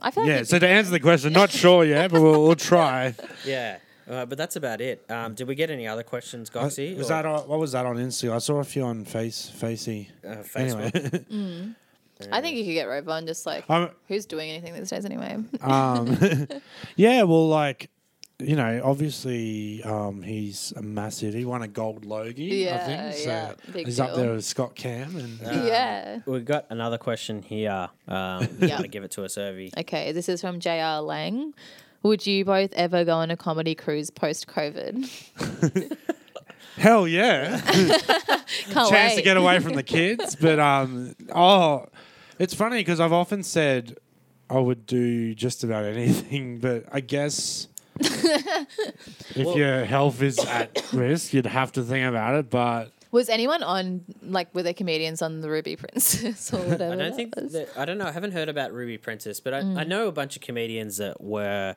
I 0.00 0.10
feel 0.10 0.26
yeah. 0.26 0.34
it'd 0.36 0.48
So 0.48 0.58
to 0.58 0.68
answer 0.68 0.90
the 0.90 1.00
question, 1.00 1.32
not 1.32 1.50
sure 1.62 1.84
yet, 1.84 2.10
but 2.10 2.20
we'll, 2.20 2.42
we'll 2.42 2.56
try. 2.56 3.14
Yeah, 3.46 3.78
uh, 4.10 4.26
but 4.26 4.36
that's 4.38 4.56
about 4.56 4.80
it. 4.80 5.04
Um, 5.10 5.34
did 5.34 5.48
we 5.48 5.54
get 5.54 5.70
any 5.70 5.86
other 5.88 6.02
questions, 6.02 6.50
Uh, 6.54 6.60
Goxie? 6.62 6.94
was 6.94 7.06
or, 7.06 7.08
that 7.14 7.26
on, 7.26 7.48
what 7.48 7.58
was 7.58 7.72
that 7.72 7.86
on 7.86 7.96
Instagram? 7.96 8.34
I 8.34 8.38
saw 8.38 8.58
a 8.60 8.64
few 8.64 8.82
on 8.84 9.04
Face 9.04 9.48
Facey. 9.48 10.10
uh, 10.26 10.36
Facebook? 10.42 11.24
Anyway, 11.30 11.74
I 12.32 12.40
think 12.40 12.56
you 12.56 12.64
could 12.64 12.74
get 12.74 12.84
Rove 12.86 13.08
on 13.08 13.26
just 13.26 13.44
like 13.46 13.68
Um, 13.68 13.90
who's 14.08 14.24
doing 14.26 14.48
anything 14.50 14.72
these 14.74 14.88
days 14.90 15.04
anyway. 15.04 15.38
um, 15.62 16.16
yeah. 16.96 17.22
Well, 17.24 17.48
like 17.48 17.90
you 18.40 18.56
know, 18.56 18.80
obviously 18.84 19.82
um, 19.84 20.22
he's 20.22 20.72
a 20.76 20.82
massive. 20.82 21.34
He 21.34 21.44
won 21.44 21.62
a 21.62 21.68
gold 21.68 22.04
Logie. 22.04 22.70
I 22.70 22.78
think. 22.78 23.14
So 23.14 23.28
yeah, 23.30 23.52
big 23.72 23.86
he's 23.86 24.00
up 24.00 24.14
there 24.16 24.32
with 24.32 24.44
Scott 24.44 24.74
Cam 24.74 25.16
and. 25.16 25.38
yeah. 25.66 26.18
We've 26.26 26.44
got 26.44 26.66
another 26.70 26.98
question 26.98 27.42
here. 27.42 27.88
Um, 28.08 28.48
Yeah. 28.60 28.78
to 28.78 28.88
give 28.88 29.04
it 29.04 29.12
to 29.12 29.24
us, 29.24 29.36
Urvi. 29.36 29.70
Okay, 29.78 30.12
this 30.12 30.28
is 30.28 30.40
from 30.40 30.58
JR 30.60 31.00
Lang. 31.02 31.54
Would 32.02 32.26
you 32.26 32.44
both 32.44 32.72
ever 32.74 33.04
go 33.04 33.12
on 33.14 33.30
a 33.30 33.36
comedy 33.36 33.74
cruise 33.74 34.10
post 34.10 34.46
COVID? 34.46 35.96
Hell 36.76 37.06
yeah! 37.06 37.60
Can't 37.60 38.90
chance 38.90 38.90
wait. 38.90 39.16
to 39.16 39.22
get 39.22 39.36
away 39.36 39.60
from 39.60 39.74
the 39.74 39.82
kids. 39.84 40.34
But 40.34 40.58
um, 40.58 41.14
oh, 41.34 41.86
it's 42.38 42.52
funny 42.52 42.78
because 42.78 42.98
I've 42.98 43.12
often 43.12 43.42
said 43.44 43.96
I 44.50 44.58
would 44.58 44.84
do 44.86 45.34
just 45.34 45.62
about 45.62 45.84
anything, 45.84 46.58
but 46.58 46.84
I 46.90 46.98
guess 47.00 47.68
if 48.00 49.36
Well- 49.46 49.56
your 49.56 49.84
health 49.84 50.22
is 50.22 50.38
at 50.38 50.84
risk, 50.92 51.32
you'd 51.32 51.46
have 51.46 51.72
to 51.72 51.82
think 51.82 52.06
about 52.06 52.34
it. 52.36 52.50
But 52.50 52.90
Was 53.10 53.28
anyone 53.28 53.62
on 53.62 54.04
like 54.22 54.54
were 54.54 54.62
there 54.62 54.74
comedians 54.74 55.22
on 55.22 55.40
the 55.40 55.48
Ruby 55.50 55.76
Princess 55.76 56.52
or 56.54 56.58
whatever? 56.58 56.84
I 56.92 56.96
don't 56.96 56.98
that 57.10 57.16
think 57.16 57.36
was? 57.36 57.52
that, 57.52 57.68
I 57.76 57.84
don't 57.84 57.98
know. 57.98 58.06
I 58.06 58.12
haven't 58.12 58.32
heard 58.32 58.48
about 58.48 58.72
Ruby 58.72 58.98
Princess, 58.98 59.40
but 59.40 59.54
I, 59.54 59.60
Mm. 59.62 59.78
I 59.78 59.84
know 59.84 60.08
a 60.08 60.12
bunch 60.12 60.36
of 60.36 60.42
comedians 60.42 60.96
that 60.98 61.20
were 61.22 61.76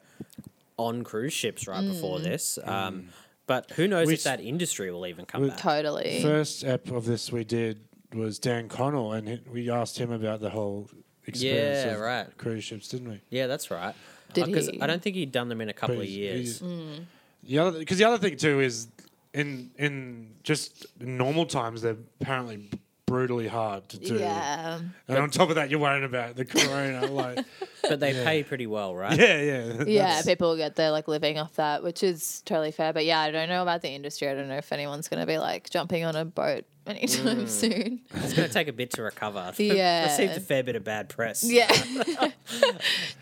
on 0.77 1.03
cruise 1.03 1.33
ships 1.33 1.67
right 1.67 1.83
Mm. 1.83 1.91
before 1.93 2.19
this. 2.19 2.57
Um, 2.63 3.09
but 3.45 3.71
who 3.71 3.87
knows 3.87 4.07
We 4.07 4.13
if 4.15 4.23
that 4.23 4.41
industry 4.41 4.91
will 4.91 5.07
even 5.07 5.25
come 5.25 5.47
back? 5.47 5.57
totally. 5.57 6.21
first 6.21 6.63
ep 6.65 6.91
of 6.91 7.05
this 7.05 7.31
we 7.31 7.43
did 7.43 7.79
was 8.13 8.39
Dan 8.39 8.67
Connell, 8.69 9.13
and 9.13 9.27
he, 9.27 9.41
we 9.51 9.69
asked 9.69 9.97
him 9.99 10.11
about 10.11 10.39
the 10.41 10.49
whole 10.49 10.89
experience 11.25 11.85
Yeah, 11.85 11.93
of 11.93 11.99
right. 11.99 12.37
cruise 12.37 12.63
ships, 12.63 12.87
didn't 12.89 13.09
we? 13.09 13.21
Yeah, 13.29 13.47
that's 13.47 13.69
right. 13.71 13.95
Did 14.37 14.43
uh, 14.43 14.47
Because 14.47 14.67
he? 14.69 14.81
I 14.81 14.87
don't 14.87 15.01
think 15.01 15.15
he'd 15.15 15.31
done 15.31 15.49
them 15.49 15.61
in 15.61 15.69
a 15.69 15.73
couple 15.73 15.95
But 15.97 16.03
of 16.03 16.07
he's- 16.07 16.17
years. 16.17 16.59
he's- 16.59 16.59
hmm. 16.59 17.03
The 17.43 17.59
other, 17.59 17.79
because 17.79 17.97
the 17.97 18.03
other 18.05 18.17
thing 18.17 18.35
too 18.37 18.59
is 18.59 18.87
in 19.33 19.71
in 19.77 20.31
just 20.43 20.85
normal 20.99 21.45
times 21.45 21.81
they're 21.81 21.95
apparently 22.19 22.69
brutally 23.05 23.47
hard 23.47 23.87
to 23.87 23.97
do. 23.97 24.15
Yeah. 24.15 24.79
And 25.07 25.17
on 25.17 25.29
top 25.29 25.47
of 25.49 25.55
that, 25.55 25.69
you're 25.69 25.79
worrying 25.79 26.03
about 26.03 26.35
the 26.35 26.43
corona. 26.43 27.05
like, 27.23 27.39
But 27.81 28.01
they 28.01 28.11
pay 28.11 28.43
pretty 28.43 28.67
well, 28.67 28.93
right? 28.93 29.17
yeah, 29.17 29.41
yeah. 29.41 29.83
Yeah, 29.87 30.01
that's- 30.07 30.25
people 30.25 30.57
get 30.57 30.75
their 30.75 30.91
like 30.91 31.07
living 31.07 31.37
off 31.39 31.53
that, 31.55 31.83
which 31.83 32.03
is 32.03 32.41
totally 32.45 32.71
fair. 32.71 32.91
But 32.91 33.05
yeah, 33.05 33.19
I 33.21 33.31
don't 33.31 33.47
know 33.47 33.61
about 33.61 33.81
the 33.81 33.89
industry. 33.91 34.27
I 34.27 34.33
don't 34.33 34.49
know 34.49 34.57
if 34.57 34.73
anyone's 34.73 35.07
going 35.07 35.21
to 35.21 35.27
be 35.27 35.37
like 35.37 35.69
jumping 35.69 36.03
on 36.03 36.17
a 36.17 36.25
boat 36.25 36.65
anytime 36.87 37.45
Mm. 37.45 37.47
soon. 37.49 38.01
It's 38.15 38.33
going 38.33 38.47
to 38.47 38.53
take 38.53 38.67
a 38.67 38.73
bit 38.73 38.91
to 38.91 39.01
recover. 39.03 39.53
Yeah. 39.59 40.05
Received 40.11 40.37
a 40.37 40.39
fair 40.39 40.63
bit 40.63 40.75
of 40.75 40.83
bad 40.83 41.09
press. 41.09 41.43
Yeah. 41.43 41.67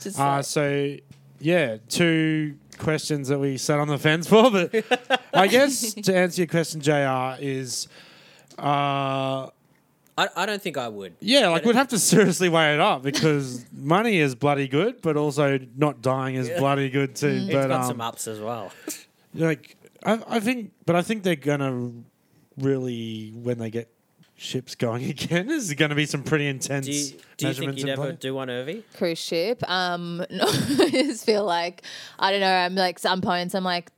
Just 0.02 0.20
Uh, 0.20 0.24
like- 0.38 0.46
so, 0.46 0.98
yeah, 1.40 1.78
two 1.90 2.56
questions 2.78 3.28
that 3.30 3.40
we 3.40 3.58
sat 3.58 3.80
on 3.80 3.88
the 3.88 3.98
fence 3.98 4.28
for. 4.28 4.52
But 4.52 4.74
I 5.34 5.48
guess 5.48 5.94
to 5.94 6.16
answer 6.16 6.42
your 6.42 6.48
question, 6.48 6.82
JR, 6.82 7.36
is 7.40 7.88
uh, 8.58 9.50
I, 10.18 10.30
I 10.36 10.46
don't 10.46 10.62
think 10.62 10.78
I 10.78 10.88
would. 10.88 11.16
yeah, 11.20 11.50
like 11.50 11.66
we'd 11.66 11.76
have 11.76 11.90
to 11.90 12.00
seriously 12.00 12.48
weigh 12.50 12.74
it 12.74 12.80
up 12.80 13.04
because 13.04 13.66
money 13.74 14.18
is 14.18 14.34
bloody 14.36 14.68
good, 14.68 15.02
but 15.02 15.18
also 15.18 15.60
not 15.76 16.02
dying 16.02 16.36
is 16.36 16.50
bloody 16.58 16.90
good 16.90 17.16
too. 17.16 17.28
Mm. 17.28 17.46
It's 17.48 17.54
But 17.54 17.68
got 17.68 17.82
um, 17.82 17.88
some 17.88 18.02
ups 18.02 18.28
as 18.28 18.40
well. 18.40 18.72
like 19.34 19.76
I, 20.06 20.20
I 20.28 20.40
think, 20.40 20.72
but 20.86 20.96
I 20.96 21.02
think 21.02 21.24
they're 21.24 21.36
gonna 21.36 21.92
really 22.58 23.32
when 23.36 23.58
they 23.58 23.70
get 23.70 23.90
ships 24.38 24.76
going 24.76 25.06
again, 25.10 25.50
is 25.50 25.74
going 25.74 25.90
to 25.90 25.96
be 25.96 26.06
some 26.06 26.24
pretty 26.24 26.48
intense 26.48 26.86
Do 26.86 26.92
you, 26.92 27.12
do 27.38 27.48
you 27.48 27.54
think 27.54 27.78
you'd 27.78 27.90
ever 27.90 28.12
do 28.12 28.36
one, 28.36 28.48
Urvi? 28.50 28.84
cruise 28.96 29.20
ship. 29.20 29.68
Um, 29.70 30.18
no, 30.30 30.46
I 30.46 30.90
just 30.92 31.26
feel 31.26 31.46
like 31.46 31.84
I 32.20 32.32
don't 32.32 32.42
know. 32.42 32.54
I'm 32.54 32.76
like 32.76 33.00
some 33.00 33.22
points. 33.22 33.56
I'm 33.56 33.64
like, 33.64 33.92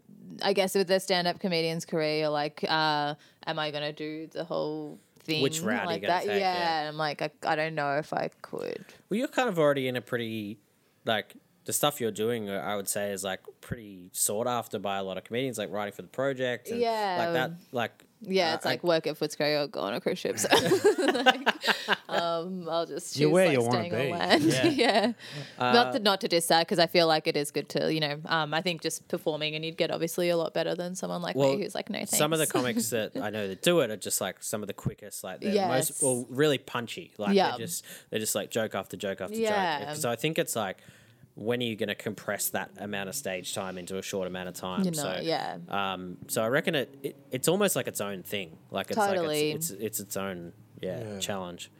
I 0.43 0.53
guess 0.53 0.75
with 0.75 0.87
the 0.87 0.99
stand-up 0.99 1.39
comedian's 1.39 1.85
career, 1.85 2.19
you're 2.19 2.29
like, 2.29 2.63
uh, 2.67 3.15
am 3.47 3.59
I 3.59 3.71
gonna 3.71 3.93
do 3.93 4.27
the 4.27 4.43
whole 4.43 4.99
thing 5.19 5.41
Which 5.41 5.61
route 5.61 5.79
are 5.79 5.83
you 5.83 5.87
like 5.87 6.01
gonna 6.01 6.13
that? 6.13 6.19
take, 6.25 6.39
yeah. 6.39 6.53
yeah. 6.53 6.79
And 6.81 6.87
I'm 6.89 6.97
like, 6.97 7.21
I, 7.21 7.31
I 7.43 7.55
don't 7.55 7.75
know 7.75 7.97
if 7.97 8.13
I 8.13 8.29
could. 8.41 8.85
Well, 9.09 9.17
you're 9.17 9.27
kind 9.27 9.49
of 9.49 9.57
already 9.57 9.87
in 9.87 9.95
a 9.95 10.01
pretty, 10.01 10.59
like, 11.05 11.35
the 11.67 11.73
stuff 11.73 12.01
you're 12.01 12.11
doing, 12.11 12.49
uh, 12.49 12.63
I 12.65 12.75
would 12.75 12.87
say, 12.87 13.11
is 13.11 13.23
like 13.23 13.41
pretty 13.61 14.09
sought 14.13 14.47
after 14.47 14.79
by 14.79 14.97
a 14.97 15.03
lot 15.03 15.17
of 15.17 15.23
comedians, 15.25 15.57
like 15.59 15.69
writing 15.71 15.93
for 15.93 16.01
the 16.01 16.07
project. 16.07 16.69
And 16.69 16.79
Yeah. 16.81 17.15
Like 17.19 17.33
that, 17.33 17.51
like. 17.71 18.03
Yeah, 18.23 18.53
uh, 18.53 18.55
it's 18.55 18.65
I- 18.65 18.69
like 18.69 18.83
work 18.83 19.05
at 19.05 19.19
Footscray 19.19 19.63
or 19.63 19.67
go 19.67 19.81
on 19.81 19.93
a 19.93 20.01
cruise 20.01 20.17
ship. 20.17 20.39
So 20.39 20.47
like, 20.97 21.47
um, 22.09 22.67
I'll 22.67 22.85
just 22.87 23.13
choose 23.13 23.19
You're 23.21 23.29
where 23.29 23.45
like 23.47 23.53
you 23.57 23.61
wanna 23.63 23.83
on 23.83 23.89
be. 23.91 24.11
land. 24.11 24.43
Yeah. 24.43 24.65
Yeah, 24.77 25.11
Uh, 25.59 25.71
not 25.73 25.93
to 25.93 25.99
not 25.99 26.21
to 26.21 26.27
diss 26.27 26.47
that 26.47 26.61
because 26.61 26.79
I 26.79 26.87
feel 26.87 27.05
like 27.07 27.27
it 27.27 27.37
is 27.37 27.51
good 27.51 27.69
to 27.69 27.93
you 27.93 27.99
know. 27.99 28.19
Um, 28.25 28.53
I 28.55 28.61
think 28.61 28.81
just 28.81 29.07
performing 29.07 29.53
and 29.55 29.63
you'd 29.63 29.77
get 29.77 29.91
obviously 29.91 30.29
a 30.29 30.37
lot 30.37 30.53
better 30.55 30.73
than 30.73 30.95
someone 30.95 31.21
like 31.21 31.35
Well, 31.35 31.55
me 31.55 31.61
who's 31.63 31.75
like 31.75 31.89
no 31.91 31.99
thanks. 31.99 32.17
Some 32.17 32.33
of 32.33 32.39
the 32.39 32.47
comics 32.47 32.89
that 32.95 33.11
I 33.21 33.29
know 33.29 33.47
that 33.47 33.61
do 33.61 33.81
it 33.81 33.91
are 33.91 33.97
just 33.97 34.19
like 34.19 34.41
some 34.41 34.63
of 34.63 34.67
the 34.67 34.73
quickest, 34.73 35.23
like 35.23 35.41
they're 35.41 35.53
Yes. 35.53 35.91
most 35.91 36.01
well, 36.01 36.25
really 36.29 36.57
punchy. 36.57 37.11
Like 37.19 37.35
Yeah. 37.35 37.49
they're 37.51 37.59
just 37.67 37.85
they're 38.09 38.19
just 38.19 38.33
like 38.33 38.49
joke 38.49 38.73
after 38.73 38.97
joke 38.97 39.21
after 39.21 39.35
Yeah. 39.35 39.85
joke. 39.89 39.95
So 39.97 40.09
I 40.09 40.15
think 40.15 40.39
it's 40.39 40.55
like 40.55 40.77
when 41.39 41.61
are 41.61 41.65
you 41.65 41.75
going 41.75 41.89
to 41.89 41.95
compress 41.95 42.49
that 42.49 42.71
amount 42.79 43.07
of 43.09 43.15
stage 43.15 43.53
time 43.53 43.77
into 43.77 43.97
a 43.99 44.01
short 44.01 44.27
amount 44.27 44.49
of 44.49 44.55
time? 44.55 44.83
you 44.83 44.91
know, 44.91 45.03
so 45.03 45.19
yeah. 45.21 45.57
Um, 45.69 46.17
so 46.27 46.41
I 46.43 46.47
reckon 46.47 46.73
it, 46.75 46.97
it 47.03 47.15
it's 47.31 47.47
almost 47.47 47.75
like 47.75 47.87
its 47.87 48.01
own 48.01 48.23
thing. 48.23 48.57
Like 48.71 48.87
it's 48.87 48.95
Totally. 48.97 49.51
like 49.51 49.55
it's, 49.57 49.69
it's 49.69 49.81
it's 49.81 49.99
its 49.99 50.17
own 50.17 50.51
yeah, 50.81 51.03
Yeah. 51.13 51.19
challenge. 51.19 51.71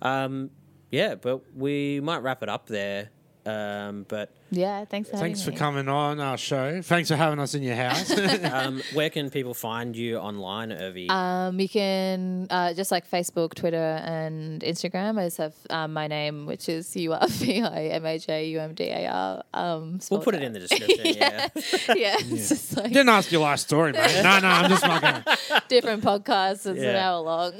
Um, 0.00 0.50
yeah, 0.90 1.16
but 1.16 1.54
we 1.54 2.00
might 2.00 2.18
wrap 2.18 2.42
it 2.42 2.48
up 2.48 2.66
there. 2.66 3.10
Um, 3.46 4.06
but 4.08 4.32
Yeah, 4.52 4.84
thanks 4.84 5.08
for 5.08 5.16
Thanks 5.16 5.44
for 5.44 5.52
me. 5.52 5.56
coming 5.56 5.88
on 5.88 6.18
our 6.18 6.36
show. 6.36 6.82
Thanks 6.82 7.08
for 7.08 7.16
having 7.16 7.38
us 7.38 7.54
in 7.54 7.62
your 7.62 7.76
house. 7.76 8.10
um, 8.52 8.82
where 8.94 9.08
can 9.10 9.30
people 9.30 9.54
find 9.54 9.94
you 9.94 10.16
online, 10.16 10.70
Urvi? 10.70 11.08
Um, 11.08 11.60
you 11.60 11.68
can 11.68 12.48
uh, 12.50 12.74
just 12.74 12.90
like 12.90 13.08
Facebook, 13.08 13.54
Twitter, 13.54 13.76
and 14.04 14.60
Instagram. 14.62 15.18
I 15.20 15.26
just 15.26 15.38
have 15.38 15.54
um, 15.70 15.92
my 15.92 16.08
name, 16.08 16.46
which 16.46 16.68
is 16.68 16.96
U 16.96 17.12
R 17.12 17.26
V 17.28 17.62
I 17.62 17.82
M 17.86 18.04
A 18.06 18.18
J 18.18 18.48
U 18.48 18.60
M 18.60 18.74
D 18.74 18.84
A 18.88 19.06
R. 19.08 19.42
Um, 19.54 20.00
we'll 20.10 20.20
put 20.20 20.34
it 20.34 20.42
in 20.42 20.52
the 20.52 20.60
description. 20.60 21.06
yeah. 21.16 21.48
yeah, 21.94 22.16
it's 22.18 22.76
like 22.76 22.88
Didn't 22.92 23.08
ask 23.08 23.30
your 23.30 23.42
life 23.42 23.60
story, 23.60 23.92
mate. 23.92 24.20
No, 24.22 24.40
no, 24.40 24.48
I'm 24.48 24.70
just 24.70 24.84
fucking. 24.84 25.60
different 25.68 26.02
podcasts. 26.02 26.66
It's 26.66 26.66
an 26.66 26.76
Yeah. 26.76 27.08
hour 27.08 27.20
long. 27.20 27.52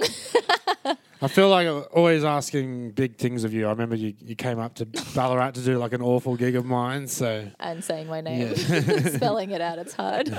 I 1.22 1.28
feel 1.28 1.50
like 1.50 1.68
I'm 1.68 1.84
always 1.92 2.24
asking 2.24 2.92
big 2.92 3.16
things 3.16 3.44
of 3.44 3.52
you. 3.52 3.66
I 3.66 3.70
remember 3.70 3.94
you, 3.94 4.14
you 4.24 4.34
came 4.34 4.58
up 4.58 4.74
to 4.76 4.86
Ballarat 4.86 5.50
to 5.52 5.60
do 5.60 5.76
like 5.76 5.92
an 5.92 6.00
awful 6.00 6.34
gig 6.34 6.56
of 6.56 6.64
mine. 6.80 7.06
So 7.08 7.48
and 7.60 7.82
saying 7.84 8.06
my 8.08 8.20
name, 8.20 8.54
Yeah. 8.56 9.00
spelling 9.16 9.50
it 9.50 9.60
out, 9.60 9.78
it's 9.78 9.94
hard. 9.94 10.28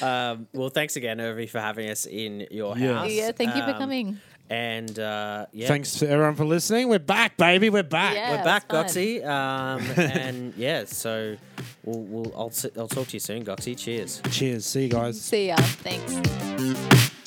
Um, 0.00 0.46
well, 0.54 0.70
thanks 0.70 0.96
again, 0.96 1.18
Urvi, 1.18 1.48
for 1.50 1.60
having 1.60 1.90
us 1.90 2.06
in 2.06 2.46
your 2.50 2.78
Yeah. 2.78 2.94
house. 3.00 3.10
yeah, 3.12 3.32
thank 3.32 3.54
you 3.54 3.62
for 3.62 3.72
Um, 3.72 3.78
coming. 3.78 4.20
And 4.48 4.98
uh, 4.98 5.46
yeah, 5.52 5.68
thanks 5.68 5.92
to 5.98 6.08
everyone 6.08 6.34
for 6.34 6.46
listening. 6.46 6.88
We're 6.88 6.98
back, 6.98 7.36
baby. 7.36 7.68
We're 7.68 7.82
back. 7.82 8.14
Yeah. 8.14 8.30
we're 8.38 8.44
back, 8.44 8.72
was 8.72 8.76
fun. 8.76 8.84
Goxie. 8.84 9.22
Um, 9.22 9.82
and 9.98 10.54
yeah, 10.56 10.84
so 10.86 11.36
we'll, 11.84 12.00
we'll 12.04 12.32
I'll, 12.36 12.48
s- 12.48 12.66
I'll 12.78 12.88
talk 12.88 13.08
to 13.08 13.14
you 13.14 13.20
soon, 13.20 13.44
Goxie. 13.44 13.74
Cheers. 13.74 14.22
Cheers. 14.30 14.64
See 14.64 14.84
you 14.84 14.88
guys. 14.88 15.20
See 15.20 15.48
ya. 15.48 15.56
Thanks. 15.58 17.25